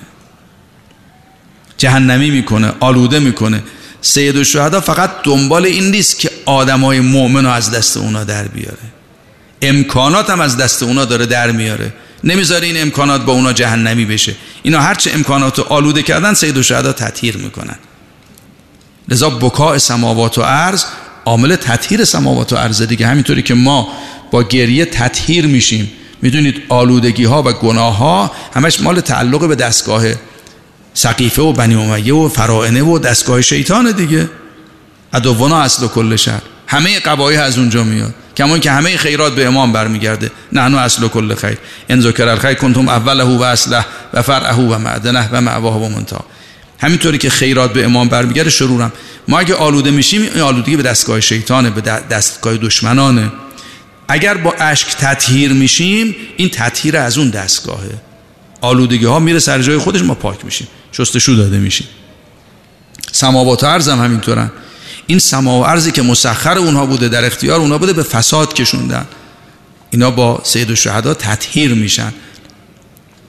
جهنمی 1.78 2.30
می‌کنه 2.30 2.74
آلوده 2.80 3.20
می‌کنه. 3.20 3.64
سید 4.02 4.38
الشهدا 4.38 4.82
فقط 4.82 5.12
دنبال 5.24 5.66
این 5.66 5.91
نیست 5.91 6.20
که 6.20 6.32
آدمای 6.45 7.00
مؤمن 7.00 7.45
رو 7.45 7.52
از 7.52 7.72
دست 7.72 7.98
اونا 7.98 8.24
در 8.24 8.48
بیاره. 8.48 8.78
امکانات 9.62 10.30
هم 10.30 10.41
از 10.41 10.58
دست 10.58 10.84
اونا 10.84 11.06
داره 11.06 11.26
در 11.26 11.52
میاره. 11.52 11.93
نمی‌ذاره 12.24 12.68
این 12.68 12.82
امکانات 12.82 13.26
با 13.26 13.34
اونا 13.34 13.54
جهنمی 13.54 14.06
بشه. 14.06 14.36
اینا 14.64 14.80
هرچه 14.80 15.12
امکانات 15.14 15.58
رو 15.60 15.66
آلوده 15.70 16.04
کردن 16.04 16.34
سید 16.34 16.58
الشهدا 16.58 16.93
تطهیر 16.93 17.38
می‌کنن. 17.38 17.76
لذا 19.10 19.30
بکاء 19.30 19.78
سماوات 19.78 20.38
و 20.38 20.41
عرض 20.41 20.84
عامل 21.26 21.56
تطهیر 21.56 22.06
سماوات 22.06 22.54
و 22.54 22.56
عرض 22.56 22.82
دیگه. 22.82 23.08
همینطوری 23.08 23.41
که 23.41 23.54
ما 23.54 23.93
با 24.32 24.43
گریه 24.43 24.86
تطهیر 24.86 25.48
میشیم. 25.48 25.91
می‌دونید 26.22 26.61
آلودگی 26.70 27.24
ها 27.24 27.43
و 27.43 27.51
گناه 27.51 27.97
ها 27.97 28.32
همش 28.53 28.82
مال 28.82 29.01
تعلق 29.01 29.47
به 29.47 29.55
دستگاه 29.55 30.03
سقیفه 30.93 31.41
و 31.41 31.53
بنی 31.53 31.76
امیه 31.76 32.13
و 32.13 32.30
فرائنه 32.30 32.84
و 32.84 32.99
دستگاه 32.99 33.41
شیطان 33.41 33.91
دیگه. 33.91 34.30
ادوانا 35.13 35.61
اصل 35.61 35.88
کل 35.88 36.15
شهر. 36.15 36.41
همه 36.68 36.99
قبایه 36.99 37.39
از 37.39 37.57
اونجا 37.57 37.84
میاد. 37.84 38.13
کمان 38.38 38.59
که 38.59 38.72
همه 38.72 38.97
خیرات 38.97 39.36
به 39.36 39.45
امام 39.45 39.72
برمیگرده. 39.74 40.32
نحنو 40.53 40.78
اصل 40.78 41.07
کل 41.07 41.36
خیر. 41.36 41.57
ان 41.89 42.01
ذکر 42.01 42.28
الخیر 42.28 42.53
کنتم 42.53 42.89
اوله 42.89 43.24
و 43.24 43.41
اصله 43.41 43.86
و 44.13 44.22
فرعه 44.22 44.55
و 44.55 44.78
معدنه 44.78 45.30
و 45.32 45.41
معواه 45.41 45.84
و 45.84 45.89
منتا 45.89 46.26
همینطوری 46.80 47.18
که 47.18 47.30
خیرات 47.30 47.74
به 47.74 47.86
امام 47.86 48.09
برمیگرده 48.09 48.49
شرورم. 48.49 48.91
ما 49.28 49.39
اگه 49.39 49.55
آلوده 49.55 49.91
میشیم 49.91 50.22
این 50.22 50.41
آلودگی 50.41 50.76
به 50.76 50.84
دستگاه 50.84 51.20
شیطانه 51.20 51.70
به 51.70 51.82
دستگاه 51.82 52.57
دشمنانه. 52.57 53.32
اگر 54.08 54.38
با 54.38 54.53
اشک 54.60 54.88
تطهیر 54.88 55.53
میشیم 55.53 56.16
این 56.38 56.49
تطهیر 56.49 56.97
از 56.97 57.18
اون 57.18 57.30
دستگاهه. 57.30 58.01
آلودگی 58.62 59.05
ها 59.05 59.20
میره 59.20 59.39
سر 59.39 59.62
جای 59.62 59.78
خودش 59.78 60.01
ما 60.01 60.16
پاک 60.16 60.45
میشیم. 60.45 60.68
شستشو 60.91 61.34
داده 61.34 61.58
میشیم. 61.58 61.88
سماوات 63.12 63.64
و 63.64 63.68
عرض 63.68 63.89
هم 63.89 64.03
همینطورن. 64.03 64.51
این 65.08 65.20
سما 65.20 65.60
و 65.60 65.64
عرضی 65.64 65.91
که 65.91 66.01
مسخر 66.01 66.58
اونها 66.58 66.86
بوده 66.86 67.10
در 67.10 67.26
اختیار 67.26 67.60
اونها 67.60 67.78
بوده 67.78 67.93
به 67.93 68.03
فساد 68.03 68.53
کشوندن. 68.53 69.08
اینا 69.89 70.12
با 70.12 70.41
سید 70.43 70.70
الشهدا 70.70 71.14
تطهیر 71.14 71.74
میشن. 71.74 72.14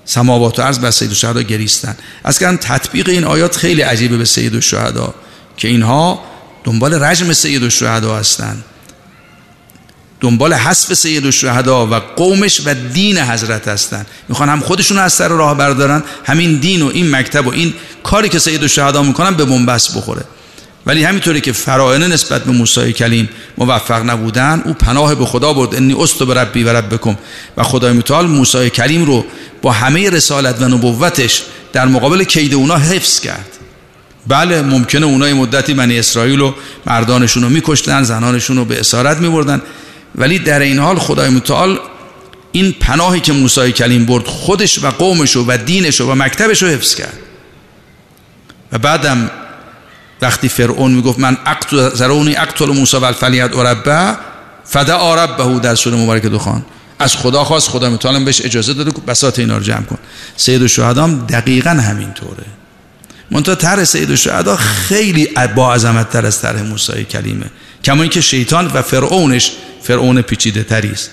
سماوات 0.05 0.59
و 0.59 0.63
عرض 0.63 0.79
بر 0.79 0.91
سید 0.91 1.09
الشهدا 1.09 1.43
گریستن. 1.43 1.97
کردن 2.25 2.57
تطبیق 2.57 3.09
این 3.09 3.25
آیات 3.25 3.57
خیلی 3.57 3.83
عجیبه 3.83 4.17
به 4.17 4.25
سید 4.25 4.55
الشهدا 4.55 5.15
که 5.57 5.69
اینها 5.69 6.23
دنبال 6.65 7.03
رجم 7.03 7.33
سید 7.33 7.63
الشهدا 7.63 8.17
هستند 8.17 8.65
دنبال 10.21 10.55
حسب 10.55 10.95
سید 10.95 11.25
الشهدا 11.25 11.87
و 11.87 11.95
قومش 11.95 12.61
و 12.65 12.75
دین 12.75 13.19
حضرت 13.19 13.69
هستن. 13.69 14.07
می‌خوان 14.29 14.49
هم 14.49 14.61
خودشون 14.61 14.99
از 14.99 15.13
سر 15.13 15.29
راه 15.29 15.57
بردارن 15.57 16.03
همین 16.25 16.57
دین 16.57 16.83
و 16.83 16.91
این 16.95 17.11
مکتب 17.11 17.47
و 17.47 17.53
این 17.53 17.75
کاری 18.03 18.29
که 18.29 18.39
سید 18.39 18.63
الشهدا 18.63 19.03
می‌کنن 19.03 19.35
به 19.35 19.45
بنبست 19.45 19.97
بخوره. 19.97 20.25
ولی 20.87 21.05
همینطوری 21.05 21.41
که 21.41 21.53
فرائنه 21.53 22.09
نسبت 22.09 22.45
به 22.45 22.53
موسی 22.53 22.93
کلیم 22.93 23.29
موفق 23.59 24.11
نبودن 24.11 24.63
او 24.65 24.75
پناه 24.75 25.15
به 25.15 25.27
خدا 25.27 25.53
برد. 25.53 25.75
انی 25.75 26.03
است 26.03 26.23
به 26.23 26.35
ربی 26.35 26.65
و 26.65 26.69
ربکم. 26.69 27.17
و 27.57 27.63
خدای 27.63 27.93
متعال 27.93 28.27
موسی 28.27 28.71
کلیم 28.71 29.05
رو 29.05 29.25
با 29.63 29.73
همه 29.73 30.11
رسالت 30.11 30.63
و 30.63 30.69
نبوتش 30.69 31.43
در 31.73 31.87
مقابل 31.87 32.25
کید 32.25 32.55
اونا 32.55 32.77
حفظ 32.77 33.21
کرد. 33.21 33.49
بله 34.27 34.63
ممکنه 34.63 35.07
اونای 35.07 35.33
مدتی 35.33 35.75
بنی 35.75 35.99
اسرائیل 35.99 36.41
و 36.41 36.55
مردانشون 36.87 37.43
رو 37.43 37.49
میکشتن 37.49 38.03
زنانشون 38.03 38.57
رو 38.57 38.65
به 38.65 38.81
اسارت 38.81 39.17
میبردن. 39.17 39.63
ولی 40.15 40.39
در 40.39 40.61
این 40.61 40.79
حال 40.79 40.99
خدای 40.99 41.29
متعال 41.29 41.79
این 42.53 42.73
پناهی 42.81 43.21
که 43.21 43.33
موسی 43.33 43.73
کلیم 43.73 44.07
برد 44.07 44.27
خودش 44.27 44.85
و 44.85 44.91
قومش 44.91 45.37
و 45.37 45.57
دینش 45.57 46.01
و 46.01 46.15
مکتبش 46.15 46.63
رو 46.63 46.69
حفظ 46.69 46.95
کرد. 46.95 47.19
و 48.73 48.79
بعدم 48.79 49.31
وقتی 50.23 50.49
فرعون 50.49 50.93
می‌گفت 50.93 51.19
من 51.19 51.37
اقتل 51.47 51.95
زرونی 51.95 52.37
اقتل 52.37 52.67
موسی 52.67 52.97
و 52.97 53.05
الفلیت 53.05 53.57
ربه 53.57 54.17
فدعا 54.65 55.25
ربه 55.25 55.59
در 55.59 55.75
سوره 55.75 55.97
مبارک 55.97 56.23
دخان. 56.23 56.65
از 56.99 57.17
خدا 57.17 57.45
خواست 57.45 57.69
خدا 57.69 57.91
متعال 57.91 58.25
بهش 58.25 58.45
اجازه 58.45 58.75
داده 58.75 58.91
که 58.91 59.01
بساط 59.01 59.39
اینا 59.39 59.57
رو 59.57 59.63
جمع 59.63 59.83
کن. 59.83 59.99
سید 60.37 60.63
الشهدا 60.63 61.07
دقیقا 61.29 61.71
همینطوره. 61.71 62.45
منتها 63.31 63.55
طرح 63.55 63.85
سید 63.85 64.11
الشهدا 64.11 64.57
خیلی 64.57 65.29
با 65.55 65.75
عظمت 65.75 66.11
تر 66.11 66.27
از 66.27 66.43
طرح 66.43 66.63
موسی 66.63 67.05
کلیمه. 67.05 67.47
کما 67.85 68.03
اینکه 68.03 68.21
شیطان 68.21 68.67
و 68.75 68.83
فرعونش 68.83 69.53
فرعون 69.83 70.23
پیچیده 70.23 70.63
تری 70.63 70.91
است. 70.91 71.11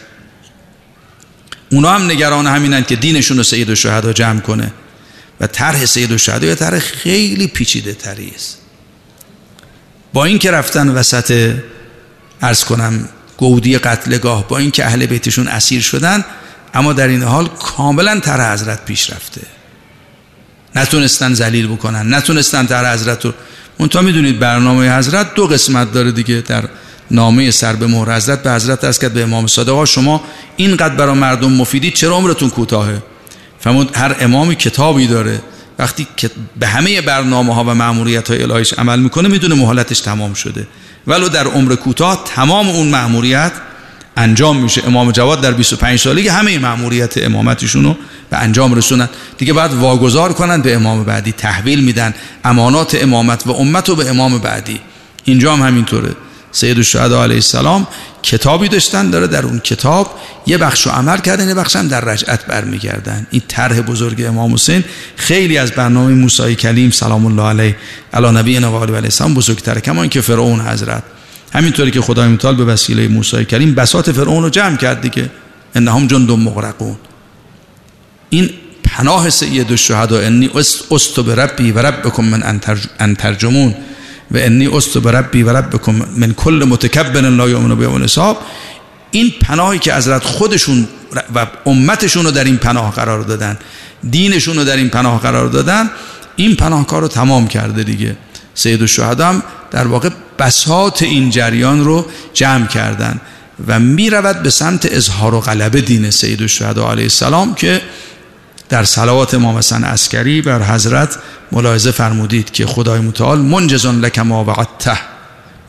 اونا 1.71 1.91
هم 1.91 2.11
نگران 2.11 2.47
همینن 2.47 2.83
که 2.83 2.95
دینشون 2.95 3.37
رو 3.37 3.43
سید 3.43 3.69
الشهدا 3.69 4.13
جمع 4.13 4.39
کنه. 4.39 4.71
و 5.39 5.47
طرح 5.47 5.85
سید 5.85 6.11
الشهدا 6.11 6.47
یه 6.47 6.55
طرح 6.55 6.79
خیلی 6.79 7.47
پیچیده 7.47 7.93
تری 7.93 8.31
است. 8.35 8.57
با 10.13 10.25
اینکه 10.25 10.51
رفتن 10.51 10.89
وسط 10.89 11.53
ارز 12.41 12.63
کنم 12.63 13.09
گودی 13.37 13.77
قتلگاه 13.77 14.47
با 14.47 14.57
اینکه 14.57 14.85
اهل 14.85 15.05
بیتشون 15.05 15.47
اسیر 15.47 15.81
شدن 15.81 16.25
اما 16.73 16.93
در 16.93 17.07
این 17.07 17.23
حال 17.23 17.47
کاملا 17.47 18.19
تر 18.19 18.53
حضرت 18.53 18.85
پیش 18.85 19.09
رفته. 19.09 19.41
نتونستن 20.75 21.33
زلیل 21.33 21.67
بکنن 21.67 22.13
نتونستن 22.13 22.65
تر 22.65 22.93
حضرت 22.93 23.25
رو. 23.25 23.33
منتها 23.79 24.01
می‌دونید 24.01 24.39
برنامه 24.39 24.97
حضرت 24.97 25.33
دو 25.33 25.47
قسمت 25.47 25.93
داره 25.93 26.11
دیگه 26.11 26.43
در 26.47 26.63
نامه 27.11 27.51
سر 27.51 27.73
به 27.73 27.87
مهر 27.87 28.15
حضرت 28.15 28.43
به 28.43 28.51
حضرت 28.51 28.83
از 28.83 28.99
کرد 28.99 29.13
به 29.13 29.23
امام 29.23 29.47
صادق 29.47 29.85
شما 29.85 30.21
اینقدر 30.55 30.95
برای 30.95 31.15
مردم 31.15 31.51
مفیدی 31.51 31.91
چرا 31.91 32.15
عمرتون 32.15 32.49
کوتاهه؟ 32.49 33.03
فرمود 33.59 33.97
هر 33.97 34.15
امامی 34.19 34.55
کتابی 34.55 35.07
داره 35.07 35.41
وقتی 35.79 36.07
که 36.17 36.29
به 36.59 36.67
همه 36.67 37.01
برنامه 37.01 37.55
ها 37.55 37.63
و 37.63 37.75
معمولیت 37.75 38.27
های 38.27 38.43
الهیش 38.43 38.73
عمل 38.73 38.99
می‌کنه 38.99 39.29
می‌دونه 39.29 39.55
مهلتش 39.55 39.99
تمام 39.99 40.33
شده. 40.33 40.67
ولو 41.07 41.29
در 41.29 41.47
عمر 41.47 41.75
کوتاه 41.75 42.23
تمام 42.35 42.69
اون 42.69 42.87
معمولیت 42.87 43.51
انجام 44.17 44.57
میشه. 44.57 44.87
امام 44.87 45.11
جواد 45.11 45.41
در 45.41 45.51
25 45.51 45.99
سالگی 45.99 46.27
همه 46.27 46.59
معمولیت 46.59 47.17
امامتشون 47.17 47.83
رو 47.83 47.95
به 48.29 48.37
انجام 48.37 48.75
رسونن 48.75 49.09
دیگه 49.37 49.53
بعد 49.53 49.73
واگذار 49.73 50.33
کنن 50.33 50.61
به 50.61 50.75
امام 50.75 51.03
بعدی 51.03 51.31
تحویل 51.31 51.83
میدن 51.83 52.13
امانات 52.43 53.03
امامت 53.03 53.47
و 53.47 53.51
امت 53.51 53.89
رو 53.89 53.95
به 53.95 54.09
امام 54.09 54.37
بعدی. 54.37 54.79
اینجا 55.25 55.53
هم 55.53 55.67
همینطوره. 55.67 56.11
سید 56.55 56.77
الشهدا 56.77 57.23
علیه 57.23 57.35
السلام 57.35 57.87
کتابی 58.23 58.67
داشتن 58.67 59.09
داره 59.09 59.27
در 59.27 59.45
اون 59.45 59.59
کتاب 59.59 60.19
یه 60.47 60.57
بخش 60.57 60.87
عمل 60.87 61.17
کردن 61.17 61.47
یه 61.47 61.53
بخش 61.53 61.75
هم 61.75 61.87
در 61.87 62.01
رجعت 62.01 62.45
برمیگردن. 62.45 63.27
این 63.31 63.41
طرح 63.47 63.81
بزرگ 63.81 64.25
امام 64.27 64.53
حسین 64.53 64.83
خیلی 65.15 65.57
از 65.57 65.71
برنامه 65.71 66.13
موسی 66.13 66.55
کلیم 66.55 66.91
سلام 66.91 67.25
الله 67.25 67.43
علیه 67.43 67.75
علی 68.13 68.31
نبی 68.31 68.57
و 68.57 68.77
علیه 68.77 68.95
السلام 68.95 69.33
بزرگتره 69.33 69.81
کما 69.81 70.01
اینکه 70.01 70.21
فرعون 70.21 70.61
حضرت. 70.61 71.03
همینطوری 71.53 71.91
که 71.91 72.01
خدای 72.01 72.27
متعال 72.27 72.55
به 72.55 72.65
وسیله 72.65 73.07
موسی 73.07 73.45
کلیم 73.45 73.75
بساط 73.75 74.09
فرعون 74.09 74.43
رو 74.43 74.49
جمع 74.49 74.77
کرد 74.77 75.01
دیگه. 75.01 75.29
انهم 75.75 76.07
جند 76.07 76.31
مغرقون. 76.31 76.95
این 78.29 78.49
پناه 78.83 79.29
سید 79.29 79.71
الشهدا 79.71 80.19
انی 80.19 80.49
است 80.55 81.19
بربی 81.19 81.71
و 81.71 81.79
ربکم 81.79 82.23
من 82.25 82.59
انترجمون 82.99 83.75
و 84.31 84.37
انی 84.37 84.67
است 84.67 84.97
بربی 84.97 85.43
و 85.43 85.49
ربکم 85.49 85.95
من 86.17 86.33
کل 86.33 86.65
متکبر 86.67 87.21
لا 87.21 87.49
یؤمن 87.49 87.75
بیوم 87.75 88.03
حساب 88.03 88.41
این 89.11 89.33
پناهی 89.41 89.79
که 89.79 89.95
حضرت 89.95 90.23
خودشون 90.23 90.87
و 91.35 91.47
امتشون 91.65 92.25
رو 92.25 92.31
در 92.31 92.43
این 92.43 92.57
پناه 92.57 92.91
قرار 92.91 93.21
دادن 93.21 93.57
دینشون 94.09 94.55
رو 94.55 94.63
در 94.63 94.77
این 94.77 94.89
پناه 94.89 95.21
قرار 95.21 95.47
دادن 95.47 95.89
این 96.35 96.55
پناهکار 96.55 97.01
رو 97.01 97.07
تمام 97.07 97.47
کرده 97.47 97.83
دیگه. 97.83 98.15
سید 98.55 98.81
الشهدا 98.81 99.27
هم 99.27 99.43
در 99.71 99.87
واقع 99.87 100.09
بساط 100.39 101.03
این 101.03 101.29
جریان 101.29 101.83
رو 101.83 102.05
جمع 102.33 102.67
کردن 102.67 103.21
و 103.67 103.79
می 103.79 104.09
رود 104.09 104.43
به 104.43 104.49
سمت 104.49 104.85
اظهار 104.91 105.33
و 105.33 105.39
غلبه 105.39 105.81
دین 105.81 106.11
سید 106.11 106.41
الشهدا 106.41 106.91
علیه 106.91 107.03
السلام 107.03 107.53
که 107.53 107.81
در 108.69 108.83
صلوات 108.83 109.33
امام 109.33 109.57
حسن 109.57 109.83
عسکری 109.83 110.41
بر 110.41 110.63
حضرت 110.63 111.17
ملاحظه 111.51 111.91
فرمودید 111.91 112.51
که 112.51 112.65
خدای 112.65 112.99
متعال 112.99 113.39
منجزون 113.39 113.99
لک 113.99 114.19
ما 114.19 114.43
وعدته 114.43 114.97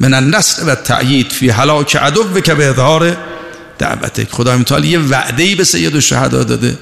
من 0.01 0.15
النصر 0.15 0.65
و 0.65 0.75
تعیید 0.75 1.33
فی 1.33 1.49
هلاک 1.49 1.97
عدو 1.97 2.41
که 2.41 2.55
به 2.55 2.67
اظهار 2.67 3.17
دعوتک. 3.79 4.29
خدای 4.31 4.57
متعال 4.57 4.85
یه 4.85 4.99
وعده 4.99 5.55
به 5.55 5.65
سید 5.65 5.95
الشهدا 5.95 6.45
داده. 6.45 6.79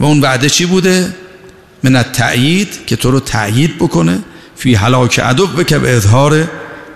و 0.00 0.04
اون 0.04 0.20
وعده 0.20 0.50
چی 0.50 0.66
بوده؟ 0.66 1.14
من 1.82 2.02
تأیید 2.02 2.86
که 2.86 2.96
تو 2.96 3.10
رو 3.10 3.20
تأیید 3.20 3.78
بکنه 3.78 4.18
فی 4.56 4.74
حلاک 4.74 5.18
عدو 5.20 5.64
که 5.64 5.78
به 5.78 5.96
اظهار 5.96 6.48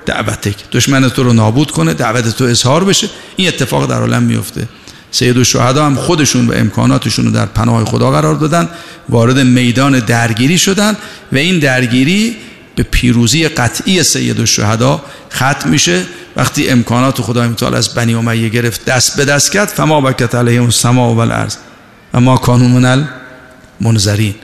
دعوتک. 0.06 0.70
دشمن 0.72 1.08
تو 1.08 1.22
رو 1.22 1.32
نابود 1.32 1.70
کنه 1.70 1.94
دعوت 1.94 2.36
تو 2.36 2.44
اظهار 2.44 2.84
بشه. 2.84 3.08
این 3.36 3.48
اتفاق 3.48 3.86
در 3.86 4.00
عالم 4.00 4.22
میفته. 4.22 4.68
سید 5.10 5.38
الشهدا 5.38 5.86
هم 5.86 5.94
خودشون 5.94 6.46
و 6.46 6.52
امکاناتشون 6.52 7.24
رو 7.24 7.30
در 7.30 7.46
پناه 7.46 7.84
خدا 7.84 8.10
قرار 8.10 8.34
دادن 8.34 8.68
وارد 9.08 9.38
میدان 9.38 9.98
درگیری 9.98 10.58
شدن 10.58 10.96
و 11.32 11.36
این 11.36 11.58
درگیری 11.58 12.36
به 12.76 12.82
پیروزی 12.82 13.48
قطعی 13.48 14.02
سید 14.02 14.40
الشهدا 14.40 15.02
ختم 15.32 15.70
میشه. 15.70 16.02
وقتی 16.36 16.68
امکانات 16.68 17.20
خدای 17.20 17.48
متعال 17.48 17.74
از 17.74 17.94
بنی 17.94 18.14
امیه 18.14 18.48
گرفت 18.48 18.84
دست 18.84 19.16
به 19.16 19.24
دست 19.24 19.52
کرد 19.52 19.68
فما 19.68 20.00
بکت 20.00 20.34
علیهم 20.34 20.64
السما 20.64 21.14
و 21.14 21.18
الارض 21.18 21.56
و 22.14 22.20
ما 22.20 22.36
کانوا 22.36 22.68
من 22.68 23.08
المنذرین 23.80 24.34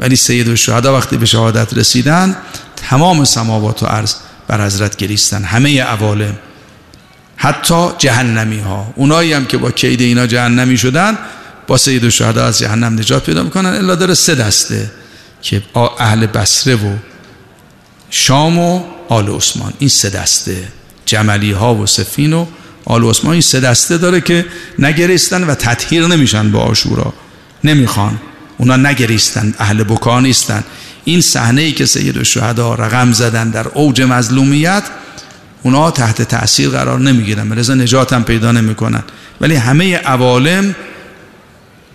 ولی 0.00 0.16
سید 0.16 0.48
الشهدا 0.48 0.96
وقتی 0.96 1.16
به 1.16 1.26
شهادت 1.26 1.74
رسیدن 1.74 2.36
تمام 2.76 3.24
سماوات 3.24 3.82
و 3.82 3.86
ارض 3.86 4.14
بر 4.48 4.66
حضرت 4.66 4.96
گریستن. 4.96 5.44
همه 5.44 5.82
عوالم 5.82 6.38
حتی 7.42 7.88
جهنمی 7.98 8.58
ها 8.58 8.92
اونایی 8.96 9.32
هم 9.32 9.44
که 9.44 9.58
با 9.58 9.70
کید 9.70 10.00
اینا 10.00 10.26
جهنمی 10.26 10.76
شدن 10.76 11.18
با 11.66 11.76
سید 11.76 12.04
الشهدا 12.04 12.46
از 12.46 12.58
جهنم 12.58 12.98
نجات 12.98 13.24
پیدا 13.24 13.42
می‌کنن. 13.42 13.70
الا 13.70 13.94
داره 13.94 14.14
سه 14.14 14.34
دسته 14.34 14.90
که 15.42 15.62
اهل 16.00 16.26
بصره 16.26 16.74
و 16.74 16.96
شام 18.10 18.58
و 18.58 18.82
آل 19.08 19.28
عثمان. 19.28 19.72
این 19.78 19.88
سه 19.88 20.10
دسته. 20.10 20.56
جملی 21.06 21.52
ها 21.52 21.74
و 21.74 21.86
سفین 21.86 22.32
و 22.32 22.46
آل 22.84 23.04
عثمان. 23.04 23.32
این 23.32 23.42
سه 23.42 23.60
دسته 23.60 23.98
داره 23.98 24.20
که 24.20 24.46
نگریستن 24.78 25.44
و 25.44 25.54
تطهیر 25.54 26.06
نمیشن 26.06 26.52
با 26.52 26.58
آشورا. 26.58 27.12
نمی‌خوان. 27.64 28.20
اونا 28.58 28.76
نگریستن 28.76 29.54
اهل 29.58 29.82
بکا 29.82 30.20
نیستن. 30.20 30.64
این 31.04 31.20
صحنه 31.20 31.60
ای 31.60 31.72
که 31.72 31.86
سید 31.86 32.18
الشهدا 32.18 32.74
رقم 32.74 33.12
زدن 33.12 33.50
در 33.50 33.68
اوج 33.68 34.02
مظلومیت 34.02 34.82
اونا 35.62 35.90
تحت 35.90 36.22
تاثیر 36.22 36.68
قرار 36.68 36.98
نمی‌گیرن 36.98 37.52
رضا 37.52 37.74
نجات 37.74 38.12
هم 38.12 38.24
پیدا 38.24 38.52
نمی‌کنن. 38.52 39.02
ولی 39.40 39.54
همه 39.54 39.96
عوالم 39.96 40.74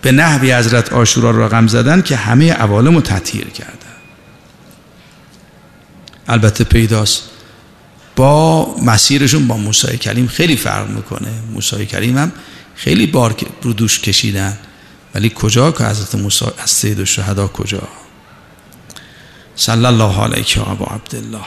به 0.02 0.12
نحوی 0.12 0.52
حضرت 0.52 0.92
آشورا 0.92 1.46
رقم 1.46 1.66
زدن 1.66 2.02
که 2.02 2.16
همه 2.16 2.52
عوالم 2.52 2.94
رو 2.94 3.00
تطهیر 3.00 3.48
کردن. 3.48 3.72
البته 6.28 6.64
پیداست. 6.64 7.22
با 8.16 8.74
مسیرشون 8.82 9.48
با 9.48 9.56
موسی 9.56 9.98
کلیم 9.98 10.26
خیلی 10.26 10.56
فرق 10.56 10.90
می‌کنه. 10.90 11.28
موسی 11.52 11.86
کلیم 11.86 12.18
هم 12.18 12.32
خیلی 12.74 13.06
بار 13.06 13.36
رو 13.62 13.72
دوش 13.72 14.00
کشیدن. 14.00 14.58
ولی 15.14 15.32
کجا 15.34 15.72
که 15.72 15.84
حضرت 15.84 16.14
موسی 16.14 16.44
از 16.58 16.70
سید 16.70 17.00
و 17.00 17.04
شهدا 17.04 17.48
کجا؟ 17.48 17.88
صلی 19.56 19.86
الله 19.86 20.22
علیه 20.22 20.62
و 20.62 20.84
عبدالله. 20.84 21.44